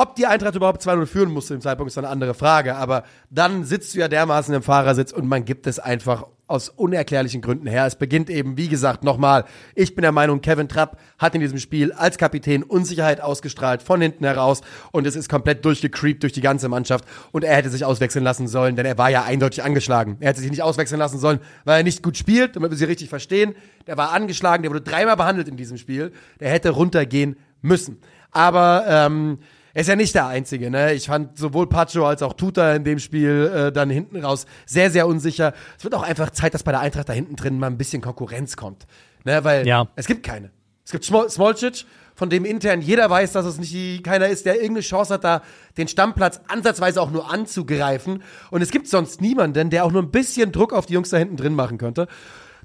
[0.00, 2.76] ob die Eintracht überhaupt 2-0 führen muss zu Zeitpunkt, ist eine andere Frage.
[2.76, 7.42] Aber dann sitzt du ja dermaßen im Fahrersitz und man gibt es einfach aus unerklärlichen
[7.42, 7.84] Gründen her.
[7.84, 9.44] Es beginnt eben, wie gesagt, nochmal.
[9.74, 14.00] Ich bin der Meinung, Kevin Trapp hat in diesem Spiel als Kapitän Unsicherheit ausgestrahlt von
[14.00, 17.84] hinten heraus und es ist komplett durchgecreept durch die ganze Mannschaft und er hätte sich
[17.84, 20.16] auswechseln lassen sollen, denn er war ja eindeutig angeschlagen.
[20.20, 22.86] Er hätte sich nicht auswechseln lassen sollen, weil er nicht gut spielt, damit wir sie
[22.86, 23.54] richtig verstehen.
[23.86, 26.10] Der war angeschlagen, der wurde dreimal behandelt in diesem Spiel.
[26.40, 27.98] Der hätte runtergehen müssen.
[28.32, 29.38] Aber ähm,
[29.74, 30.70] er ist ja nicht der Einzige.
[30.70, 30.92] Ne?
[30.94, 34.90] Ich fand sowohl Pacho als auch Tuta in dem Spiel äh, dann hinten raus sehr,
[34.90, 35.52] sehr unsicher.
[35.78, 38.02] Es wird auch einfach Zeit, dass bei der Eintracht da hinten drin mal ein bisschen
[38.02, 38.86] Konkurrenz kommt.
[39.24, 39.44] Ne?
[39.44, 39.86] Weil Ja.
[39.96, 40.50] es gibt keine.
[40.84, 41.84] Es gibt Smol Smolcic,
[42.16, 45.24] von dem intern jeder weiß, dass es nicht die- keiner ist, der irgendeine Chance hat,
[45.24, 45.42] da
[45.76, 48.22] den Stammplatz ansatzweise auch nur anzugreifen.
[48.50, 51.16] Und es gibt sonst niemanden, der auch nur ein bisschen Druck auf die Jungs da
[51.16, 52.08] hinten drin machen könnte.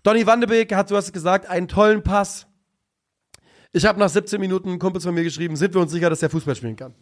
[0.03, 2.47] Donny Wandebeek hat, du hast es gesagt, einen tollen Pass.
[3.75, 6.29] Ich habe nach 17 Minuten Kumpels von mir geschrieben, sind wir uns sicher, dass der
[6.29, 6.93] Fußball spielen kann.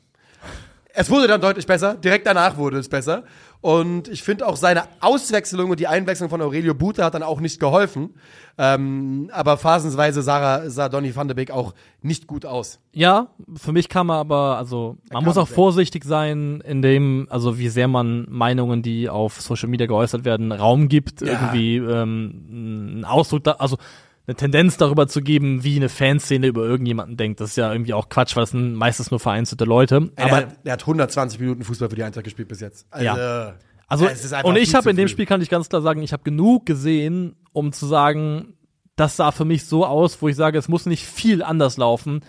[0.95, 3.25] Es wurde dann deutlich besser, direkt danach wurde es besser.
[3.61, 7.39] Und ich finde auch seine Auswechslung und die Einwechslung von Aurelio Bute hat dann auch
[7.41, 8.15] nicht geholfen.
[8.57, 12.79] Ähm, aber phasenweise sah, sah Donny van de Beek auch nicht gut aus.
[12.91, 17.27] Ja, für mich kann man aber, also man kam muss auch vorsichtig sein, in dem,
[17.29, 21.33] also wie sehr man Meinungen, die auf Social Media geäußert werden, Raum gibt, Ja.
[21.33, 23.77] irgendwie ähm, einen Ausdruck, da, also
[24.25, 27.39] eine Tendenz darüber zu geben, wie eine Fanszene über irgendjemanden denkt.
[27.41, 30.11] Das ist ja irgendwie auch Quatsch, weil das sind meistens nur vereinzelte Leute.
[30.15, 32.87] Ey, aber der, hat- hat 120 Minuten Fußball für die Eintracht gespielt bis jetzt.
[32.89, 33.53] Also, Ja.
[33.87, 35.07] Also, ist einfach und ich habe in dem.
[35.07, 38.53] Spiel, kann ich ganz klar sagen, ich habe genug gesehen, um zu sagen,
[38.95, 42.21] das sah für mich so aus, wo ich sage, es muss nicht viel anders laufen,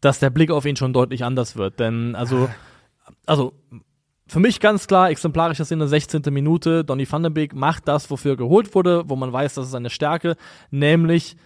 [0.00, 1.80] dass der Blick auf ihn schon deutlich anders wird.
[1.80, 2.48] Denn, also,
[3.26, 3.54] also,
[4.30, 6.22] für mich ganz klar, exemplarische Szene, 16.
[6.30, 9.66] Minute, Donny van de Beek macht das, wofür er geholt wurde, wo man weiß, das
[9.66, 10.36] ist seine Stärke,
[10.70, 11.36] nämlich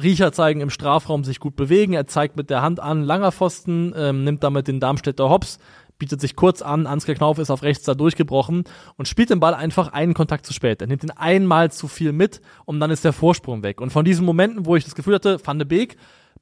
[0.00, 1.94] Riecher zeigen im Strafraum sich gut bewegen.
[1.94, 5.58] Er zeigt mit der Hand an, langer Pfosten, ähm, nimmt damit den Darmstädter Hops,
[5.98, 6.86] bietet sich kurz an.
[6.86, 8.64] Ansgar Knauf ist auf rechts da durchgebrochen
[8.96, 10.80] und spielt den Ball einfach einen Kontakt zu spät.
[10.80, 13.80] Er nimmt ihn einmal zu viel mit und dann ist der Vorsprung weg.
[13.80, 15.96] Und von diesen Momenten, wo ich das Gefühl hatte, Van de Beek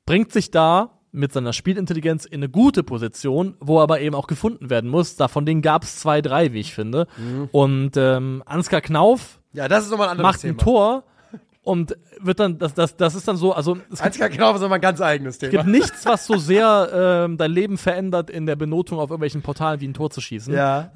[0.05, 4.27] bringt sich da mit seiner Spielintelligenz in eine gute Position, wo er aber eben auch
[4.27, 5.17] gefunden werden muss.
[5.17, 7.07] Da von denen gab es zwei, drei, wie ich finde.
[7.53, 10.55] Und ähm, Ansgar Knauf ja, das ist nochmal ein anderes macht Thema.
[10.55, 11.05] ein Tor
[11.63, 14.63] und wird dann, das, das, das ist dann so, also es gibt, Ansgar Knauf ist
[14.63, 15.51] nochmal ein ganz eigenes es Thema.
[15.51, 19.81] gibt nichts, was so sehr ähm, dein Leben verändert in der Benotung auf irgendwelchen Portalen
[19.81, 20.55] wie ein Tor zu schießen.
[20.55, 20.91] Ja.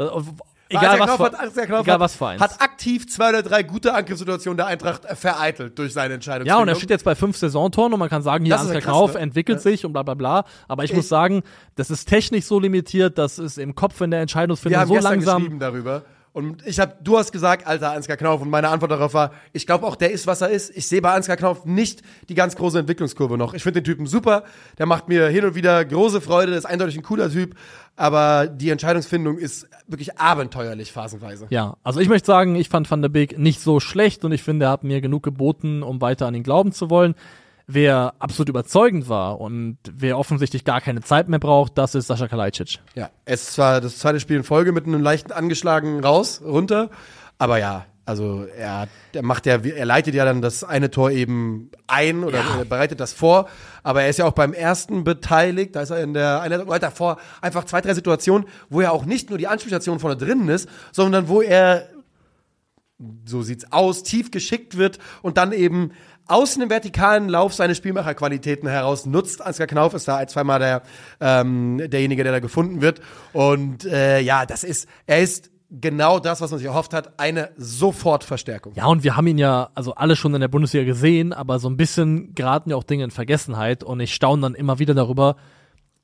[0.70, 2.40] Egal was, für, hat, egal hat, was für eins.
[2.40, 6.46] hat aktiv zwei oder drei gute Angriffssituationen der Eintracht äh, vereitelt durch seine Entscheidung.
[6.46, 9.14] ja, und er steht jetzt bei fünf Saisontoren und man kann sagen, hier Ansgar Knauf
[9.14, 9.20] ne?
[9.20, 9.62] entwickelt Ja.
[9.62, 10.44] sich und bla bla bla.
[10.66, 11.42] Aber ich, Ich- muss sagen,
[11.76, 14.94] das ist technisch so limitiert, das ist im Kopf in der Wir Entscheidungsfindung haben so
[14.94, 15.42] gestern langsam.
[15.42, 16.02] geschrieben darüber.
[16.34, 19.66] Und ich habe, du hast gesagt, alter Ansgar Knauf, und meine Antwort darauf war, ich
[19.66, 20.76] glaube auch, der ist, was er ist.
[20.76, 23.54] Ich sehe bei Ansgar Knauf nicht die ganz große Entwicklungskurve noch.
[23.54, 24.42] Ich finde den Typen super,
[24.76, 27.54] der macht mir hin und wieder große Freude, ist eindeutig ein cooler Typ,
[27.94, 31.46] aber die Entscheidungsfindung ist wirklich abenteuerlich phasenweise.
[31.50, 34.42] Ja, also ich möchte sagen, ich fand Van der Beek nicht so schlecht und ich
[34.42, 37.14] finde, er hat mir genug geboten, um weiter an ihn glauben zu wollen.
[37.66, 42.28] Wer absolut überzeugend war und wer offensichtlich gar keine Zeit mehr braucht, das ist Sascha
[42.28, 42.78] Kalajdzic.
[42.94, 46.90] Ja, es zwar das zweite Spiel in Folge mit einem leichten angeschlagen raus, runter,
[47.38, 51.70] aber ja, also er, er macht ja, er leitet ja dann das eine Tor eben
[51.86, 53.48] ein oder er bereitet das vor,
[53.82, 56.82] aber er ist ja auch beim ersten beteiligt, da ist er in der einer hat
[56.82, 60.68] davor einfach zwei, drei Situationen, wo er auch nicht nur die Anspielstation vorne drinnen ist,
[60.92, 61.88] sondern wo er
[63.24, 65.92] so sieht's aus, tief geschickt wird und dann eben
[66.26, 69.42] aus einem vertikalen Lauf seine Spielmacherqualitäten heraus nutzt.
[69.42, 70.82] Ansgar Knauf ist da ein, zweimal der,
[71.20, 73.00] ähm, derjenige, der da gefunden wird.
[73.32, 77.50] Und äh, ja, das ist, er ist genau das, was man sich erhofft hat, eine
[77.56, 78.74] Sofortverstärkung.
[78.74, 81.68] Ja, und wir haben ihn ja, also alle schon in der Bundesliga gesehen, aber so
[81.68, 85.36] ein bisschen geraten ja auch Dinge in Vergessenheit und ich staune dann immer wieder darüber,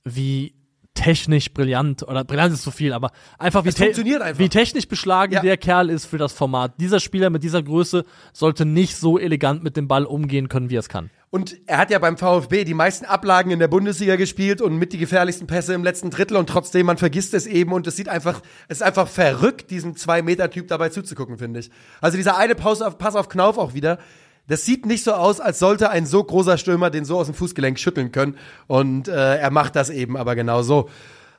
[0.05, 0.55] wie
[0.95, 4.39] technisch brillant oder brillant ist zu viel, aber einfach wie, funktioniert einfach.
[4.39, 5.41] wie technisch beschlagen Ja.
[5.41, 6.75] der Kerl ist für das Format.
[6.81, 10.77] Dieser Spieler mit dieser Größe sollte nicht so elegant mit dem Ball umgehen können, wie
[10.77, 11.11] er es kann.
[11.31, 14.93] Und er hat ja beim VfB die meisten Ablagen in der Bundesliga gespielt und mit
[14.93, 18.09] die gefährlichsten Pässe im letzten Drittel und trotzdem, man vergisst es eben und es sieht
[18.09, 21.71] einfach, es ist einfach verrückt, diesem Zwei-Meter-Typ dabei zuzugucken, finde ich.
[22.01, 23.99] Also dieser eine Pass auf, Pass auf Knauf auch wieder,
[24.51, 27.35] das sieht nicht so aus, als sollte ein so großer Stürmer den so aus dem
[27.35, 28.37] Fußgelenk schütteln können
[28.67, 30.89] und äh, er macht das eben aber genau so.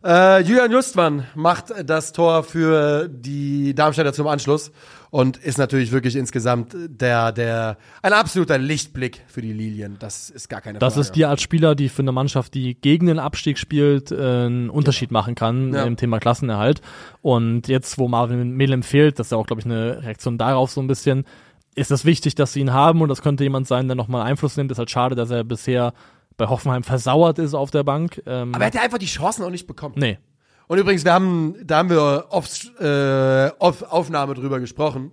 [0.04, 4.72] Äh, Julian Justmann macht das Tor für die Darmstädter zum Anschluss
[5.12, 9.98] und ist natürlich wirklich insgesamt der, der, ein absoluter Lichtblick für die Lilien.
[10.00, 11.02] Das ist gar keine Das Frage.
[11.02, 14.72] ist die Art Spieler, die für eine Mannschaft, die gegen den Abstieg spielt, äh, einen
[14.72, 15.84] Unterschied machen kann Ja.
[15.84, 16.82] im Thema Klassenerhalt.
[17.22, 20.72] Und jetzt, wo Marvin Melem fehlt, das ist ja auch, glaube ich, eine Reaktion darauf
[20.72, 21.26] so ein bisschen,
[21.76, 24.58] ist es wichtig, dass sie ihn haben und das könnte jemand sein, der nochmal Einfluss
[24.58, 24.72] nimmt.
[24.72, 25.94] Ist halt schade, dass er bisher
[26.38, 28.22] bei Hoffenheim versauert ist auf der Bank.
[28.26, 29.96] Ähm, Aber er hat ja einfach die Chancen auch nicht bekommen.
[29.98, 30.18] nee.
[30.68, 35.12] Und übrigens, wir haben, da haben wir oft äh, off Aufnahme drüber gesprochen.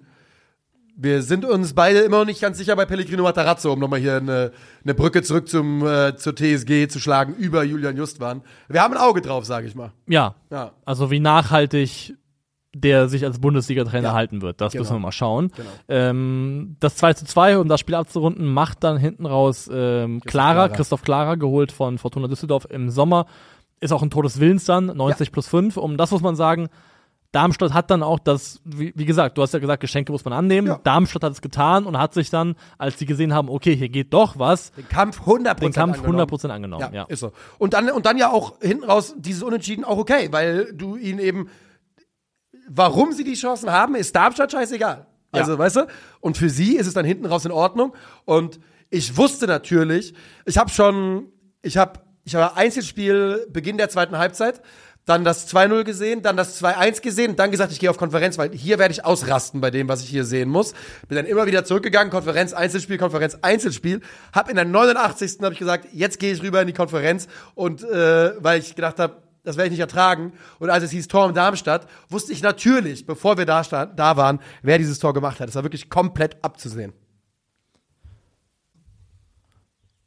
[0.97, 4.19] Wir sind uns beide immer noch nicht ganz sicher bei Pellegrino Matarazzo, um nochmal hier
[4.19, 4.53] eine,
[4.85, 8.43] eine Brücke zurück zum, äh, zur TSG zu schlagen über Julian Justwan.
[8.69, 9.93] Wir haben ein Auge drauf, sage ich mal.
[10.07, 10.73] Ja, Ja.
[10.85, 12.15] also wie nachhaltig
[12.75, 14.61] der sich als Bundesliga-Trainer Ja, halten wird.
[14.61, 14.83] Das genau.
[14.83, 15.51] müssen wir mal schauen.
[15.57, 15.69] Genau.
[15.89, 20.53] Ähm, das 2 zu 2, um das Spiel abzurunden, macht dann hinten raus ähm, Clara,
[20.53, 20.69] Clara.
[20.69, 23.27] Christoph Clara, geholt von Fortuna Düsseldorf im Sommer.
[23.81, 25.77] Ist auch ein Tor des Willens dann, 90 plus 5.
[25.77, 26.69] Um das muss man sagen,
[27.33, 30.33] Darmstadt hat dann auch das, wie, wie gesagt, du hast ja gesagt, Geschenke muss man
[30.33, 30.67] annehmen.
[30.67, 30.81] Ja.
[30.83, 34.15] Darmstadt hat es getan und hat sich dann, als sie gesehen haben, okay, hier geht
[34.15, 36.31] doch was, Den Kampf 100% den Kampf angenommen.
[36.31, 36.81] 100% angenommen.
[36.81, 37.33] Ja, Ja, ist so.
[37.59, 41.19] Und dann, und dann ja auch hinten raus dieses Unentschieden auch okay, weil du ihn
[41.19, 41.49] eben,
[42.69, 45.07] warum sie die Chancen haben, ist Darmstadt scheißegal.
[45.35, 45.41] Ja.
[45.41, 45.87] Also, weißt du?
[46.21, 47.95] Und für sie ist es dann hinten raus in Ordnung.
[48.25, 48.61] Und
[48.91, 50.15] ich wusste natürlich,
[50.47, 51.29] ich habe schon,
[51.63, 54.63] ich habe, ich habe Einzelspiel Beginn der zweiten Halbzeit,
[55.05, 58.53] dann das 2-0 gesehen, dann das 2-1 gesehen, dann gesagt, ich gehe auf Konferenz, weil
[58.53, 60.75] hier werde ich ausrasten bei dem, was ich hier sehen muss.
[61.09, 64.03] Bin dann immer wieder zurückgegangen, Konferenz, Einzelspiel, Konferenz, Einzelspiel.
[64.35, 65.39] Hab in der 89.
[65.41, 68.99] habe ich gesagt, jetzt gehe ich rüber in die Konferenz und äh, weil ich gedacht
[68.99, 70.35] habe, das werde ich nicht ertragen.
[70.59, 74.41] Und als es hieß Tor in Darmstadt, wusste ich natürlich, bevor wir da, da waren,
[74.63, 75.49] wer dieses Tor gemacht hat.
[75.49, 76.93] Das war wirklich komplett abzusehen.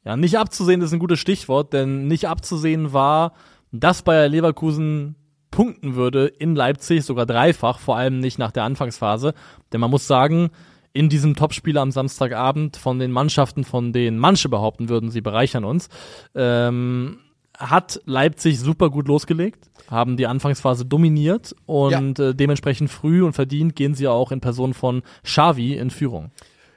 [0.05, 3.33] Ja, nicht abzusehen ist ein gutes Stichwort, denn nicht abzusehen war,
[3.71, 5.15] dass Bayer Leverkusen
[5.49, 9.33] punkten würde in Leipzig, sogar dreifach, vor allem nicht nach der Anfangsphase.
[9.73, 10.51] Denn man muss sagen,
[10.93, 15.63] in diesem Topspiel am Samstagabend von den Mannschaften, von denen manche behaupten würden, sie bereichern
[15.63, 15.89] uns,
[16.35, 17.19] ähm,
[17.61, 23.75] hat Leipzig super gut losgelegt, haben die Anfangsphase dominiert und äh, dementsprechend früh und verdient
[23.75, 26.31] gehen sie auch in Person von Xavi in Führung.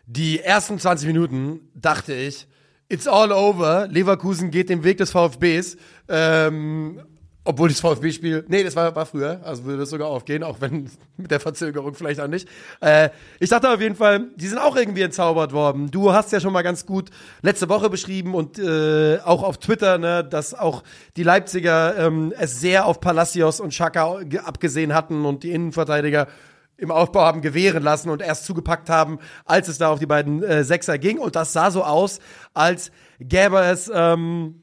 [0.06, 2.46] Die ersten 20 Minuten dachte ich,
[2.88, 3.88] it's all over.
[3.88, 5.76] Leverkusen geht den Weg des VfBs.
[6.08, 7.00] Ähm,
[7.44, 10.90] obwohl das VfB-Spiel, nee, das war, war früher, also würde das sogar aufgehen, auch wenn
[11.16, 12.48] mit der Verzögerung vielleicht auch nicht.
[12.80, 15.90] Äh, ich dachte auf jeden Fall, die sind auch irgendwie entzaubert worden.
[15.90, 17.10] Du hast ja schon mal ganz gut
[17.42, 20.82] letzte Woche beschrieben und äh, auch auf Twitter, ne, dass auch
[21.16, 26.28] die Leipziger ähm, es sehr auf Palacios und Schaka ge- abgesehen hatten und die Innenverteidiger
[26.76, 30.42] im Aufbau haben gewähren lassen und erst zugepackt haben, als es da auf die beiden
[30.42, 31.18] äh, Sechser ging.
[31.18, 32.18] Und das sah so aus,
[32.52, 32.90] als
[33.20, 34.60] gäbe es, ähm,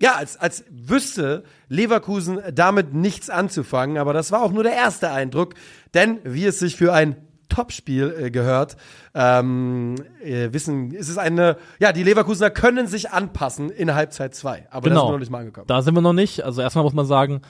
[0.00, 3.98] ja, als, als wüsste Leverkusen damit nichts anzufangen.
[3.98, 5.54] Aber das war auch nur der erste Eindruck,
[5.94, 7.16] denn wie es sich für ein
[7.50, 8.76] Topspiel äh, gehört,
[9.12, 14.68] ähm, äh, wissen, ist es eine, ja, die Leverkusener können sich anpassen in Halbzeit 2.
[14.70, 15.66] Aber da sind wir noch nicht mal angekommen.
[15.66, 16.44] Da sind wir noch nicht.
[16.44, 17.42] Also erstmal muss man sagen,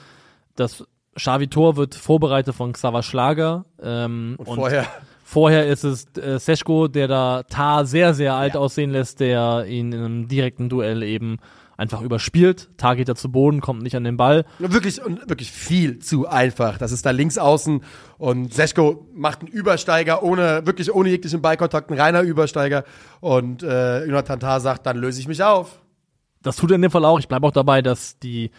[0.55, 0.83] das
[1.15, 3.65] Xavi Tor wird vorbereitet von Xaver Schlager.
[3.81, 4.87] Ähm, und, vorher.
[5.23, 8.59] vorher ist es äh, Seschko, der da Tar sehr, sehr alt Ja.
[8.59, 11.37] aussehen lässt, der ihn in einem direkten Duell eben
[11.81, 12.69] einfach überspielt.
[12.77, 14.45] Tar geht da zu Boden, kommt nicht an den Ball.
[14.59, 16.77] Wirklich, wirklich viel zu einfach.
[16.77, 17.83] Das ist da links außen
[18.17, 22.83] und Seschko macht einen Übersteiger ohne, wirklich ohne jeglichen Ballkontakt, ein reiner Übersteiger.
[23.19, 25.81] Und äh, Jonathan Tah sagt, dann löse ich mich auf.
[26.43, 27.19] Das tut er in dem Fall auch.
[27.19, 28.51] Ich bleibe auch dabei, dass die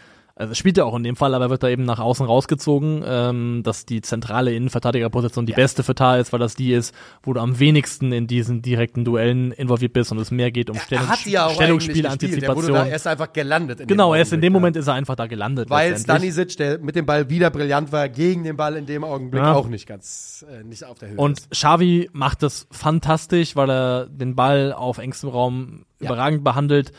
[0.42, 3.62] Also spielt er auch in dem Fall, aber wird da eben nach außen rausgezogen, ähm,
[3.62, 7.40] dass die zentrale Innenverteidigerposition die beste für Tal ist, weil das die ist, wo du
[7.40, 11.18] am wenigsten in diesen direkten Duellen involviert bist und es mehr geht um er hat
[11.20, 11.98] sie ja Stellungsspiel.
[11.98, 12.74] Er, da, Antizipation.
[12.74, 13.86] er ist einfach gelandet.
[13.86, 15.70] Genau, erst in dem Augenblick, Moment ist er einfach da gelandet.
[15.70, 15.96] Weil.
[15.96, 19.54] Stanisic, der mit dem Ball wieder brillant war, gegen den Ball in dem Augenblick Ja.
[19.54, 21.50] auch nicht ganz, äh, nicht auf der Höhe Und.
[21.50, 26.06] Xavi macht das fantastisch, weil er den Ball auf engstem Raum Ja.
[26.06, 26.92] überragend behandelt,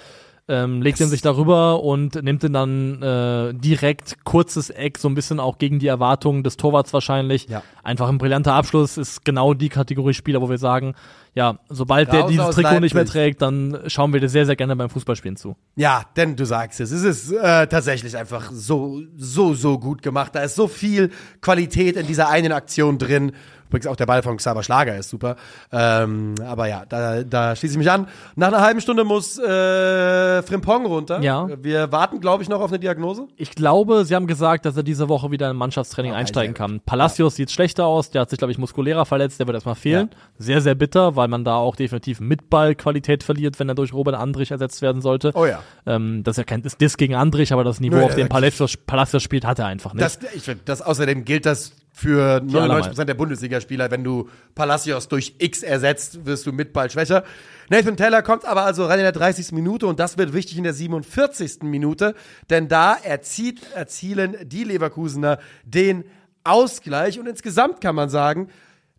[0.49, 5.15] ähm, legt ihn sich darüber und nimmt ihn dann äh, direkt kurzes Eck, so ein
[5.15, 7.47] bisschen auch gegen die Erwartungen des Torwarts wahrscheinlich.
[7.47, 7.63] Ja.
[7.81, 10.95] Einfach ein brillanter Abschluss, ist genau die Kategorie Spieler, wo wir sagen,
[11.33, 13.21] ja, sobald der Raus dieses aus Trikot nicht mehr Leipzig.
[13.21, 15.55] trägt, dann schauen wir dir sehr, sehr gerne beim Fußballspielen zu.
[15.75, 20.35] Ja, denn du sagst es, es ist äh, tatsächlich einfach so, so, so gut gemacht.
[20.35, 21.09] Da ist so viel
[21.41, 23.31] Qualität in dieser einen Aktion drin.
[23.73, 25.35] Übrigens auch der Ball von Xaver Schlager ist super.
[25.71, 28.07] Ähm, aber ja, da, da schließe ich mich an.
[28.35, 31.21] Nach einer halben Stunde muss äh, Frimpong runter.
[31.21, 31.49] Ja.
[31.59, 33.27] Wir warten, glaube ich, noch auf eine Diagnose.
[33.35, 36.81] Ich glaube, sie haben gesagt, dass er diese Woche wieder in Mannschaftstraining Okay, einsteigen kann.
[36.85, 40.11] Palacios sieht schlechter aus, der hat sich, glaube ich, muskulärer verletzt, der wird erstmal fehlen.
[40.37, 44.13] Sehr, sehr bitter, weil man da auch definitiv mit Ballqualität verliert, wenn er durch Robert
[44.13, 45.31] Andrich ersetzt werden sollte.
[45.33, 45.63] Oh ja.
[45.87, 48.29] Ähm, das ist ja kein Diss gegen Andrich, aber das Niveau, Nö, auf dem äh,
[48.29, 50.05] Palacios, Palacios spielt, hat er einfach nicht.
[50.05, 53.05] Das, ich das außerdem gilt das für 99% allermeisten.
[53.05, 53.91] der Bundesligaspieler.
[53.91, 57.23] Wenn du Palacios durch X ersetzt, wirst du mit Ball schwächer.
[57.69, 59.51] Nathan Taylor kommt aber also rein in der 30.
[59.51, 61.63] Minute und das wird wichtig in der 47.
[61.63, 62.15] Minute,
[62.49, 66.03] denn da erzieht, erzielen die Leverkusener den
[66.43, 68.49] Ausgleich und insgesamt kann man sagen,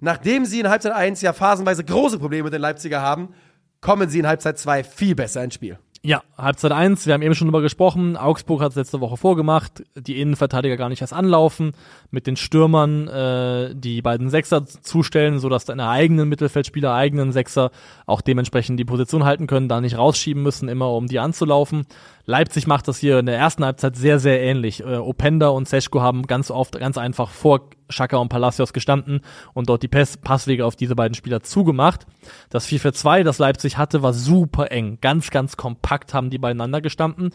[0.01, 3.35] nachdem sie in Halbzeit 1 ja phasenweise große Probleme mit den Leipziger haben,
[3.81, 5.79] kommen sie in Halbzeit 2 viel besser ins Spiel.
[6.07, 7.07] Ja, Halbzeit eins.
[7.07, 8.19] wir haben eben schon drüber gesprochen.
[8.19, 11.73] Augsburg hat es letzte Woche vorgemacht, die Innenverteidiger gar nicht erst anlaufen,
[12.11, 17.71] mit den Stürmern äh, die beiden Sechser zustellen, sodass deine eigenen Mittelfeldspieler, eigenen Sechser
[18.05, 21.87] auch dementsprechend die Position halten können, da nicht rausschieben müssen, immer um die anzulaufen.
[22.27, 24.81] Leipzig macht das hier in der ersten Halbzeit sehr, sehr ähnlich.
[24.81, 29.21] Äh, Openda und Seschko haben ganz oft ganz einfach vor Schaka und Palacios gestanden
[29.53, 32.07] und dort die Pass Passwege auf diese beiden Spieler zugemacht.
[32.51, 34.99] Das 4 für 2, das Leipzig hatte, war super eng.
[35.01, 37.31] Ganz, ganz kompakt haben die beieinander gestanden.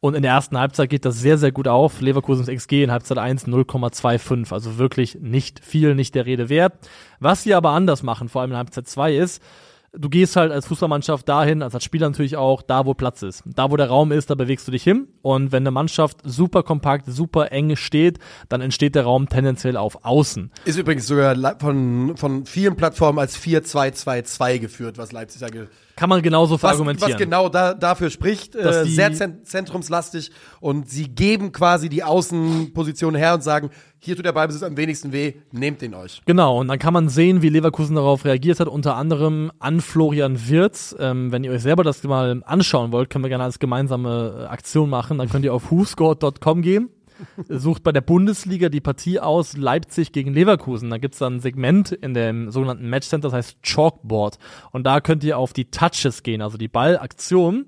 [0.00, 2.02] Und in der ersten Halbzeit geht das sehr, sehr gut auf.
[2.02, 4.52] Leverkusens XG in Halbzeit 1 0,25.
[4.52, 6.74] Also wirklich nicht viel, nicht der Rede wert.
[7.20, 9.42] Was sie aber anders machen, vor allem in Halbzeit 2 ist,
[9.96, 13.42] du gehst halt als Fußballmannschaft dahin, als als Spieler natürlich auch, da wo Platz ist.
[13.46, 15.08] Da wo der Raum ist, da bewegst du dich hin.
[15.22, 18.18] Und wenn eine Mannschaft super kompakt, super eng steht,
[18.48, 20.50] dann entsteht der Raum tendenziell auf Außen.
[20.64, 25.66] Ist übrigens sogar von, von vielen Plattformen als 4-2-2-2 geführt, was Leipzig ge-
[25.96, 27.12] Kann man genauso was, verargumentieren.
[27.12, 28.56] was genau da, dafür spricht.
[28.56, 30.30] Äh, sehr zen zentrumslastig
[30.60, 33.70] und sie geben quasi die Außenposition her und sagen,
[34.00, 36.20] hier tut der Ballbesitz am wenigsten weh, nehmt den euch.
[36.26, 40.48] Genau, und dann kann man sehen, wie Leverkusen darauf reagiert hat, unter anderem an Florian
[40.48, 40.94] Wirz.
[40.98, 44.44] Ähm, wenn ihr euch selber das mal anschauen wollt, können wir gerne als gemeinsame äh,
[44.46, 45.18] Aktion machen.
[45.18, 46.90] Dann könnt ihr auf whoscored.com gehen.
[47.48, 50.90] Sucht bei der Bundesliga die Partie aus Leipzig gegen Leverkusen.
[50.90, 54.38] Da gibt's dann ein Segment in dem sogenannten Matchcenter, das heißt Chalkboard.
[54.72, 57.66] Und da könnt ihr auf die Touches gehen, also die Ballaktion.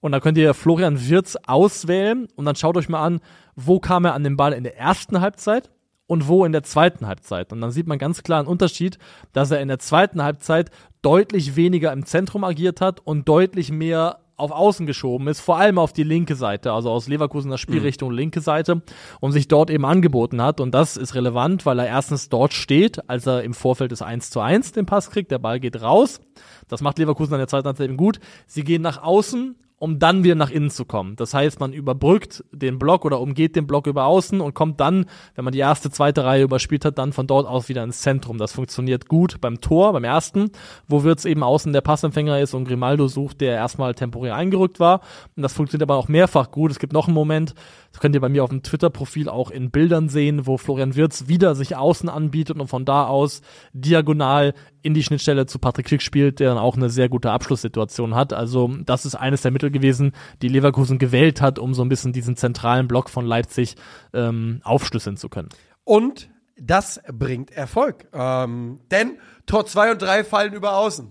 [0.00, 3.20] Und da könnt ihr Florian Wirz auswählen und dann schaut euch mal an,
[3.56, 5.70] wo kam er an den Ball in der ersten Halbzeit
[6.06, 7.52] und wo in der zweiten Halbzeit.
[7.52, 8.98] Und dann sieht man ganz klar einen Unterschied,
[9.32, 10.70] dass er in der zweiten Halbzeit
[11.02, 15.78] deutlich weniger im Zentrum agiert hat und deutlich mehr auf Außen geschoben ist, vor allem
[15.78, 18.82] auf die linke Seite, also aus Leverkusener Spielrichtung linke Seite
[19.20, 20.60] und sich dort eben angeboten hat.
[20.60, 24.30] Und das ist relevant, weil er erstens dort steht, als er im Vorfeld des 1
[24.30, 26.20] zu 1 den Pass kriegt, der Ball geht raus.
[26.68, 28.20] Das macht Leverkusen in der zweiten Halbzeit eben gut.
[28.46, 31.16] Sie gehen nach außen um dann wieder nach innen zu kommen.
[31.16, 35.06] Das heißt, man überbrückt den Block oder umgeht den Block über außen und kommt dann,
[35.34, 38.38] wenn man die erste, zweite Reihe überspielt hat, dann von dort aus wieder ins Zentrum.
[38.38, 40.50] Das funktioniert gut beim Tor, beim ersten,
[40.88, 45.00] wo Wirtz eben außen der Passempfänger ist und Grimaldo sucht, der erstmal temporär eingerückt war.
[45.36, 46.70] Und das funktioniert aber auch mehrfach gut.
[46.72, 47.54] Es gibt noch einen Moment,
[47.90, 51.26] das könnt ihr bei mir auf dem Twitter-Profil auch in Bildern sehen, wo Florian Wirtz
[51.26, 53.40] wieder sich außen anbietet und von da aus
[53.72, 58.14] diagonal in die Schnittstelle zu Patrick Schick spielt, der dann auch eine sehr gute Abschlusssituation
[58.14, 58.32] hat.
[58.32, 60.12] Also das ist eines der Mittel gewesen,
[60.42, 63.74] die Leverkusen gewählt hat, um so ein bisschen diesen zentralen Block von Leipzig
[64.12, 65.48] ähm, aufschlüsseln zu können.
[65.84, 66.28] Und
[66.60, 68.06] das bringt Erfolg.
[68.12, 71.10] Ähm, denn Tor 2 und 3 fallen über außen.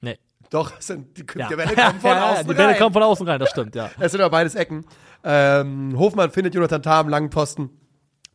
[0.00, 0.18] Nee.
[0.50, 1.48] Doch, sind, die, Ja.
[1.48, 2.78] die Bälle kommen von Ja, ja, außen Die Bälle rein.
[2.78, 3.90] kommen von außen rein, das stimmt, ja.
[4.00, 4.84] Es sind aber beides Ecken.
[5.24, 7.70] Ähm, Hofmann findet Jonathan Tah am langen Posten.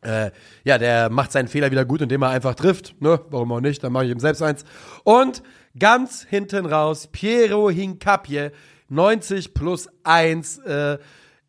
[0.02, 0.30] Äh,
[0.64, 3.00] ja, der macht seinen Fehler wieder gut, indem er einfach trifft.
[3.00, 3.20] Ne?
[3.30, 3.82] Warum auch nicht?
[3.82, 4.64] Dann mache ich ihm selbst eins.
[5.02, 5.42] Und
[5.78, 8.50] ganz hinten raus, Piero Hincapie,
[8.90, 10.58] 90 plus 1.
[10.58, 10.98] Äh,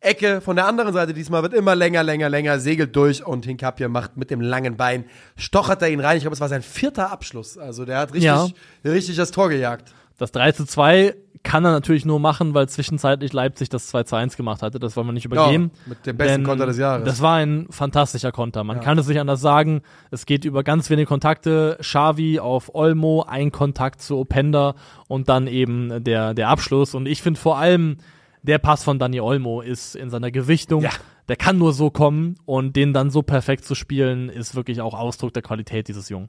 [0.00, 3.88] Ecke von der anderen Seite diesmal wird immer länger, länger, länger, segelt durch und Hincapie
[3.88, 5.04] macht mit dem langen Bein,
[5.36, 6.16] stochert er ihn rein.
[6.16, 7.58] Ich glaube, es war sein vierter Abschluss.
[7.58, 8.46] Also der hat richtig, Ja.
[8.84, 9.92] richtig das Tor gejagt.
[10.18, 11.14] Das 3 zu 2
[11.46, 14.80] kann er natürlich nur machen, weil zwischenzeitlich Leipzig das 2 zu 1 gemacht hatte.
[14.80, 15.70] Das wollen wir nicht übergehen.
[15.72, 17.04] Ja, mit dem besten Konter des Jahres.
[17.04, 18.64] Das war ein fantastischer Konter.
[18.64, 19.82] Man kann es nicht anders sagen.
[20.10, 21.78] Es geht über ganz wenige Kontakte.
[21.80, 24.74] Xavi auf Olmo, ein Kontakt zu Openda
[25.06, 26.96] und dann eben der, der Abschluss.
[26.96, 27.98] Und ich finde vor allem,
[28.42, 30.82] der Pass von Dani Olmo ist in seiner Gewichtung.
[30.82, 30.90] Ja.
[31.28, 34.94] Der kann nur so kommen und den dann so perfekt zu spielen, ist wirklich auch
[34.94, 36.28] Ausdruck der Qualität dieses Jungen.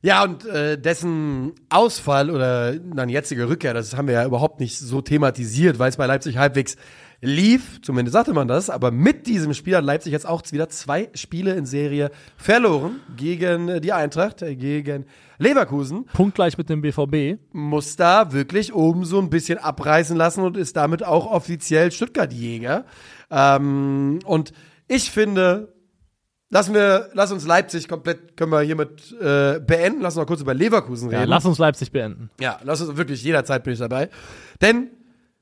[0.00, 4.78] Ja, und äh, dessen Ausfall oder dann jetzige Rückkehr, das haben wir ja überhaupt nicht
[4.78, 6.76] so thematisiert, weil es bei Leipzig halbwegs
[7.20, 11.08] lief, zumindest sagte man das, aber mit diesem Spiel hat Leipzig jetzt auch wieder zwei
[11.14, 15.06] Spiele in Serie verloren gegen äh, die Eintracht, äh, gegen
[15.38, 17.40] Leverkusen, Punktgleich mit dem BVB.
[17.52, 22.84] muss da wirklich oben so ein bisschen abreißen lassen und ist damit auch offiziell Stuttgart-Jäger.
[23.32, 24.52] Ähm, und
[24.86, 25.72] ich finde,
[26.50, 30.40] lassen wir, lass uns Leipzig komplett, können wir hiermit äh, beenden, lass uns noch kurz
[30.40, 31.22] über Leverkusen reden.
[31.22, 32.30] Ja, lass uns Leipzig beenden.
[32.40, 34.08] Ja, lass uns wirklich, jederzeit bin ich dabei.
[34.60, 34.90] Denn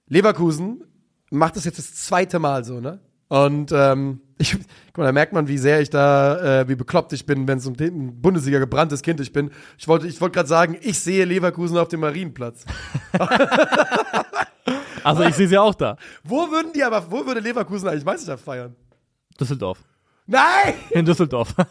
[0.09, 0.85] Leverkusen
[1.31, 3.01] macht das jetzt das zweite Mal so, ne?
[3.29, 7.13] Und ähm, ich, guck mal, da merkt man, wie sehr ich da, äh, wie bekloppt
[7.13, 9.51] ich bin, wenn es um den Bundesliga gebranntes Kind ich bin.
[9.79, 12.65] Ich wollte, ich wollte gerade sagen, ich sehe Leverkusen auf dem Marienplatz.
[15.07, 15.97] Also ich sehe sie auch da.
[16.25, 18.75] Wo würden die aber, wo würde Leverkusen eigentlich Meisterschaft feiern?
[19.39, 19.79] Düsseldorf.
[20.27, 20.75] Nein!
[20.91, 21.55] In Düsseldorf.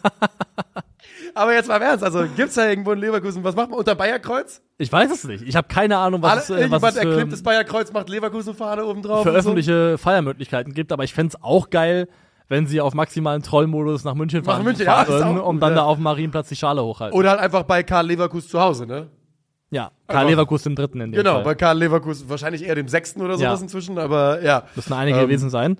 [1.33, 3.93] Aber jetzt mal im Ernst, also gibt's da irgendwo in Leverkusen, was macht man unter
[3.95, 4.61] Bayerkreuz?
[4.77, 5.43] Ich weiß es nicht.
[5.45, 8.09] Ich habe keine Ahnung, was Alle, es, äh, was irgendjemand es erklimmt das Bayerkreuz, macht
[8.09, 9.23] Leverkusen-Fahne oben drauf.
[9.23, 9.39] für und so.
[9.39, 10.91] öffentliche Feiermöglichkeiten gibt.
[10.93, 12.07] Aber ich fänd's auch geil,
[12.47, 15.55] wenn sie auf maximalen Trollmodus nach München Nach fahren, München, ja, fahren ist auch und
[15.55, 15.75] gut, dann ja.
[15.75, 17.17] da auf dem Marienplatz die Schale hochhalten.
[17.19, 19.07] Oder halt einfach bei Karl Leverkusen zu Hause, ne?
[19.71, 21.43] ja, Karl einfach- Leverkusen im dritten in dem Genau, Fall.
[21.43, 23.63] bei Karl Leverkusen wahrscheinlich eher dem sechsten oder sowas Ja.
[23.63, 24.63] inzwischen, aber ja.
[24.75, 25.77] Müssen einige Ähm, gewesen sein.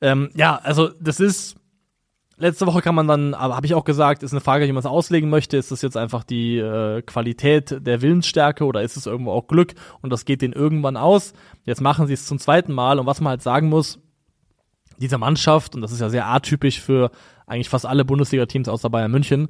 [0.00, 1.54] Ähm, ja, also das ist.
[2.38, 4.80] Letzte Woche kann man dann, aber habe ich auch gesagt, ist eine Frage, wie man
[4.80, 5.56] es auslegen möchte.
[5.56, 9.74] Ist das jetzt einfach die äh, Qualität der Willensstärke oder ist es irgendwo auch Glück
[10.02, 11.32] und das geht denen irgendwann aus?
[11.64, 14.00] Jetzt machen sie es zum zweiten Mal und was man halt sagen muss,
[14.98, 17.10] dieser Mannschaft, und das ist ja sehr atypisch für
[17.46, 19.48] eigentlich fast alle Bundesliga-Teams außer Bayern München,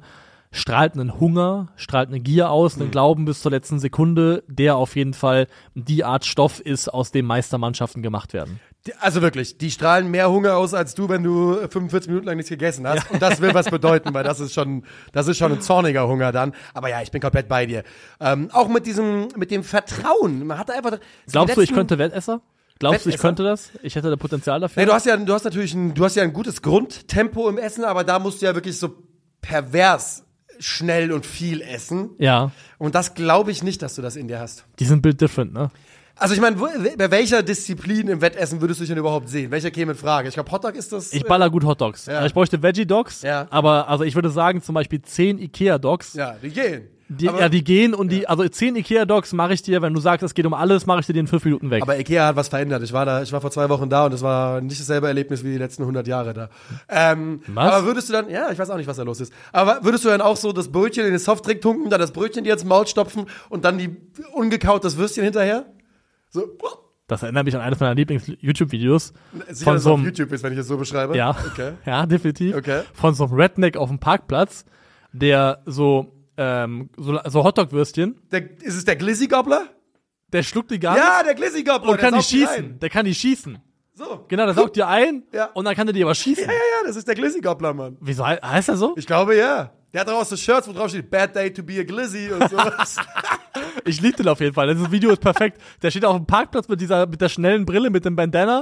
[0.51, 4.95] strahlt einen Hunger, strahlt eine Gier aus, einen Glauben bis zur letzten Sekunde, der auf
[4.95, 8.59] jeden Fall die Art Stoff ist, aus dem Meistermannschaften gemacht werden.
[8.99, 12.49] Also wirklich, die strahlen mehr Hunger aus als du, wenn du 45 Minuten lang nichts
[12.49, 13.09] gegessen hast.
[13.11, 16.31] Und das will was bedeuten, weil das ist schon, das ist schon ein zorniger Hunger
[16.31, 16.53] dann.
[16.73, 17.83] Aber ja, ich bin komplett bei dir.
[18.19, 20.45] Ähm, auch mit diesem, mit dem Vertrauen.
[20.45, 20.99] Man hatte einfach.
[21.31, 22.41] Glaubst du, ich könnte Wettesser?
[22.79, 23.71] Glaubst du, ich könnte das?
[23.81, 24.81] Ich hätte da Potenzial dafür?
[24.81, 27.57] Nee, du hast ja, du hast natürlich ein, du hast ja ein gutes Grundtempo im
[27.57, 28.95] Essen, aber da musst du ja wirklich so
[29.41, 30.23] pervers
[30.59, 32.11] schnell und viel essen.
[32.17, 34.65] ja, Und das glaube ich nicht, dass du das in dir hast.
[34.79, 35.69] die sind build different, ne?
[36.19, 39.51] Also ich meine, bei welcher Disziplin im Wettessen würdest du dich denn überhaupt sehen?
[39.51, 40.27] Welcher käme in Frage?
[40.27, 41.13] Ich glaube, Hotdog ist das.
[41.13, 42.05] Ich baller gut Hot Dogs.
[42.07, 42.25] Ja.
[42.25, 43.47] Ich bräuchte Veggie Dogs, Ja.
[43.49, 46.13] aber also ich würde sagen, zum Beispiel 10 Ikea Dogs.
[46.15, 46.87] ja, die gehen.
[47.09, 49.93] Die, aber, ja, die gehen und die, also 10 Ikea Dogs mache ich dir, wenn
[49.93, 51.81] du sagst, es geht um alles, mache ich dir den in 5 Minuten weg.
[51.81, 52.83] aber Ikea hat was verändert.
[52.83, 55.41] Ich war da, ich war vor zwei Wochen da und es war nicht dasselbe Erlebnis
[55.43, 56.49] wie die letzten 100 Jahre da.
[56.89, 57.73] Ähm, Was?
[57.73, 59.31] Aber würdest du dann, ja, ich weiß auch nicht, was da los ist.
[59.53, 62.43] Aber würdest du dann auch so das Brötchen in den Softdrink tunken, dann das Brötchen
[62.43, 63.95] dir ins Maul stopfen und dann die
[64.33, 65.65] ungekaut das Würstchen hinterher?
[66.29, 66.43] So,
[67.07, 69.13] das erinnert mich an eines meiner Lieblings-YouTube-Videos.
[69.49, 71.15] sicher, Von dass so einem, YouTube ist, wenn ich es so beschreibe.
[71.15, 71.73] ja, Okay.
[71.85, 72.55] ja, definitiv.
[72.55, 72.81] Okay.
[72.93, 74.65] Von so einem Redneck auf dem Parkplatz,
[75.13, 79.67] der so, ähm, so, so Hotdog-Würstchen, Der, ist es der Glizzy-Gobbler?
[80.33, 81.91] der schluckt die gar Ja, der Glizzy-Gobbler.
[81.91, 82.79] und kann der die schießen.
[82.79, 83.57] Der kann die schießen.
[83.93, 84.25] So.
[84.27, 85.45] Genau, der saugt dir ein Ja.
[85.53, 86.43] und dann kann er die aber schießen.
[86.43, 87.97] Ja, ja, das ist der Glizzy-Gobbler, Mann.
[88.01, 88.93] Wieso he- heißt er so?
[88.97, 89.71] Ich glaube, ja.
[89.97, 92.97] Der hat so Shirts, wo drauf steht, Bad Day to be a Glizzy und sowas.
[93.85, 94.67] Ich liebe den auf jeden Fall.
[94.67, 95.59] Das Video ist perfekt.
[95.81, 98.61] Der steht auf dem Parkplatz mit dieser, mit der schnellen Brille, mit dem Bandana.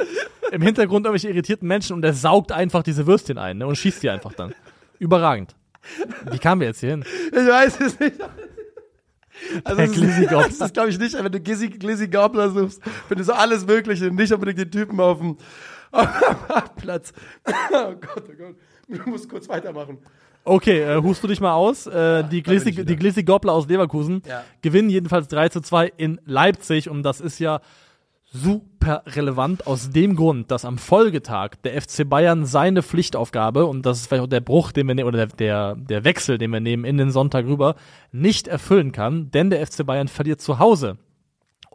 [0.52, 4.04] Im Hintergrund irgendwelche irritierten Menschen und der saugt einfach diese Würstchen ein ne, und schießt
[4.04, 4.54] die einfach dann.
[5.00, 5.56] Überragend.
[6.32, 7.06] Wie kamen wir jetzt hier hin?
[7.32, 8.16] ich weiß es nicht.
[9.64, 10.48] Also Der es ist- Glizzy-Gobbler.
[10.48, 14.06] Das ist, glaube ich, nicht, wenn du Glizzy, Glizzy Gobbler suchst, findest du alles Mögliche,
[14.06, 15.38] nicht unbedingt den Typen auf dem,
[15.92, 17.12] auf dem Parkplatz.
[17.46, 18.56] Oh Gott, oh Gott.
[18.88, 19.98] Du musst kurz weitermachen.
[20.46, 21.88] Okay, äh, hust du dich mal aus.
[21.88, 22.84] Äh, die ich Glizzy, wieder.
[22.86, 24.44] die Glizzy Gobbler aus Leverkusen Ja.
[24.62, 27.60] gewinnen jedenfalls 3 zu 2 in Leipzig und das ist ja
[28.32, 34.00] super relevant aus dem Grund, dass am Folgetag der FC Bayern seine Pflichtaufgabe, und das
[34.02, 36.60] ist vielleicht auch der Bruch, den wir nehmen, oder der, der, der Wechsel, den wir
[36.60, 37.76] nehmen in den Sonntag rüber,
[38.12, 40.98] nicht erfüllen kann, denn der FC Bayern verliert zu Hause.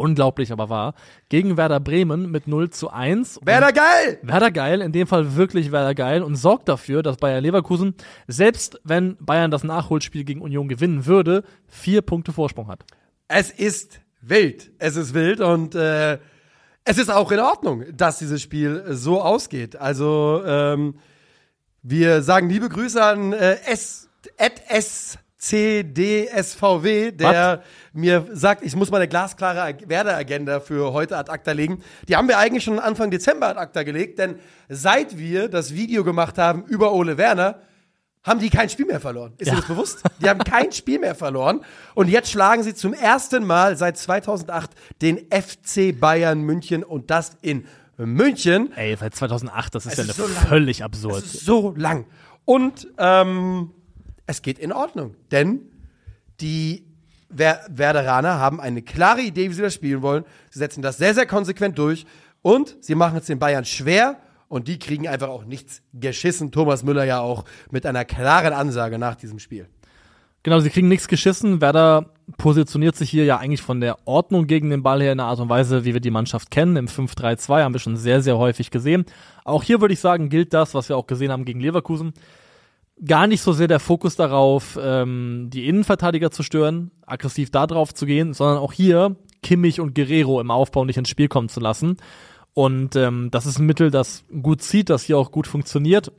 [0.00, 0.94] Unglaublich aber wahr,
[1.28, 3.36] gegen Werder Bremen mit 0 zu 1.
[3.36, 4.18] Und- Wäre da geil!
[4.22, 7.94] Werder geil, in dem Fall wirklich Werder geil und sorgt dafür, dass Bayer Leverkusen,
[8.26, 12.84] selbst wenn Bayern das Nachholspiel gegen Union gewinnen würde, vier Punkte Vorsprung hat.
[13.28, 14.70] Es ist wild.
[14.78, 16.18] Es ist wild und äh,
[16.84, 19.76] es ist auch in Ordnung, dass dieses Spiel so ausgeht.
[19.76, 20.94] Also ähm,
[21.82, 27.62] wir sagen liebe Grüße an äh, S, at S CDSVW, der
[27.92, 31.82] mir sagt, ich muss meine glasklare Ag- Werder-Agenda für heute ad acta legen.
[32.08, 34.36] Die haben wir eigentlich schon Anfang Dezember ad acta gelegt, denn
[34.68, 37.60] seit wir das Video gemacht haben über Ole Werner,
[38.22, 39.32] haben die kein Spiel mehr verloren.
[39.38, 39.54] Ist Ja.
[39.54, 40.02] dir das bewusst?
[40.22, 41.62] Die haben kein Spiel mehr verloren.
[41.94, 44.70] Und jetzt schlagen sie zum ersten Mal seit 2008
[45.00, 47.66] den FC Bayern München und das in
[47.96, 48.72] München.
[48.76, 51.16] Ey, seit 2008, das ist Es ja eine ist so völlig absurd.
[51.24, 52.04] Das ist so lang.
[52.44, 53.70] Und ähm,
[54.30, 55.60] es geht in Ordnung, denn
[56.40, 56.86] die
[57.32, 60.24] Wer Werderaner haben eine klare Idee, wie sie das spielen wollen.
[60.50, 62.04] Sie setzen das sehr, sehr konsequent durch
[62.42, 64.16] und sie machen es den Bayern schwer
[64.48, 66.50] und die kriegen einfach auch nichts geschissen.
[66.50, 69.68] Thomas Müller ja auch mit einer klaren Ansage nach diesem Spiel.
[70.42, 71.60] Genau, sie kriegen nichts geschissen.
[71.60, 72.06] Werder
[72.36, 75.38] positioniert sich hier ja eigentlich von der Ordnung gegen den Ball her in einer Art
[75.38, 76.76] und Weise, wie wir die Mannschaft kennen.
[76.76, 79.04] Im 5-3-2 haben wir schon sehr, sehr häufig gesehen.
[79.44, 82.12] Auch hier würde ich sagen, gilt das, was wir auch gesehen haben gegen Leverkusen.
[83.04, 87.94] Gar nicht so sehr der Fokus darauf, ähm, die Innenverteidiger zu stören, aggressiv da drauf
[87.94, 91.60] zu gehen, sondern auch hier Kimmich und Guerrero im Aufbau nicht ins Spiel kommen zu
[91.60, 91.96] lassen.
[92.52, 96.12] Und ähm, das ist ein Mittel, das gut zieht, das hier auch gut funktioniert.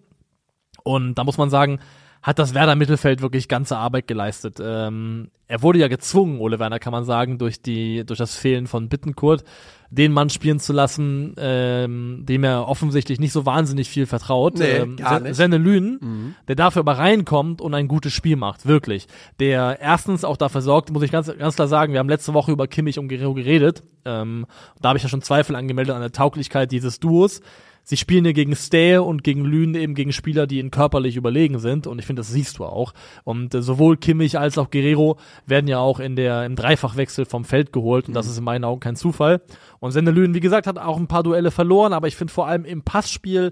[0.84, 1.80] Und da muss man sagen,
[2.22, 4.60] hat das Werder Mittelfeld wirklich ganze Arbeit geleistet.
[4.62, 8.68] Ähm, er wurde ja gezwungen, Ole Werner kann man sagen, durch die durch das Fehlen
[8.68, 9.44] von Bittenkurt,
[9.90, 14.60] den Mann spielen zu lassen, ähm, dem er offensichtlich nicht so wahnsinnig viel vertraut.
[14.60, 15.36] Nee, ähm, gar nicht.
[15.36, 19.08] Senne Lünen, der dafür aber reinkommt und ein gutes Spiel macht, wirklich.
[19.40, 22.52] Der erstens auch dafür sorgt, muss ich ganz, ganz klar sagen, wir haben letzte Woche
[22.52, 23.84] über Kimmich und Guerrero geredet.
[24.06, 24.46] Ähm,
[24.80, 27.42] da habe ich ja schon Zweifel angemeldet an der Tauglichkeit dieses Duos.
[27.84, 31.60] Sie spielen hier gegen Stähe und gegen Lünen eben gegen Spieler, die ihnen körperlich überlegen
[31.60, 31.88] sind.
[31.88, 32.94] Und ich finde, das siehst du auch.
[33.24, 37.46] Und äh, sowohl Kimmich als auch Guerrero werden ja auch in der, im Dreifachwechsel vom
[37.46, 38.08] Feld geholt.
[38.08, 39.42] Und das ist in meinen Augen kein Zufall.
[39.80, 41.94] Und Sende Lünen, wie gesagt, hat auch ein paar Duelle verloren.
[41.94, 43.52] Aber ich finde vor allem im Passspiel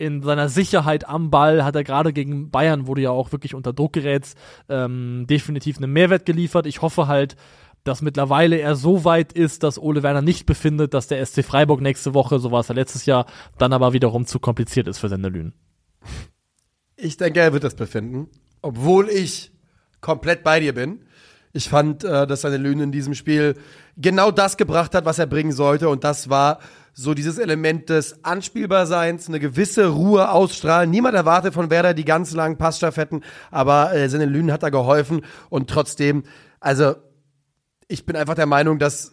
[0.00, 3.54] in seiner Sicherheit am Ball hat er gerade gegen Bayern, wo du ja auch wirklich
[3.54, 4.36] unter Druck gerätst,
[4.70, 6.64] ähm, definitiv einen Mehrwert geliefert.
[6.64, 7.36] Ich hoffe halt,
[7.84, 11.80] dass mittlerweile er so weit ist, dass Ole Werner nicht befindet, dass der SC Freiburg
[11.80, 13.26] nächste Woche, so war es ja letztes Jahr,
[13.58, 15.52] dann aber wiederum zu kompliziert ist für Sendelün.
[16.96, 18.28] Ich denke, er wird das befinden,
[18.60, 19.52] obwohl ich
[20.00, 21.04] komplett bei dir bin.
[21.52, 23.56] Ich fand, äh, dass seine Lüne in diesem Spiel
[23.96, 25.88] genau das gebracht hat, was er bringen sollte.
[25.88, 26.60] Und das war
[26.92, 30.90] so dieses Element des Anspielbarseins, eine gewisse Ruhe ausstrahlen.
[30.90, 35.22] Niemand erwartet von Werder die ganz langen Passstaffetten, aber äh, seine Lünen hat da geholfen.
[35.48, 36.22] Und trotzdem,
[36.60, 36.94] also
[37.90, 39.12] ich bin einfach der Meinung, dass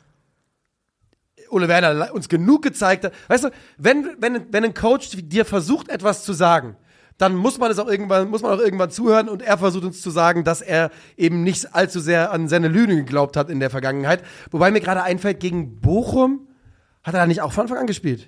[1.50, 3.14] Ole Werner uns genug gezeigt hat.
[3.28, 6.76] Weißt du, wenn, wenn, wenn ein Coach dir versucht, etwas zu sagen,
[7.18, 10.02] dann muss man es auch irgendwann, muss man auch irgendwann zuhören und er versucht uns
[10.02, 13.72] zu sagen, dass er eben nicht allzu sehr an seine Lüne geglaubt hat in der
[13.72, 14.24] Vergangenheit.
[14.52, 16.48] Wobei mir gerade einfällt, gegen Bochum
[17.04, 18.28] hat er da nicht auch von Anfang an gespielt.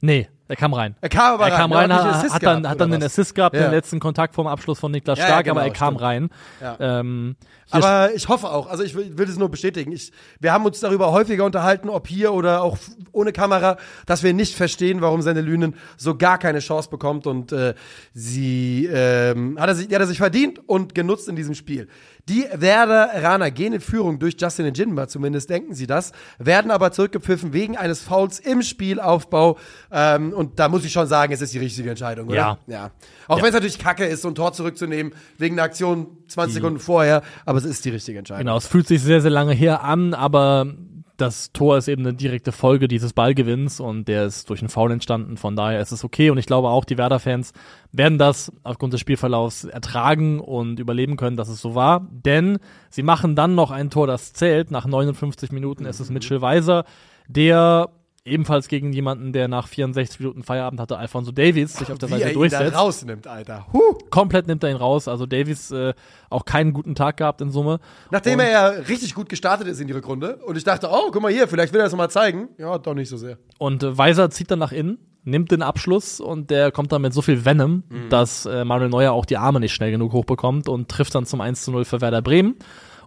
[0.00, 0.94] Nee, er kam rein.
[1.00, 3.02] Er kam aber er kam rein, rein, er hat hat, dann, hat dann den?
[3.02, 3.62] Assist gehabt, Ja.
[3.62, 6.02] den letzten Kontakt vom Abschluss von Niklas Ja, Stark, ja, aber genau, er kam stimmt.
[6.02, 6.30] rein.
[6.60, 6.76] Ja.
[7.00, 7.36] Ähm,
[7.70, 9.92] Aber ich hoffe auch, also ich will, will es nur bestätigen.
[9.92, 12.76] Ich, wir haben uns darüber häufiger unterhalten, ob hier oder auch
[13.12, 13.76] ohne Kamera,
[14.06, 17.74] dass wir nicht verstehen, warum seine Lünen so gar keine Chance bekommt und äh,
[18.12, 21.86] sie ähm, hat er sich, hat er sich verdient und genutzt in diesem Spiel.
[22.28, 27.52] Die Werderaner gehen in Führung durch Justin Njinba, zumindest denken sie das, werden aber zurückgepfiffen
[27.52, 29.58] wegen eines Fouls im Spielaufbau.
[29.90, 32.36] Ähm, und da muss ich schon sagen, es ist die richtige Entscheidung, oder?
[32.36, 32.58] Ja.
[32.66, 32.90] ja.
[33.28, 33.42] Auch Ja.
[33.42, 37.22] wenn es natürlich kacke ist, so ein Tor zurückzunehmen, wegen einer Aktion 20 Sekunden vorher,
[37.44, 38.40] aber es ist die richtige Entscheidung.
[38.46, 40.74] Genau, es fühlt sich sehr, sehr lange her an, aber
[41.18, 44.92] das Tor ist eben eine direkte Folge dieses Ballgewinns und der ist durch einen Foul
[44.92, 45.36] entstanden.
[45.36, 47.52] Von daher ist es okay und ich glaube auch, die Werder-Fans
[47.92, 52.08] werden das aufgrund des Spielverlaufs ertragen und überleben können, dass es so war.
[52.10, 54.70] Denn sie machen dann noch ein Tor, das zählt.
[54.70, 56.84] Nach 59 Minuten ist es Mitchell Weiser,
[57.28, 57.90] der
[58.24, 62.12] ebenfalls gegen jemanden, der nach 64 Minuten Feierabend hatte, Alfonso Davies, sich auf der Wie
[62.12, 63.66] Seite er ihn da durchsetzt rausnimmt, Alter.
[63.72, 63.96] Huh.
[64.10, 65.08] komplett nimmt er ihn raus.
[65.08, 65.94] Also Davies äh,
[66.28, 67.80] auch keinen guten Tag gehabt in Summe.
[68.10, 71.10] Nachdem Und- er ja richtig gut gestartet ist in die Rückrunde und ich dachte, oh,
[71.10, 72.48] guck mal hier, vielleicht will er das nochmal zeigen.
[72.58, 73.38] Ja, doch nicht so sehr.
[73.58, 77.12] Und äh, Weiser zieht dann nach innen, nimmt den Abschluss und der kommt dann mit
[77.14, 80.88] so viel Venom, dass äh, Manuel Neuer auch die Arme nicht schnell genug hochbekommt und
[80.88, 82.56] trifft dann zum 1 zu 0 für Werder Bremen.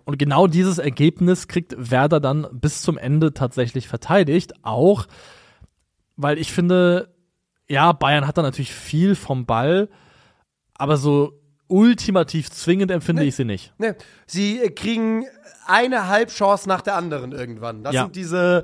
[0.05, 4.53] Und genau dieses Ergebnis kriegt Werder dann bis zum Ende tatsächlich verteidigt.
[4.63, 5.05] Auch,
[6.17, 7.13] weil ich finde,
[7.69, 9.89] ja, Bayern hat da natürlich viel vom Ball,
[10.75, 13.73] aber so ultimativ zwingend empfinde ich sie nicht.
[13.79, 13.95] Ne,
[14.27, 15.25] sie kriegen
[15.65, 17.83] eine Halbchance nach der anderen irgendwann.
[17.83, 18.03] Das Ja.
[18.03, 18.63] sind diese,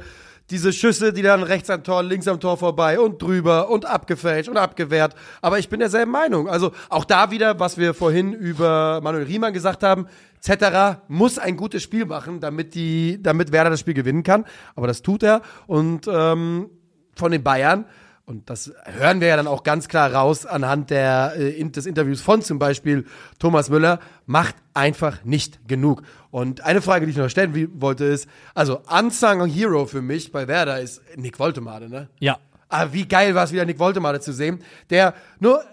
[0.50, 4.50] diese Schüsse, die dann rechts am Tor, links am Tor vorbei und drüber und abgefälscht
[4.50, 5.16] und abgewehrt.
[5.42, 6.50] Aber ich bin derselben Meinung.
[6.50, 10.08] Also auch da wieder, was wir vorhin über Manuel Riemann gesagt haben,
[10.40, 14.46] Zetterer muss ein gutes Spiel machen, damit die, damit Werder das Spiel gewinnen kann.
[14.76, 15.42] Aber das tut er.
[15.68, 16.70] Und ähm,
[17.16, 17.86] von den Bayern.
[18.30, 22.22] Und das hören wir ja dann auch ganz klar raus anhand der, äh, des Interviews
[22.22, 23.06] von zum Beispiel
[23.40, 26.04] Thomas Müller, macht einfach nicht genug.
[26.30, 30.48] Und eine Frage, die ich noch stellen wollte, ist, also Unsung Hero für mich bei
[30.48, 32.08] Werder ist Nick Woltemade, ne?
[32.20, 32.38] Ja.
[32.68, 34.64] Aber wie geil war es wieder, Nick Woltemade zu sehen.
[34.92, 35.64] Der nur,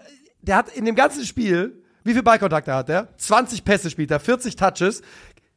[0.41, 3.15] der hat in dem ganzen Spiel, wie viel Ballkontakte hat der?
[3.17, 5.03] 20 Pässe spielt er, 40 Touches,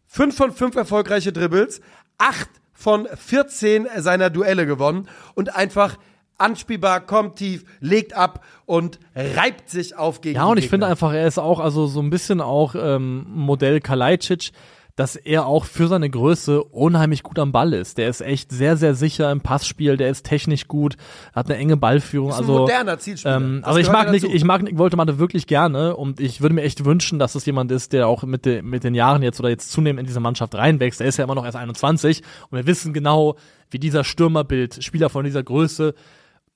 [0.07, 1.81] 5 von 5 erfolgreiche Dribbles,
[2.19, 5.97] 8 von 14 seiner Duelle gewonnen und einfach
[6.41, 11.13] anspielbar, kommt tief, legt ab und reibt sich auf gegen Ja, und ich finde einfach,
[11.13, 14.53] er ist auch, also so ein bisschen auch ähm, Modell Kalajdzic,
[15.01, 17.97] dass er auch für seine Größe unheimlich gut am Ball ist.
[17.97, 20.97] Der ist echt sehr, sehr sicher im Passspiel, der ist technisch gut,
[21.33, 22.29] hat eine enge Ballführung.
[22.29, 23.37] ist ein also, moderner Zielspieler.
[23.37, 26.63] Ähm, also ich mag, Nick, ich mag Nick Woltemade wirklich gerne und ich würde mir
[26.63, 29.49] echt wünschen, dass es jemand ist, der auch mit, de, mit den Jahren jetzt oder
[29.49, 31.01] jetzt zunehmend in diese Mannschaft reinwächst.
[31.01, 33.37] Er ist ja immer noch erst 21 und wir wissen genau,
[33.71, 35.95] wie dieser Stürmerbild, Spieler von dieser Größe,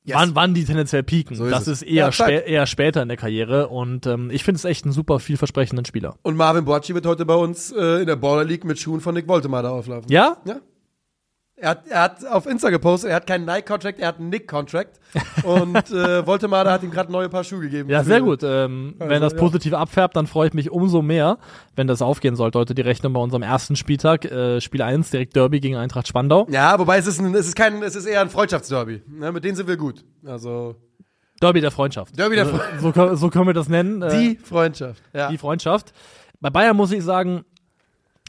[0.07, 0.17] Yes.
[0.19, 1.35] wann, wann die tendenziell pieken.
[1.35, 1.81] So ist das es.
[1.81, 4.85] ist eher, Ja, spä eher später in der Karriere und ähm, ich finde es echt
[4.85, 6.17] einen super vielversprechenden Spieler.
[6.23, 9.15] Und Marvin Bocci wird heute bei uns äh, in der Baller League mit Schuhen von
[9.15, 10.11] Nick Woltemade auflaufen.
[10.11, 10.37] Ja?
[10.45, 10.61] Ja.
[11.57, 14.99] Er hat, er hat auf Insta gepostet, er hat keinen Nike-Contract, er hat einen Nick-Contract.
[15.45, 17.89] Und äh, Woltemade hat ihm gerade neue Paar Schuhe gegeben.
[17.89, 18.41] Ja, sehr gut.
[18.43, 19.39] Ähm, wenn das ja.
[19.39, 21.39] positiv abfärbt, dann freue ich mich umso mehr,
[21.77, 22.59] wenn das aufgehen sollte.
[22.59, 26.49] Heute die Rechnung bei unserem ersten Spieltag, äh, Spiel 1, direkt Derby gegen Eintracht Spandau.
[26.51, 29.03] Ja, wobei es ist, ein, es ist kein, es ist eher ein Freundschaftsderby.
[29.07, 30.05] Ne, mit denen sind wir gut.
[30.27, 30.75] Also
[31.41, 32.19] Derby der Freundschaft.
[32.19, 34.03] Derby der so, so, können- so können wir das nennen.
[34.03, 35.01] äh, die Freundschaft.
[35.13, 35.29] Ja.
[35.31, 35.93] die Freundschaft.
[36.41, 37.45] Bei Bayern muss ich sagen,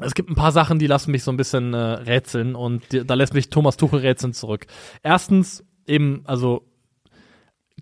[0.02, 3.14] es gibt ein paar Sachen, die lassen mich so ein bisschen äh, rätseln und da
[3.14, 4.66] lässt mich Thomas Tuchel rätseln zurück.
[5.04, 6.64] Erstens eben, also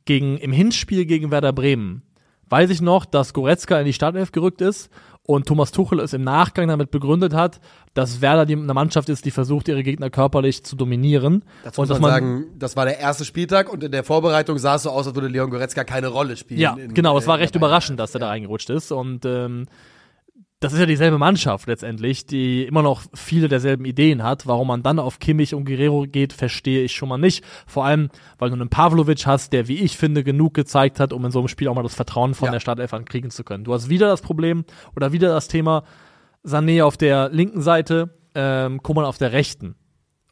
[0.06, 2.04] gegen im Hinspiel gegen Werder Bremen
[2.50, 4.92] weiß ich noch, dass Goretzka in die Startelf gerückt ist
[5.26, 7.62] und Thomas Tuchel es im Nachgang damit begründet hat,
[7.96, 11.46] dass Werder die, eine Mannschaft ist, die versucht, ihre Gegner körperlich zu dominieren.
[11.64, 14.58] Dazu und muss man man sagen, das war der erste Spieltag und in der Vorbereitung
[14.60, 16.60] sah es so aus, als würde Leon Goretzka keine Rolle spielen.
[16.60, 18.92] Ja, in- genau, es war recht überraschend, dass er da reingerutscht ist.
[18.92, 19.66] Und ähm,
[20.64, 24.48] das ist ja dieselbe Mannschaft letztendlich, die immer noch viele derselben Ideen hat.
[24.48, 27.44] Warum man dann auf Kimmich und Guerrero geht, verstehe ich schon mal nicht.
[27.68, 31.26] Vor allem, weil du einen Pavlovic hast, der, wie ich finde, genug gezeigt hat, um
[31.26, 32.54] in so einem Spiel auch mal das Vertrauen von Ja.
[32.54, 33.64] der Startelf kriegen zu können.
[33.66, 34.64] Du hast wieder das Problem
[34.96, 35.84] oder wieder das Thema
[36.46, 39.76] Sané auf der linken Seite, ähm, Koman auf der rechten.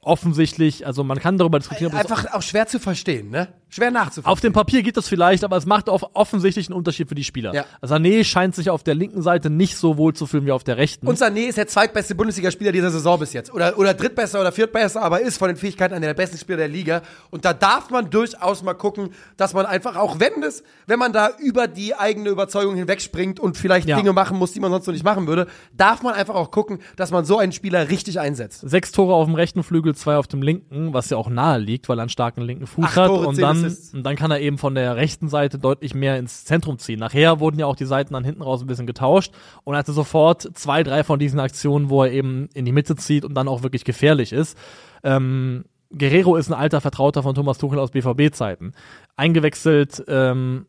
[0.01, 3.49] Offensichtlich, also man kann darüber diskutieren, Einfach auch schwer zu verstehen, ne?
[3.73, 4.31] Schwer nachzuvollziehen.
[4.31, 7.23] auf dem Papier geht das vielleicht, aber es macht off offensichtlich einen Unterschied für die
[7.23, 7.53] Spieler.
[7.53, 7.65] Ja.
[7.81, 10.75] Sané scheint sich auf der linken Seite nicht so wohl zu fühlen wie auf der
[10.77, 11.07] rechten.
[11.07, 13.53] Und Sané ist der zweitbeste Bundesligaspieler dieser Saison bis jetzt.
[13.53, 16.67] Oder, oder drittbester oder viertbester, aber ist von den Fähigkeiten einer der besten Spieler der
[16.67, 17.01] Liga.
[17.29, 21.13] Und da darf man durchaus mal gucken, dass man einfach, auch wenn das, wenn man
[21.13, 23.95] da über die eigene Überzeugung hinwegspringt und vielleicht Ja.
[23.95, 25.47] Dinge machen muss, die man sonst so nicht machen würde,
[25.77, 28.61] darf man einfach auch gucken, dass man so einen Spieler richtig einsetzt.
[28.69, 31.87] Sechs Tore auf dem rechten Flügel, zwei auf dem linken, was ja auch nahe liegt,
[31.87, 33.07] weil er einen starken linken Fuß Acht hat.
[33.07, 33.93] Tore, und dann, Assists.
[33.93, 36.99] und dann kann er eben von der rechten Seite deutlich mehr ins Zentrum ziehen.
[36.99, 39.33] Nachher wurden ja auch die Seiten dann hinten raus ein bisschen getauscht
[39.63, 42.95] und er hatte sofort zwei, drei von diesen Aktionen, wo er eben in die Mitte
[42.95, 44.57] zieht und dann auch wirklich gefährlich ist.
[45.03, 45.65] Ähm,
[45.97, 48.73] Guerrero ist ein alter Vertrauter von Thomas Tuchel aus BVB-Zeiten.
[49.15, 50.65] Eingewechselt, ähm,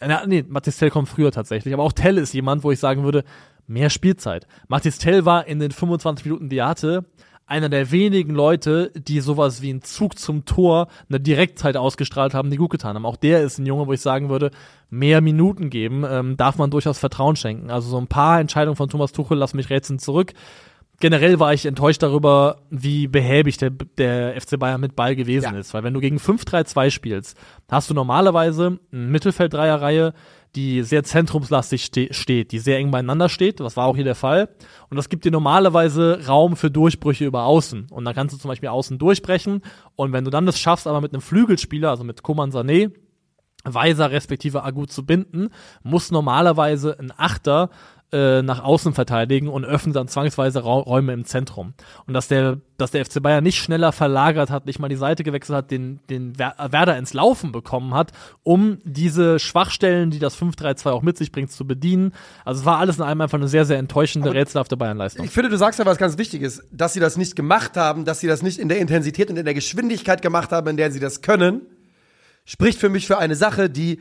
[0.00, 3.02] na, nee, Mathis Tell kommt früher tatsächlich, aber auch Tell ist jemand, wo ich sagen
[3.02, 3.24] würde,
[3.66, 4.46] mehr Spielzeit.
[4.68, 7.04] Mathis Tell war in den 25 Minuten, die er hatte,
[7.48, 12.50] einer der wenigen Leute, die sowas wie einen Zug zum Tor, eine Direktzeit ausgestrahlt haben,
[12.50, 13.06] die gut getan haben.
[13.06, 14.50] Auch der ist ein Junge, wo ich sagen würde,
[14.90, 17.70] mehr Minuten geben, ähm, darf man durchaus Vertrauen schenken.
[17.70, 20.34] Also so ein paar Entscheidungen von Thomas Tuchel lassen mich rätseln zurück.
[21.00, 25.58] Generell war ich enttäuscht darüber, wie behäbig der, der FC Bayern mit Ball gewesen Ja.
[25.60, 25.72] ist.
[25.72, 27.36] Weil wenn du gegen 5-3-2 spielst,
[27.70, 30.12] hast du normalerweise eine Mittelfelddreierreihe,
[30.54, 33.60] die sehr zentrumslastig ste steht, die sehr eng beieinander steht.
[33.60, 34.48] Das war auch hier der Fall.
[34.90, 37.88] Und das gibt dir normalerweise Raum für Durchbrüche über Außen.
[37.90, 39.62] Und dann kannst du zum Beispiel Außen durchbrechen.
[39.96, 42.92] Und wenn du dann das schaffst, aber mit einem Flügelspieler, also mit Koman Sané,
[43.64, 45.48] Weiser respektive Agu zu binden,
[45.82, 47.70] muss normalerweise ein Achter
[48.10, 51.74] äh, nach außen verteidigen und öffnet dann zwangsweise Ra Räume im Zentrum.
[52.06, 55.24] Und dass der, dass der FC Bayern nicht schneller verlagert hat, nicht mal die Seite
[55.24, 60.38] gewechselt hat, den, den Wer Werder ins Laufen bekommen hat, um diese Schwachstellen, die das
[60.40, 62.12] 5-3-2 auch mit sich bringt, zu bedienen.
[62.44, 65.26] Also es war alles in allem einfach eine sehr, sehr enttäuschende, rätselhafte Bayernleistung.
[65.26, 68.20] Ich finde, du sagst ja was ganz Wichtiges, dass sie das nicht gemacht haben, dass
[68.20, 71.00] sie das nicht in der Intensität und in der Geschwindigkeit gemacht haben, in der sie
[71.00, 71.62] das können,
[72.46, 74.00] spricht für mich für eine Sache, die,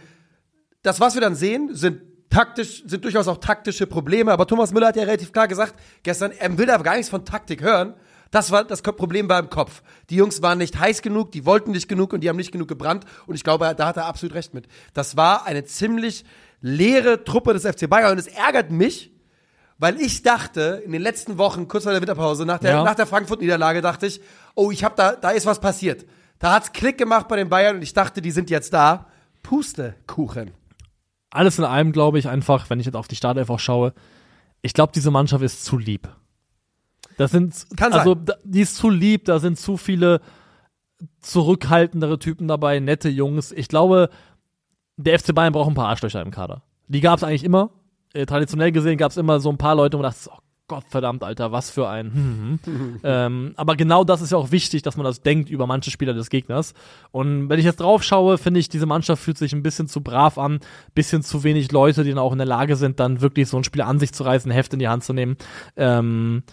[0.82, 4.88] das, was wir dann sehen, sind taktisch, sind durchaus auch taktische Probleme, aber Thomas Müller
[4.88, 7.94] hat ja relativ klar gesagt, gestern, er will da gar nichts von Taktik hören.
[8.32, 9.82] Das war das Problem war im Kopf.
[10.10, 12.68] Die Jungs waren nicht heiß genug, die wollten nicht genug und die haben nicht genug
[12.68, 13.06] gebrannt.
[13.26, 14.68] Und ich glaube, da hat er absolut recht mit.
[14.94, 16.26] Das war eine ziemlich
[16.60, 19.12] leere Truppe des FC Bayern und es ärgert mich,
[19.80, 22.84] weil ich dachte, in den letzten Wochen, kurz vor der Winterpause, nach der, Ja.
[22.84, 24.20] nach der Frankfurt-Niederlage, dachte ich,
[24.56, 26.06] oh, ich hab da, da ist was passiert.
[26.40, 29.06] Da hat's Klick gemacht bei den Bayern und ich dachte, die sind jetzt da.
[29.44, 30.52] Pustekuchen.
[31.30, 33.94] Alles in allem glaube ich einfach, wenn ich jetzt auf die Startelf auch schaue,
[34.62, 36.10] ich glaube, diese Mannschaft ist zu lieb.
[37.18, 38.38] Das sind, Kann also, sein.
[38.44, 40.22] die ist zu lieb, da sind zu viele
[41.20, 43.52] zurückhaltendere Typen dabei, nette Jungs.
[43.52, 44.10] Ich glaube,
[44.98, 46.64] der FC Bayern braucht ein paar Arschlöcher im Kader.
[46.88, 47.72] Die gab es eigentlich immer.
[48.14, 50.84] Äh, traditionell gesehen gab es immer so ein paar Leute, wo man dachte, oh Gott
[50.90, 52.14] verdammt, Alter, was für ein.
[52.14, 53.00] Hm, hm.
[53.04, 56.14] ähm, aber genau das ist ja auch wichtig, dass man das denkt über manche Spieler
[56.14, 56.74] des Gegners.
[57.12, 60.02] Und wenn ich jetzt drauf schaue, finde ich, diese Mannschaft fühlt sich ein bisschen zu
[60.02, 60.60] brav an,
[60.94, 63.64] bisschen zu wenig Leute, die dann auch in der Lage sind, dann wirklich so ein
[63.64, 65.38] Spiel an sich zu reißen, ein Heft in die Hand zu nehmen.
[65.78, 66.44] Ähm,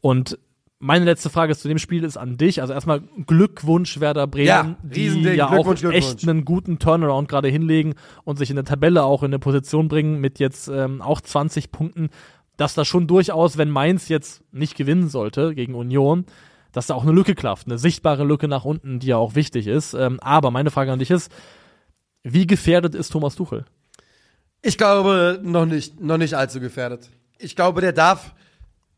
[0.00, 0.38] und
[0.80, 2.60] meine letzte Frage zu dem Spiel ist an dich.
[2.60, 7.94] Also erstmal Glückwunsch Werder Bremen, Ja, die ja auch echt einen guten Turnaround gerade hinlegen
[8.24, 11.72] und sich in der Tabelle auch in eine Position bringen mit jetzt ähm, auch 20
[11.72, 12.10] Punkten,
[12.58, 16.26] dass da schon durchaus, wenn Mainz jetzt nicht gewinnen sollte gegen Union,
[16.72, 19.66] dass da auch eine Lücke klafft, eine sichtbare Lücke nach unten, die ja auch wichtig
[19.66, 19.94] ist.
[19.94, 21.32] Ähm, aber meine Frage an dich ist,
[22.24, 23.64] wie gefährdet ist Thomas Tuchel?
[24.60, 27.08] Ich glaube, noch nicht, noch nicht allzu gefährdet.
[27.38, 28.34] Ich glaube, der darf,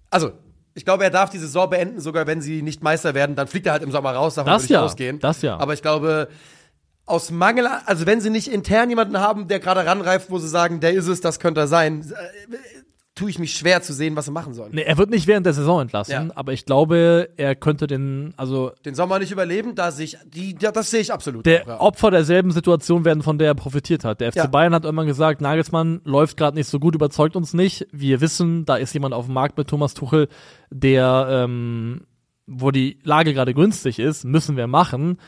[0.08, 0.32] also,
[0.74, 3.66] ich glaube, er darf die Saison beenden, sogar wenn sie nicht Meister werden, dann fliegt
[3.66, 5.18] er halt im Sommer raus, davon Das würde ja, ausgehen.
[5.18, 5.58] das ja.
[5.58, 6.28] Aber ich glaube,
[7.04, 10.80] aus Mangel, also wenn sie nicht intern jemanden haben, der gerade ranreift, wo sie sagen,
[10.80, 12.54] der ist es, das könnte er sein, äh,
[13.20, 14.70] tue ich mich schwer zu sehen, was sie machen sollen.
[14.72, 16.28] Nee, er wird nicht während der Saison entlassen, Ja.
[16.36, 20.56] aber ich glaube, er könnte den, also Den Sommer nicht überleben, da sehe ich, die,
[20.58, 21.44] ja, das sehe ich absolut.
[21.44, 21.80] der auch, ja.
[21.80, 24.20] Opfer derselben Situation werden, von der er profitiert hat.
[24.22, 24.46] Der FC Ja.
[24.46, 27.86] Bayern hat irgendwann gesagt, Nagelsmann läuft gerade nicht so gut, überzeugt uns nicht.
[27.92, 30.28] Wir wissen, da ist jemand auf dem Markt mit Thomas Tuchel,
[30.70, 32.06] der, ähm,
[32.46, 35.18] wo die Lage gerade günstig ist, müssen wir machen.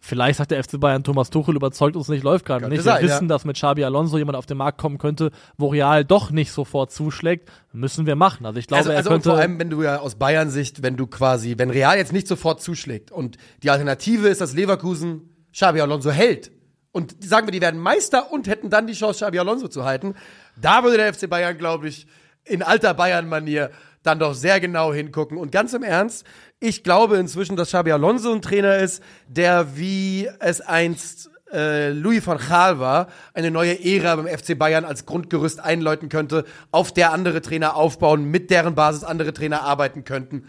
[0.00, 2.82] Vielleicht sagt der FC Bayern, Thomas Tuchel überzeugt uns nicht, läuft gerade nicht.
[2.82, 3.28] sein, wir wissen, ja.
[3.28, 6.92] dass mit Xabi Alonso jemand auf den Markt kommen könnte, wo Real doch nicht sofort
[6.92, 7.50] zuschlägt.
[7.72, 8.46] Müssen wir machen.
[8.46, 9.30] Also ich glaube, also, er also und könnte.
[9.30, 12.62] vor allem, wenn du ja aus Bayern-Sicht, wenn du quasi, wenn Real jetzt nicht sofort
[12.62, 16.52] zuschlägt und die Alternative ist, dass Leverkusen Xabi Alonso hält
[16.92, 20.14] und sagen wir, die werden Meister und hätten dann die Chance, Xabi Alonso zu halten,
[20.60, 22.06] da würde der FC Bayern, glaube ich,
[22.44, 23.70] in alter Bayern-Manier
[24.02, 25.38] dann doch sehr genau hingucken.
[25.38, 26.24] Und ganz im Ernst,
[26.60, 32.26] ich glaube inzwischen, dass Xabi Alonso ein Trainer ist, der wie es einst äh, Louis
[32.26, 37.12] van Gaal war, eine neue Ära beim FC Bayern als Grundgerüst einläuten könnte, auf der
[37.12, 40.48] andere Trainer aufbauen, mit deren Basis andere Trainer arbeiten könnten.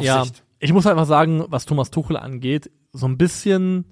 [0.00, 0.42] Ja, Aufsicht.
[0.58, 3.84] ich muss einfach sagen, was Thomas Tuchel angeht, so ein bisschen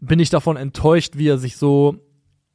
[0.00, 1.96] bin ich davon enttäuscht, wie er sich so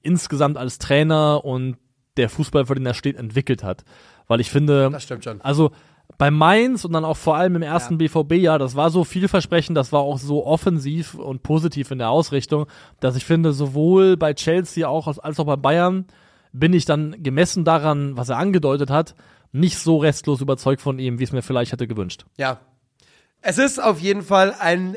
[0.01, 1.77] insgesamt als Trainer und
[2.17, 3.83] der Fußball, für den er steht, entwickelt hat.
[4.27, 5.41] Weil ich finde, Das stimmt schon.
[5.41, 5.71] also
[6.17, 9.91] bei Mainz und dann auch vor allem im ersten BVB-Jahr, das war so vielversprechend, das
[9.91, 12.67] war auch so offensiv und positiv in der Ausrichtung,
[12.99, 16.05] dass ich finde, sowohl bei Chelsea auch als auch bei Bayern
[16.51, 19.15] bin ich dann gemessen daran, was er angedeutet hat,
[19.51, 22.25] nicht so restlos überzeugt von ihm, wie es mir vielleicht hätte gewünscht.
[22.37, 22.59] Ja.
[23.41, 24.95] Es ist auf jeden Fall ein,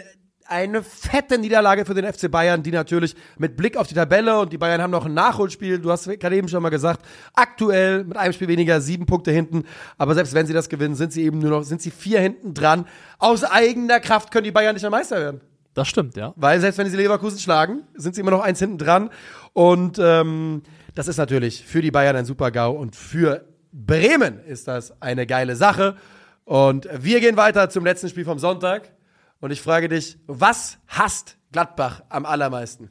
[0.48, 4.52] eine fette Niederlage für den FC Bayern, die natürlich mit Blick auf die Tabelle und
[4.52, 5.78] die Bayern haben noch ein Nachholspiel.
[5.78, 7.04] Du hast gerade eben schon mal gesagt,
[7.34, 9.64] aktuell mit einem Spiel weniger sieben Punkte hinten.
[9.98, 12.54] Aber selbst wenn sie das gewinnen, sind sie eben nur noch, sind sie vier hinten
[12.54, 12.86] dran.
[13.18, 15.40] Aus eigener Kraft können die Bayern nicht mehr Meister werden.
[15.74, 16.32] Das stimmt, ja.
[16.36, 19.10] Weil selbst wenn sie Leverkusen schlagen, sind sie immer noch eins hinten dran.
[19.52, 20.62] Und ähm,
[20.94, 25.54] das ist natürlich für die Bayern ein Super-GAU und für Bremen ist das eine geile
[25.54, 25.96] Sache.
[26.44, 28.95] Und wir gehen weiter zum letzten Spiel vom Sonntag.
[29.40, 32.90] Und ich frage dich, was hasst Gladbach am allermeisten?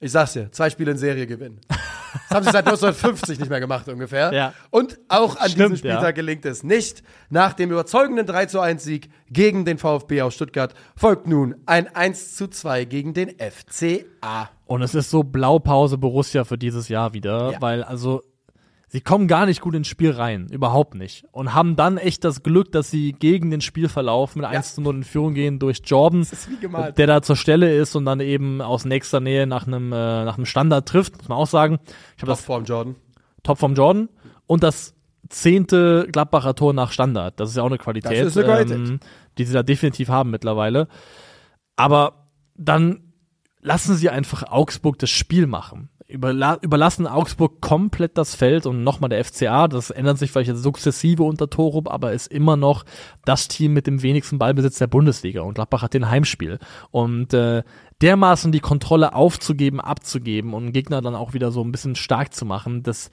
[0.00, 1.60] Ich sag's dir, zwei Spiele in Serie gewinnen.
[1.68, 4.32] Das haben sie seit 1950 nicht mehr gemacht ungefähr.
[4.32, 4.54] Ja.
[4.70, 6.10] Und auch an Stimmt, diesem Spieltag ja.
[6.12, 7.02] gelingt es nicht.
[7.30, 11.92] Nach dem überzeugenden 3 zu 1 Sieg gegen den VfB aus Stuttgart folgt nun ein
[11.94, 14.50] 1 zu 2 gegen den FCA.
[14.66, 17.60] Und es ist so Blaupause Borussia für dieses Jahr wieder, Ja.
[17.62, 18.22] weil also
[18.94, 21.24] sie kommen gar nicht gut ins Spiel rein, überhaupt nicht.
[21.32, 24.94] Und haben dann echt das Glück, dass sie gegen den Spielverlauf mit 1 zu 0
[24.94, 26.24] in Führung gehen durch Jordan,
[26.96, 30.36] der da zur Stelle ist und dann eben aus nächster Nähe nach einem, äh, nach
[30.36, 31.80] einem Standard trifft, muss man auch sagen.
[32.16, 32.94] Ich habe Auf das Form Jordan.
[33.42, 34.10] Top vom Jordan
[34.46, 34.94] und das
[35.28, 37.40] zehnte Gladbacher Tor nach Standard.
[37.40, 39.00] Das ist ja auch eine Qualität, ähm, Das ist eine Qualität.
[39.38, 40.86] die sie da definitiv haben mittlerweile.
[41.74, 43.12] Aber dann
[43.60, 45.88] lassen sie einfach Augsburg das Spiel machen.
[46.06, 50.62] Überla überlassen Augsburg komplett das Feld und nochmal der FCA, das ändert sich vielleicht jetzt
[50.62, 52.84] sukzessive unter Torup, aber ist immer noch
[53.24, 55.40] das Team mit dem wenigsten Ballbesitz der Bundesliga.
[55.40, 56.58] Und Gladbach hat den Heimspiel.
[56.90, 57.62] Und äh,
[58.02, 62.44] dermaßen die Kontrolle aufzugeben, abzugeben und Gegner dann auch wieder so ein bisschen stark zu
[62.44, 63.10] machen, das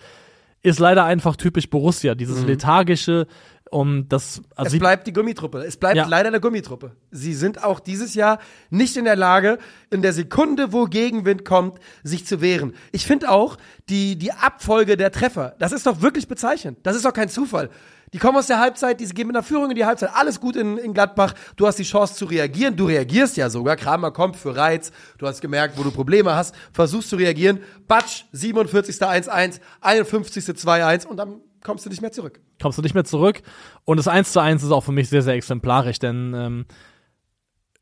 [0.63, 3.25] ist leider einfach typisch Borussia, dieses lethargische
[3.71, 5.59] Und das, also Es bleibt die Gummitruppe.
[5.59, 6.05] Es bleibt Ja.
[6.05, 6.91] leider eine Gummitruppe.
[7.09, 8.39] Sie sind auch dieses Jahr
[8.69, 12.73] nicht in der Lage, in der Sekunde, wo Gegenwind kommt, sich zu wehren.
[12.91, 13.57] Ich finde auch,
[13.87, 16.79] die, die Abfolge der Treffer, das ist doch wirklich bezeichnend.
[16.83, 17.69] Das ist doch kein Zufall.
[18.11, 20.09] Die kommen aus der Halbzeit, die gehen mit einer Führung in die Halbzeit.
[20.13, 21.33] Alles gut in, in Gladbach.
[21.55, 22.75] Du hast die Chance zu reagieren.
[22.75, 23.77] Du reagierst ja sogar.
[23.77, 24.91] Kramer kommt für Reiz.
[25.17, 26.53] Du hast gemerkt, wo du Probleme hast.
[26.73, 27.61] Versuchst zu reagieren.
[27.87, 28.97] Batsch, 47.
[28.97, 30.43] 1-1, 51.
[30.43, 32.41] 2-1 und dann kommst du nicht mehr zurück.
[32.61, 33.41] kommst du nicht mehr zurück.
[33.85, 36.65] Und das 1 zu 1 ist auch für mich sehr, sehr exemplarisch, denn ähm,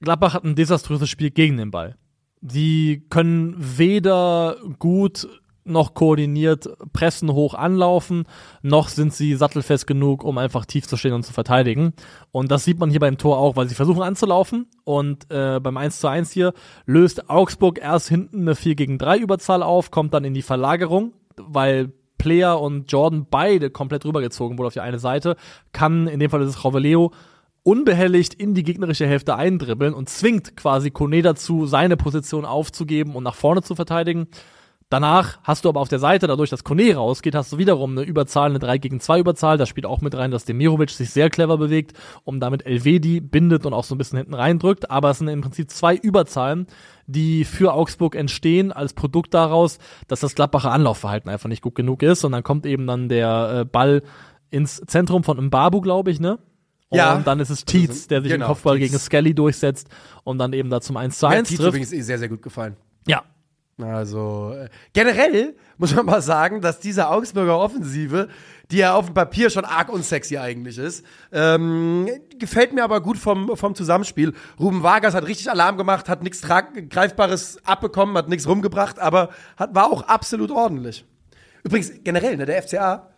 [0.01, 1.97] Gladbach hat ein desaströses Spiel gegen den Ball.
[2.41, 5.27] Die können weder gut
[5.69, 8.25] noch koordiniert pressen hoch anlaufen,
[8.61, 11.93] noch sind sie sattelfest genug, um einfach tief zu stehen und zu verteidigen.
[12.31, 15.77] Und das sieht man hier beim Tor auch, weil sie versuchen anzulaufen und äh, beim
[15.77, 16.53] 1 zu 1 hier
[16.85, 21.13] löst Augsburg erst hinten eine 4 gegen 3 Überzahl auf, kommt dann in die Verlagerung,
[21.37, 25.35] weil Player und Jordan beide komplett rübergezogen wurden auf die eine Seite,
[25.73, 27.11] kann, in dem Fall ist es Roveleo,
[27.63, 33.23] unbehelligt in die gegnerische Hälfte eindribbeln und zwingt quasi Kone dazu, seine Position aufzugeben und
[33.23, 34.27] nach vorne zu verteidigen.
[34.91, 38.01] Danach hast du aber auf der Seite, dadurch, dass Kone rausgeht, hast du wiederum eine
[38.01, 39.57] Überzahl, eine 3 gegen 2 Überzahl.
[39.59, 41.93] Da spielt auch mit rein, dass Demirovic sich sehr clever bewegt,
[42.23, 44.89] um damit Elvedi bindet und auch so ein bisschen hinten reindrückt.
[44.89, 46.65] Aber es sind im Prinzip zwei Überzahlen,
[47.05, 52.01] die für Augsburg entstehen als Produkt daraus, dass das Gladbacher Anlaufverhalten einfach nicht gut genug
[52.01, 52.23] ist.
[52.25, 54.01] Und dann kommt eben dann der äh, Ball
[54.49, 56.39] ins Zentrum von Mbabu, glaube ich, ne?
[56.91, 57.15] Ja.
[57.15, 58.89] Und dann ist es Tietz, der sich Genau, im Kopfball Tietz.
[58.89, 59.87] gegen Skelly durchsetzt
[60.23, 61.69] und dann eben da zum 1 zu Mir hat 1 Tietz trifft.
[61.69, 62.75] übrigens eh sehr, sehr gut gefallen.
[63.05, 63.21] Ja,
[63.83, 68.27] Also äh, generell muss man mal sagen, dass diese Augsburger Offensive,
[68.71, 72.07] die ja auf dem Papier schon arg unsexy eigentlich ist, ähm,
[72.37, 74.33] gefällt mir aber gut vom, vom Zusammenspiel.
[74.59, 79.73] Ruben Vargas hat richtig Alarm gemacht, hat nichts Greifbares abbekommen, hat nichts rumgebracht, aber hat,
[79.73, 81.05] war auch absolut ordentlich.
[81.63, 83.11] Übrigens, generell, ne, der FCA,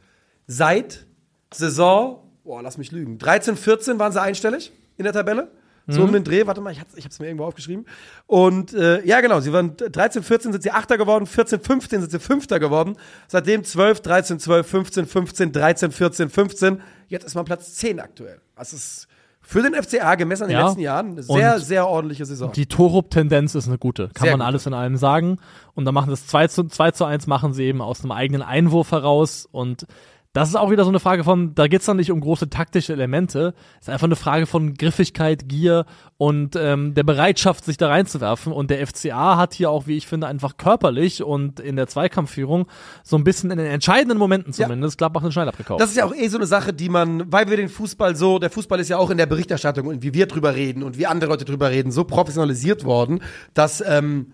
[0.48, 1.06] seit
[1.54, 5.52] Saison, boah, lass mich lügen, 13, 14 waren sie einstellig in der Tabelle.
[5.88, 7.86] So um den Dreh, warte mal, ich, hab's- ich habe es mir irgendwo aufgeschrieben.
[8.28, 12.12] Und äh, ja, genau, sie waren 13, 14 sind sie Achter geworden, 14, 15 sind
[12.12, 12.96] sie Fünfter geworden.
[13.28, 16.82] Seitdem 12, 13, 12, 15, 15, 13, 14, 15.
[17.08, 18.40] Jetzt ist man Platz 10 aktuell.
[18.56, 19.08] Das ist
[19.44, 20.66] für den FCA gemessen an den Ja.
[20.68, 22.52] letzten Jahren eine sehr, Und sehr ordentliche Saison.
[22.54, 24.10] Die Torup-Tendenz ist eine gute.
[24.14, 24.46] Kann Sehr man gute.
[24.48, 25.38] alles in allem sagen.
[25.74, 28.44] Und dann machen das 2 zu, 2 zu 1 machen sie eben aus einem eigenen
[28.44, 29.50] Einwurf heraus.
[29.52, 29.88] Und
[30.34, 32.94] das ist auch wieder so eine Frage von, da geht's dann nicht um große taktische
[32.94, 33.54] Elemente.
[33.82, 35.86] Es ist einfach eine Frage von Griffigkeit, Gier
[36.16, 38.54] und ähm, der Bereitschaft, sich da reinzuwerfen.
[38.54, 42.68] Und der FCA hat hier auch, wie ich finde, einfach körperlich und in der Zweikampfführung
[43.04, 44.68] so ein bisschen in den entscheidenden Momenten Ja.
[44.68, 45.82] zumindest Gladbach einen Schneid abgekauft.
[45.82, 48.40] Das ist ja auch eh so eine Sache, die man, weil wir den Fußball so,
[48.40, 51.08] der Fußball ist ja auch in der Berichterstattung und wie wir drüber reden und wie
[51.08, 53.22] andere Leute drüber reden, so professionalisiert worden,
[53.54, 54.32] dass, ähm,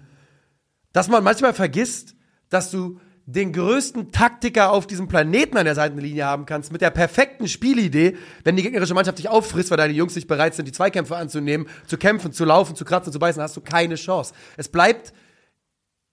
[0.94, 2.16] dass man manchmal vergisst,
[2.50, 6.92] dass du den größten Taktiker auf diesem Planeten an der Seitenlinie haben kannst, mit der
[6.92, 10.72] perfekten Spielidee, wenn die gegnerische Mannschaft dich auffrisst, weil deine Jungs nicht bereit sind, die
[10.72, 14.34] Zweikämpfe anzunehmen, zu kämpfen, zu laufen, zu kratzen, zu beißen, hast du keine Chance.
[14.56, 15.14] Es bleibt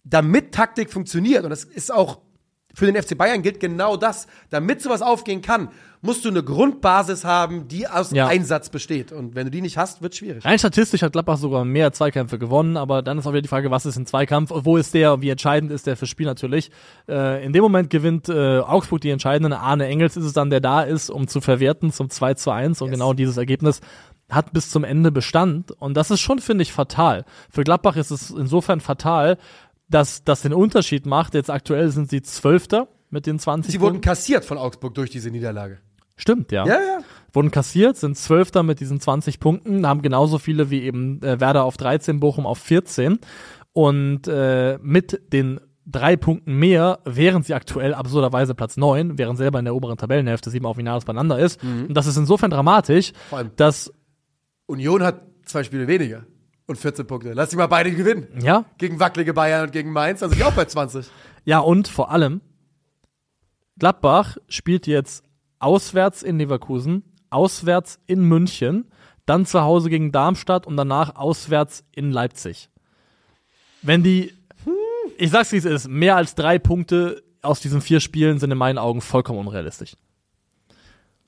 [0.03, 2.19] damit Taktik funktioniert, und das ist auch
[2.75, 5.69] für den FC Bayern gilt genau das, damit sowas aufgehen kann,
[6.03, 8.27] musst du eine Grundbasis haben, die aus Ja.
[8.27, 9.11] Einsatz besteht.
[9.13, 10.45] Und wenn du die nicht hast, wird schwierig.
[10.45, 13.71] Rein statistisch hat Gladbach sogar mehr Zweikämpfe gewonnen, aber dann ist auch wieder die Frage,
[13.71, 16.71] was ist ein Zweikampf, wo ist der, wie entscheidend ist der fürs Spiel natürlich.
[17.09, 19.53] Äh, in dem Moment gewinnt äh, Augsburg die entscheidenden.
[19.55, 22.83] Arne Engels ist es dann, der da ist, um zu verwerten zum 2 zu 1
[22.83, 22.99] und Yes.
[22.99, 23.81] genau dieses Ergebnis
[24.31, 27.25] hat bis zum Ende Bestand und das ist schon, finde ich, fatal.
[27.51, 29.37] Für Gladbach ist es insofern fatal,
[29.89, 31.35] dass das den Unterschied macht.
[31.35, 34.09] Jetzt aktuell sind sie Zwölfter mit den 20 Sie wurden Punkten.
[34.09, 35.79] kassiert von Augsburg durch diese Niederlage.
[36.17, 36.99] Stimmt, ja Ja, ja.
[37.33, 41.65] wurden kassiert, sind Zwölfter mit diesen 20 Punkten, haben genauso viele wie eben äh, Werder
[41.65, 43.19] auf 13, Bochum auf 14.
[43.73, 49.59] Und äh, mit den drei Punkten mehr wären sie aktuell absurderweise Platz 9, während selber
[49.59, 51.63] in der oberen Tabellenhälfte sieben auf Finales beieinander ist.
[51.63, 53.13] Und das ist insofern dramatisch,
[53.57, 53.93] dass,
[54.67, 56.25] Union hat zwei Spiele weniger
[56.67, 57.33] und 14 Punkte.
[57.33, 58.27] Lass die mal beide gewinnen.
[58.41, 61.07] ja, Gegen wackelige Bayern und gegen Mainz, also die auch bei 20.
[61.45, 62.41] ja und vor allem,
[63.79, 65.25] Gladbach spielt jetzt
[65.59, 68.91] auswärts in Leverkusen, auswärts in München,
[69.27, 72.69] dann zu Hause gegen Darmstadt und danach auswärts in Leipzig.
[73.83, 74.33] Wenn die,
[75.19, 78.59] ich sag's wie es ist, mehr als drei Punkte aus diesen vier Spielen sind in
[78.59, 79.97] meinen Augen vollkommen unrealistisch.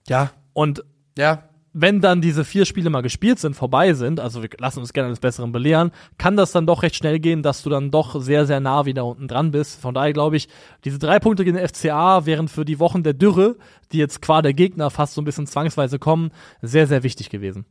[0.08, 0.84] Ja, Und
[1.18, 1.48] ja.
[1.78, 5.08] Wenn dann diese vier Spiele mal gespielt sind, vorbei sind, also wir lassen uns gerne
[5.08, 8.46] eines Besseren belehren, kann das dann doch recht schnell gehen, dass du dann doch sehr,
[8.46, 9.78] sehr nah wieder unten dran bist.
[9.78, 10.48] Von daher glaube ich,
[10.86, 13.56] diese drei Punkte gegen den FCA wären für die Wochen der Dürre,
[13.92, 16.30] die jetzt qua der Gegner fast so ein bisschen zwangsweise kommen,
[16.62, 17.66] sehr, sehr wichtig gewesen.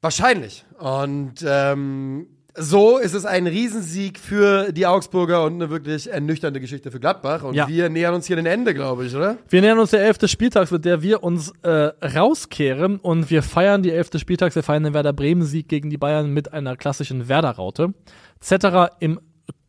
[0.00, 0.64] Wahrscheinlich.
[0.78, 6.90] Und ähm, so ist es ein Riesensieg für die Augsburger und eine wirklich ernüchternde Geschichte
[6.90, 7.44] für Gladbach.
[7.44, 7.66] Und Ja.
[7.68, 9.38] wir nähern uns hier dem Ende, glaube ich, oder?
[9.48, 10.28] Wir nähern uns der 11.
[10.28, 11.68] Spieltags, mit der wir uns äh,
[12.04, 14.10] rauskehren und wir feiern die 11.
[14.18, 17.94] Spieltags, wir feiern den Werder Bremen-Sieg gegen die Bayern mit einer klassischen Werder-Raute.
[18.40, 19.18] Zetterer im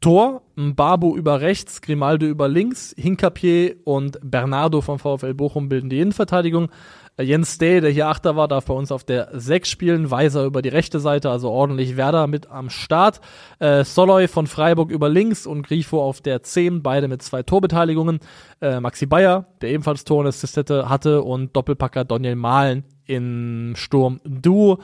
[0.02, 6.00] Tor, Mbabu über rechts, Grimaldo über links, Hinkapier und Bernardo vom VfL Bochum bilden die
[6.02, 6.70] Innenverteidigung.
[7.18, 10.12] Äh, Jens Day, der hier Achter war, darf bei uns auf der 6 spielen.
[10.12, 13.22] Weiser über die rechte Seite, also ordentlich Werder mit am Start.
[13.60, 18.20] Äh, Soloy von Freiburg über links und Grifo auf der 10, beide mit zwei Torbeteiligungen.
[18.62, 24.20] Äh, Maxi Bayer, der ebenfalls Tor und Assist hatte und Doppelpacker Daniel Mahlen im Sturm
[24.24, 24.80] Duo.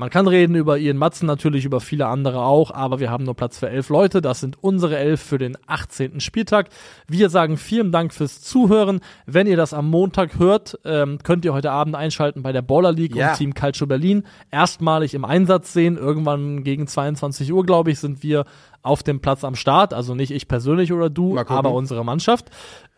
[0.00, 3.34] Man kann reden über Ian Matzen, natürlich über viele andere auch, aber wir haben nur
[3.34, 4.22] Platz für elf Leute.
[4.22, 6.20] Das sind unsere elf für den 18.
[6.20, 6.68] Spieltag.
[7.06, 9.00] Wir sagen vielen Dank fürs Zuhören.
[9.26, 12.92] Wenn ihr das am Montag hört, ähm, könnt ihr heute Abend einschalten bei der Baller
[12.92, 13.32] League Ja.
[13.32, 14.24] und Team Calcio Berlin.
[14.50, 15.98] Erstmalig im Einsatz sehen.
[15.98, 18.46] Irgendwann gegen 22 Uhr, glaube ich, sind wir
[18.80, 19.92] auf dem Platz am Start.
[19.92, 22.48] Also nicht ich persönlich oder du, aber unsere Mannschaft.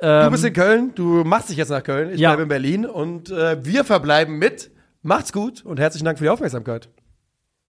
[0.00, 2.28] Du Ähm, bist in Köln, du machst dich jetzt nach Köln, ich Ja.
[2.30, 4.70] bleibe in Berlin und äh, wir verbleiben mit.
[5.04, 6.88] Macht's gut und herzlichen Dank für die Aufmerksamkeit.